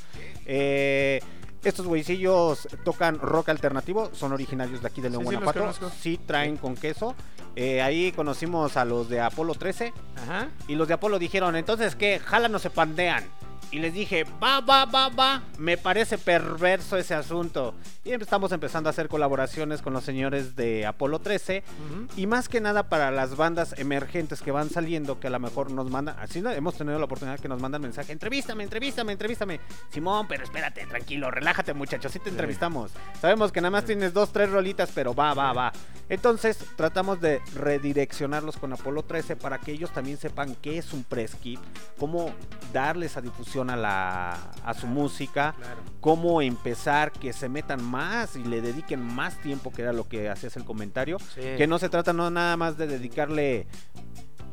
[0.47, 1.21] Eh,
[1.65, 5.91] estos güeycillos tocan rock alternativo, son originarios de aquí de León, Sí, Guanajuato.
[6.01, 7.15] Sí, traen con queso.
[7.57, 10.49] Eh, ahí conocimos a los de Apolo 13 ajá.
[10.69, 13.25] y los de Apolo dijeron, entonces qué, jala no se pandean.
[13.71, 17.75] Y les dije, va, va, va, va, me parece perverso ese asunto.
[18.03, 21.63] Y estamos empezando a hacer colaboraciones con los señores de Apolo 13.
[21.63, 22.07] ujú.
[22.17, 25.71] Y más que nada para las bandas emergentes que van saliendo, que a lo mejor
[25.71, 29.61] nos mandan, así hemos tenido la oportunidad que nos mandan mensaje, entrevístame, entrevístame, entrevístame.
[29.91, 32.93] Simón, pero espérate, tranquilo, relájate muchachos, sí te entrevistamos.
[33.21, 35.73] Sabemos que nada más tienes dos, tres rolitas, pero va, va, va.
[36.09, 41.05] Entonces tratamos de redireccionarlos con Apolo 13 para que ellos también sepan qué es un
[41.05, 41.61] press kit,
[41.99, 42.33] cómo
[42.73, 44.33] darles a difusión a, la,
[44.65, 45.81] a su música, Claro.
[46.01, 50.29] cómo empezar que se metan más y le dediquen más tiempo, que era lo que
[50.29, 51.19] hacías el comentario.
[51.35, 51.41] Sí.
[51.57, 53.67] Que no se trata no nada más de dedicarle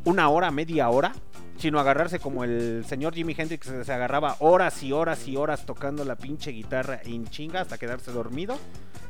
[0.03, 1.13] una hora, media hora,
[1.57, 5.65] sino agarrarse como el señor Jimi Hendrix que se agarraba horas y horas y horas
[5.65, 8.57] tocando la pinche guitarra en chinga hasta quedarse dormido.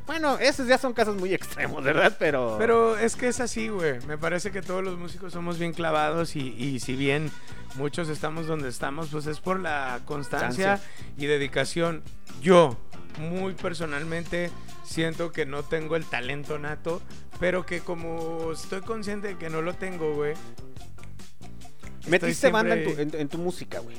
[0.06, 2.14] Bueno, esos ya son casos muy extremos, ¿verdad?
[2.16, 2.54] Pero...
[2.58, 3.98] Pero es que es así, güey.
[4.06, 7.30] Me parece que todos los músicos somos bien clavados y, y si bien
[7.74, 10.80] muchos estamos donde estamos, pues es por la constancia
[11.18, 12.02] y dedicación.
[12.40, 12.76] Yo,
[13.18, 14.52] muy personalmente,
[14.84, 17.02] siento que no tengo el talento nato,
[17.40, 20.34] pero que como estoy consciente de que no lo tengo, güey.
[22.06, 23.96] Metiste banda en tu, en- en tu música, güey.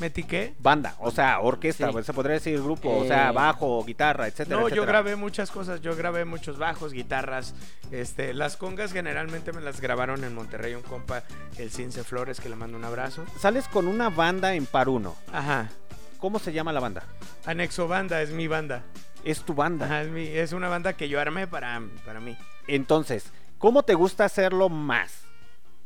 [0.00, 0.54] ¿Metí qué?
[0.60, 2.02] Banda, o sea, orquesta, Sí.
[2.04, 4.60] se podría decir grupo, o Eh, sea, bajo, guitarra, etcétera.
[4.60, 5.80] No, yo grabé muchas cosas.
[5.80, 7.52] Yo grabé muchos bajos, guitarras.
[7.90, 10.74] Este, las congas generalmente me las grabaron en Monterrey.
[10.74, 11.24] Un compa,
[11.56, 13.24] el Cince Flores, que le mando un abrazo.
[13.40, 15.16] Sales con una banda en Paruno.
[15.32, 15.68] Ajá.
[16.20, 17.02] ¿Cómo se llama la banda?
[17.44, 18.82] Anexo Banda es mi banda.
[19.24, 19.86] Es tu banda.
[19.86, 22.36] Ajá, es, mi- es una banda que yo armé para, para mí.
[22.68, 25.24] Entonces, ¿cómo te gusta hacerlo más?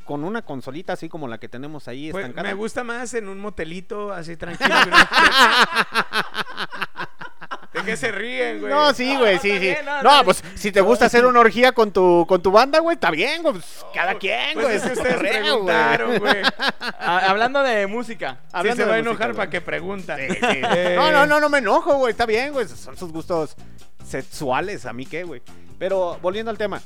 [0.05, 2.49] ¿Con una consolita así como la que tenemos ahí Pues, estancada?
[2.49, 4.75] me gusta más en un motelito, así tranquilo.
[4.87, 4.97] no-
[7.73, 8.71] ¿De qué se ríen, güey?
[8.73, 9.67] No, sí, güey, sí, está sí.
[9.67, 10.25] bien, no, No, no.
[10.25, 13.41] pues si te gusta hacer una orgía con tu, con tu banda, güey, está bien,
[13.43, 13.55] güey.
[13.55, 14.77] pues, cada quien, Pues güey.
[14.77, 16.43] es que es ustedes preguntaron, güey.
[17.05, 18.39] Ah, hablando de música.
[18.43, 20.17] Sí, Hablando se de va a enojar para que pregunta.
[20.19, 20.39] Sí, sí.
[20.43, 22.11] Eh, No, no, no, no me enojo, güey.
[22.13, 22.69] Está bien, güey.
[22.69, 23.57] Son sus gustos
[24.07, 25.43] sexuales, a mí qué, güey.
[25.79, 26.81] Pero volviendo al tema,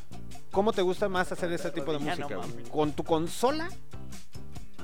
[0.56, 2.34] ¿cómo te gusta más hacer ese tipo de música?
[2.34, 2.48] güey?
[2.72, 3.68] ¿Con tu consola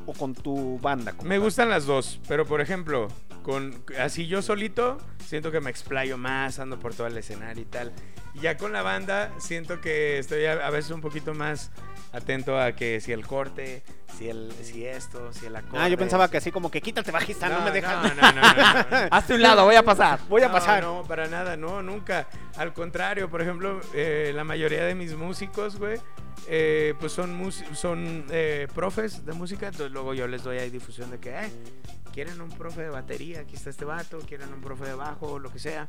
[0.05, 1.12] o con tu banda?
[1.12, 1.44] como Me tal?
[1.44, 3.09] gustan las dos, pero por ejemplo,
[3.43, 7.65] con así yo solito siento que me explayo más, ando por todo el escenario y
[7.65, 7.90] tal.
[8.35, 11.70] Y ya con la banda siento que estoy a, a veces un poquito más
[12.13, 13.83] atento a que si el corte,
[14.19, 15.79] si el si esto, si el acorde.
[15.83, 18.03] Ah, yo pensaba que así como que quítate bajista, no, me dejas.
[18.03, 19.09] No, no, no, no, no.
[19.11, 20.21] Hazte un lado, voy a pasar.
[20.29, 20.83] Voy a No, pasar.
[20.83, 22.29] No, para nada, no, nunca.
[22.57, 25.99] Al contrario, por ejemplo, eh, la mayoría de mis músicos, güey,
[26.49, 30.71] eh, pues son, mus- son eh, profes de música, entonces luego yo les doy ahí
[30.71, 31.51] difusión de que, eh,
[32.13, 35.51] quieren un profe de batería, aquí está este vato, quieren un profe de bajo, lo
[35.51, 35.87] que sea.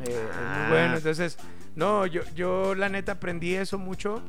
[0.00, 0.66] Eh, Es Ah.
[0.68, 1.38] muy bueno, entonces,
[1.76, 4.22] no, yo, yo la neta aprendí eso mucho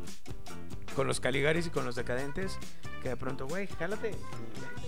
[0.93, 2.57] con los Caligaris y con los Decadentes,
[3.01, 4.11] que de pronto, güey, jálate,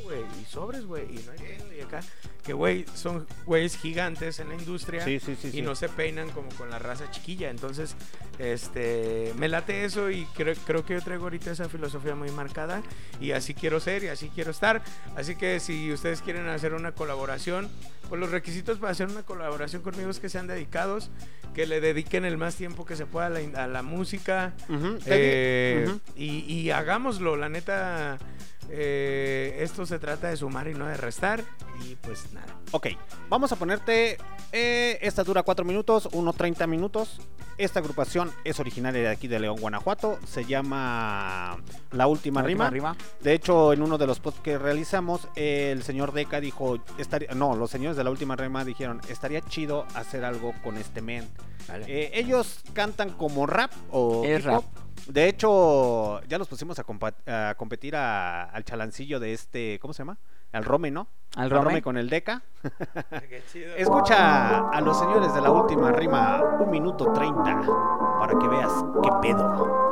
[0.06, 1.99] güey, y sobres, güey, y no hay pedo, y acá,
[2.44, 5.52] que, güey, son güeyes gigantes en la industria Sí, sí, sí.
[5.53, 7.49] y no se peinan como con la raza chiquilla.
[7.49, 7.95] Entonces,
[8.40, 12.82] este, me late eso y creo, creo que yo traigo ahorita esa filosofía muy marcada
[13.19, 14.84] y así quiero ser y así quiero estar.
[15.15, 17.69] Así que si ustedes quieren hacer una colaboración,
[18.07, 21.10] pues los requisitos para hacer una colaboración conmigo es que sean dedicados,
[21.56, 24.53] que le dediquen el más tiempo que se pueda a la, in- a la música
[25.07, 28.18] eh, y hagámoslo, la neta.
[28.69, 31.43] Eh, esto se trata de sumar y no de restar.
[31.83, 32.55] Y pues nada.
[32.71, 32.87] Ok,
[33.29, 34.17] vamos a ponerte.
[34.51, 37.19] eh, esta dura 4 minutos, 1.30 minutos.
[37.57, 40.19] Esta agrupación es originaria de aquí de León, Guanajuato.
[40.27, 41.57] Se llama
[41.91, 42.69] La Última Rima.
[43.21, 47.55] De hecho, en uno de los podcasts que realizamos, el señor Deca dijo, estaría, no,
[47.55, 51.29] los señores de la última rima dijeron, estaría chido hacer algo con este men.
[51.87, 54.65] Eh, ellos cantan como rap o Es hip hop.
[55.07, 56.84] De hecho, ya los pusimos a,
[57.56, 60.18] competir a- al chalancillo de este, ¿cómo se llama?
[60.52, 61.07] al Rome, ¿no?
[61.36, 61.82] Al Rome.
[61.82, 62.41] con el Deca.
[63.30, 63.76] Qué chido.
[63.76, 67.61] Escucha a los señores de la última rima, un minuto 30,
[68.19, 68.72] para que veas
[69.03, 69.86] qué pedo.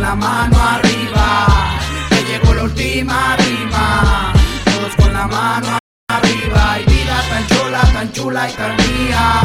[0.00, 1.46] Con la mano arriba,
[2.08, 4.32] que llegó la última rima.
[4.64, 5.78] Todos con la mano
[6.08, 9.42] arriba, y vida tan chula, tan chula y tan mía.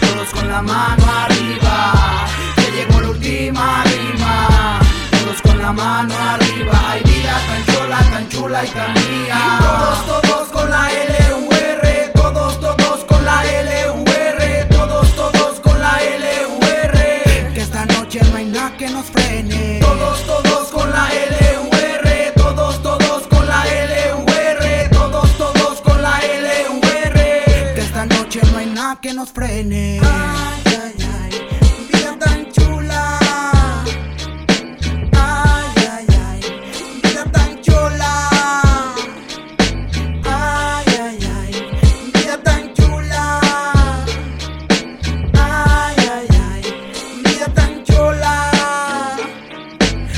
[0.00, 1.94] Todos con la mano arriba,
[2.56, 4.80] que llegó la última rima.
[5.12, 9.40] Todos con la mano arriba, y vida tan chula, tan chula y tan mía.
[9.60, 17.52] Todos, todos con la L-U-R, todos, todos con la L-U-R, todos, todos con la L-U-R.
[17.54, 19.65] Que esta noche no hay nada que nos frene.
[29.00, 30.00] Que nos frene.
[30.02, 31.30] Ay, ay, ay,
[31.92, 33.18] vida tan chula.
[35.12, 36.40] Ay, ay, ay,
[37.02, 38.30] vida tan chula.
[40.24, 41.52] Ay, ay, ay,
[42.14, 43.40] vida tan chula.
[45.34, 46.62] Ay, ay, ay,
[47.24, 48.52] vida tan chula.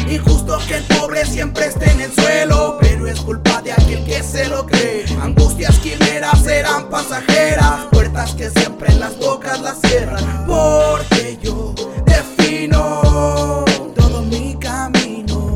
[0.09, 4.05] Y justo que el pobre siempre esté en el suelo, pero es culpa de aquel
[4.05, 5.05] que se lo cree.
[5.23, 7.87] Angustias quimeras serán pasajeras,
[8.19, 10.47] puertas que siempre las bocas las cierran.
[10.47, 11.75] Porque yo
[12.05, 13.65] defino
[13.95, 15.55] todo mi camino.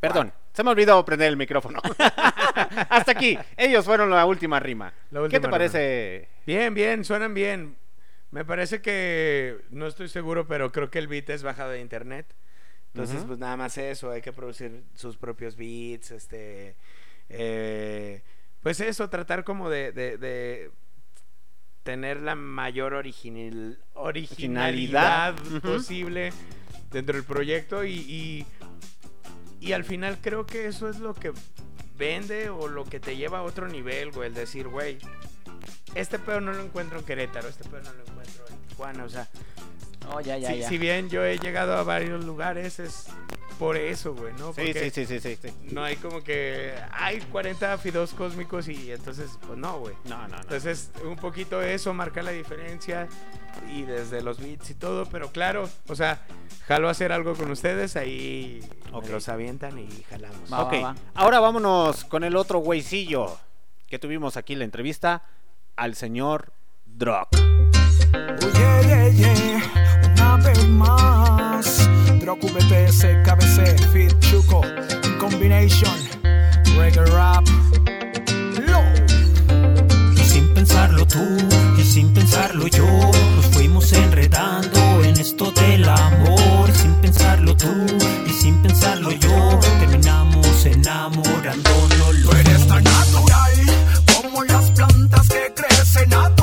[0.00, 1.80] Perdón, se me olvidó prender el micrófono.
[2.88, 4.92] Hasta aquí, ellos fueron la última rima.
[5.10, 5.50] La ¿Qué te rima.
[5.50, 6.28] parece?
[6.46, 7.76] Bien, bien, suenan bien.
[8.30, 12.26] Me parece que, no estoy seguro, pero creo que el beat es bajado de internet.
[12.94, 16.74] Entonces, pues nada más eso, hay que producir sus propios beats, este...
[17.28, 18.22] eh,
[18.68, 20.70] pues eso, tratar como de, de- de
[21.84, 26.34] tener la mayor original, originalidad posible
[26.90, 28.46] dentro del proyecto y, y,
[29.58, 31.32] y al final creo que eso es lo que
[31.96, 34.98] vende o lo que te lleva a otro nivel, güey, el decir, güey,
[35.94, 39.08] este pedo no lo encuentro en Querétaro, este pedo no lo encuentro en Tijuana, o
[39.08, 39.26] sea,
[40.24, 40.68] Ya, ya, si, ya.
[40.68, 43.06] si bien yo he llegado a varios lugares es
[43.58, 44.52] por eso, güey, ¿no?
[44.52, 45.54] Sí, Porque sí, sí, sí, sí, sí.
[45.72, 49.94] No hay como que hay 40 fideos cósmicos y entonces, pues no, güey.
[50.04, 50.40] No, no, no.
[50.40, 53.08] Entonces, un poquito eso marca la diferencia
[53.74, 56.20] y desde los beats y todo, pero claro, o sea,
[56.68, 58.60] jalo a hacer algo con ustedes, ahí
[58.92, 59.08] me Ok.
[59.08, 60.52] los avientan y jalamos.
[60.52, 60.94] Va, ok, va, va.
[61.14, 63.38] ahora vámonos con el otro güeycillo
[63.88, 65.22] que tuvimos aquí en la entrevista,
[65.74, 66.52] al señor
[66.86, 67.28] Drock.
[67.34, 68.52] Oye,
[68.86, 69.97] yeah, yeah,
[70.28, 71.88] una vez más.
[72.20, 74.62] Drop VPS, KBC, Fit Chuco,
[75.04, 75.96] in combination,
[76.76, 77.46] reggae rap.
[78.66, 78.84] Low.
[80.14, 81.24] Y sin pensarlo tú
[81.78, 87.86] y sin pensarlo yo Nos fuimos enredando en esto del amor Y sin pensarlo tú
[88.26, 93.52] y sin pensarlo yo Terminamos enamorándonos Tú eres tan natural
[94.14, 96.37] como las plantas que crecen natural,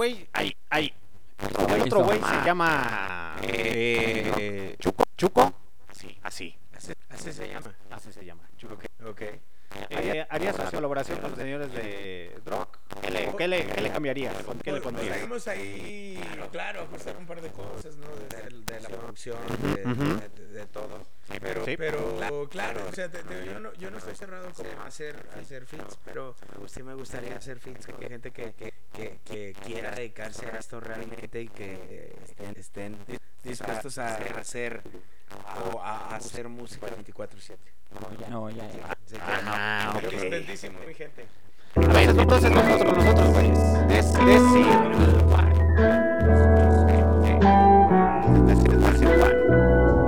[0.00, 0.56] güey, ahí.
[0.70, 0.94] Ahí
[1.68, 5.04] El otro güey se llama eh, Chuco.
[5.14, 5.52] ¿Chuco?
[5.92, 6.56] Sí, así.
[6.74, 7.74] Así, así se llama.
[7.90, 8.42] Así se llama.
[8.56, 8.78] Chuco.
[9.06, 9.22] Ok.
[9.90, 12.78] Eh, ¿Harías una colaboración con los señores de Drock?
[12.96, 14.34] ¿O ¿Qué le, qué le cambiarías?
[14.46, 15.14] ¿O ¿Qué le Pues, pondrías?
[15.16, 16.18] Seguimos ahí,
[16.50, 18.06] claro, ajustar un par de cosas, ¿no?
[18.08, 20.66] De, de la producción, de, de- de- de
[21.40, 21.76] Pero, Sí.
[21.76, 25.16] pero claro, o sea, te- te- yo, no, yo no estoy cerrado como a hacer,
[25.36, 26.34] a hacer fits, pero
[26.66, 30.80] sí me gustaría hacer fits con gente que, que, que, que quiera dedicarse a esto
[30.80, 32.96] realmente y que estén, estén
[33.44, 34.82] dispuestos a hacer
[35.72, 37.56] o a hacer música 24/7.
[38.28, 38.96] No, ya, ya.
[39.46, 40.02] Ah, ok.
[40.18, 41.26] contentísimo, mi gente.
[41.76, 43.88] A ver, entonces vamos con nosotros, güeyes.
[43.88, 44.64] Decir
[45.28, 45.52] Juan.
[48.46, 49.99] Decir- decir Juan.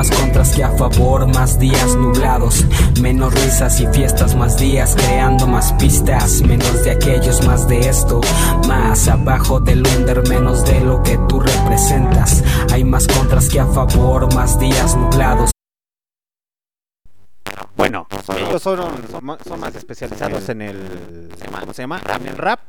[0.00, 2.64] Más contras que a favor, más días nublados,
[3.02, 8.22] menos risas y fiestas, más días creando más pistas, menos de aquellos, más de esto,
[8.66, 12.42] más abajo del under, menos de lo que tú representas.
[12.72, 15.50] Hay más contras que a favor, más días nublados.
[17.76, 18.06] Bueno,
[18.38, 18.78] ellos son,
[19.10, 21.28] son, son más especializados en el.
[21.60, 22.00] ¿Cómo se llama?
[22.18, 22.60] En el rap.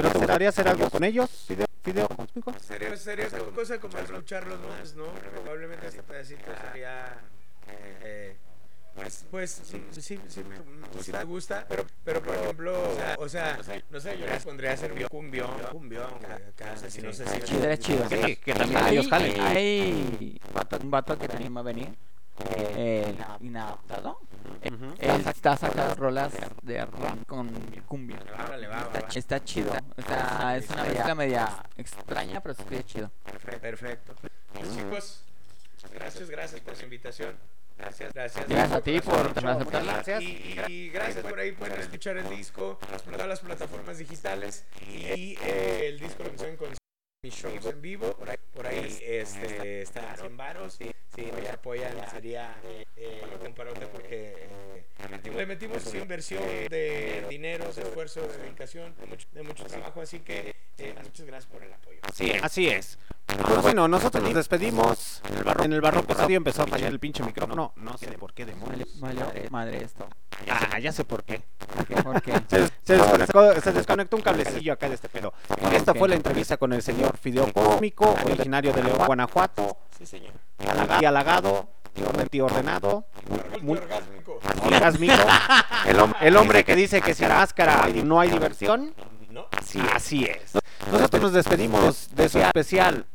[0.00, 1.28] Pero, ¿te gustaría hacer algo con ellos?
[1.46, 2.54] ¿Video, video cósmico?
[2.58, 5.04] Sería, sería como cosa como escucharlos más, ¿no?
[5.12, 7.18] Probablemente este pedacito sería.
[8.02, 8.34] eh,
[8.94, 12.82] pues, pues sí, sí, sí, sí, me- sí me gusta, pero, pero por ejemplo,
[13.18, 13.58] o sea,
[13.90, 16.08] no sé, yo les pondría a hacer un cumbión, cumbión,
[16.48, 18.08] acá, no sé si no sé si Chido, es chido.
[18.08, 19.40] Sí, que también Hay- ellos jalen.
[19.40, 20.40] Hay
[20.82, 21.88] un vato que también va a venir.
[22.56, 24.18] Eh, inadaptado.
[24.62, 27.48] Él está sacando rolas de rock con
[27.86, 28.18] cumbia.
[28.34, 29.08] Órale, va, va, Está, va.
[29.14, 29.72] está chido.
[30.06, 33.10] Sea, es una mezcla media extraña, pero se chido.
[33.60, 34.14] Perfecto.
[34.52, 35.24] Pues, chicos,
[35.92, 37.36] gracias, gracias por su invitación.
[37.78, 38.46] Gracias, gracias.
[38.48, 39.92] Gracias a ti por aceptarla.
[39.94, 40.22] gracias.
[40.22, 42.78] Y, y gracias por ahí pueden escuchar el disco
[43.10, 46.79] todas las plataformas digitales y eh, el disco lo con
[47.22, 48.14] mis shows en vivo.
[48.16, 50.74] Por ahí, por ahí este, está en varos.
[50.74, 52.56] Si, si nos apoyan sería
[52.96, 54.48] eh, un parote porque
[55.12, 59.64] eh, le metimos su inversión de dinero, de esfuerzo, de dedicación, de mucho, de mucho
[59.64, 60.00] trabajo.
[60.00, 61.98] Así que eh, muchas gracias por el apoyo.
[62.12, 62.98] Sí, así es.
[63.26, 65.22] Pues bueno, nosotros nos despedimos.
[65.62, 67.72] En el barroco radio empezó a fallar el pinche micrófono.
[67.76, 68.88] No sé por qué demonios.
[69.00, 70.08] Vale, madre esto.
[70.48, 71.42] Ah, ya sé por qué.
[72.02, 72.32] ¿Por qué?
[72.48, 75.32] Se, se desconectó, se desconectó un cablecillo acá de este pedo.
[75.72, 79.78] Esta fue la entrevista con el señor Fideo Cósmico, originario de León, Guanajuato.
[79.96, 80.32] Sí, señor.
[81.00, 81.68] Y halagado,
[82.16, 83.04] multiordenado,
[83.62, 84.40] muy Orgásmico.
[84.64, 85.14] orgásmico.
[85.86, 88.94] El, hom- el hombre que dice que sin máscara no hay diversión.
[89.94, 90.52] Así, es.
[90.90, 93.06] Nosotros nos despedimos de su especial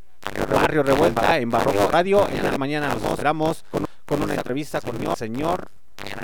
[0.52, 2.26] Barrio Revuelta en Barroco Radio.
[2.28, 5.68] En la mañana nos esperamos con, una entrevista con el señor.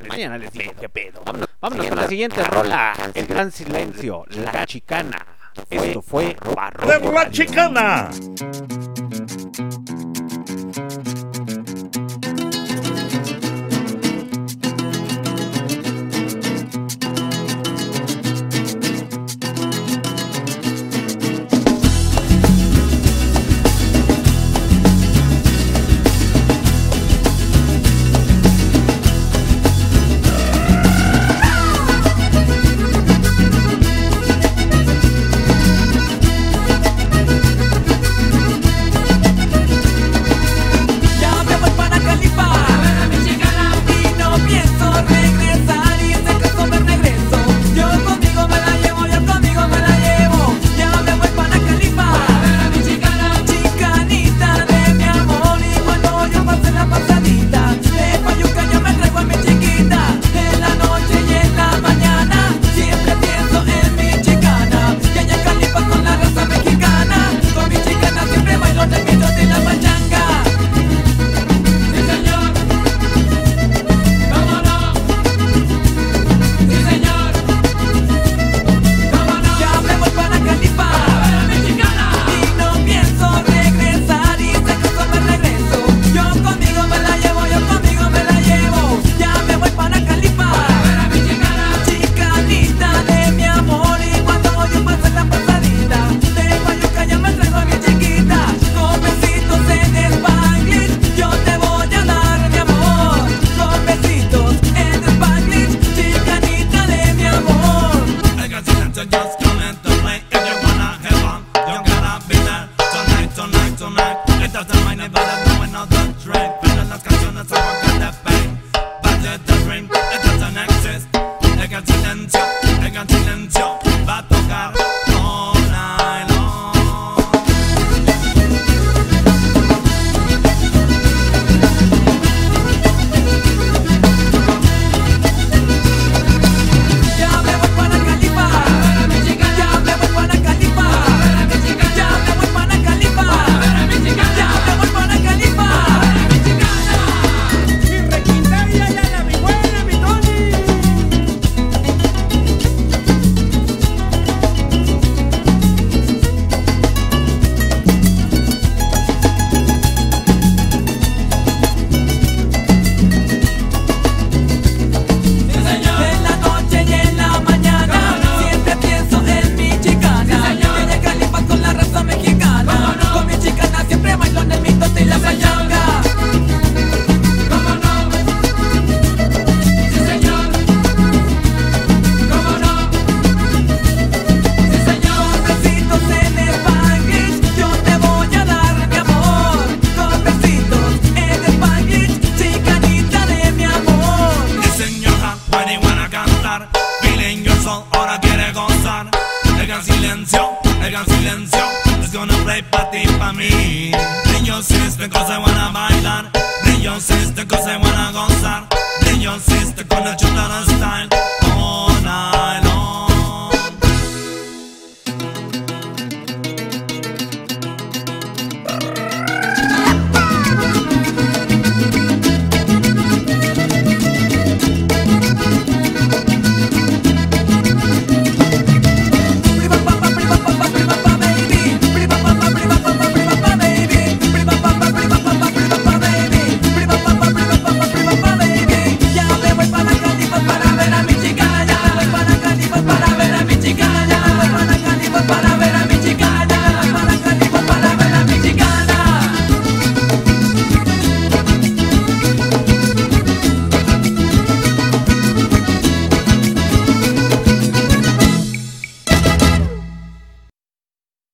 [0.09, 1.23] Mañana les digo qué pedo.
[1.25, 2.93] Vámonos, con la siguiente rola.
[3.15, 5.27] El gran silencio, la chicana.
[5.69, 8.11] Esto fue Barroco ¡De la chicana!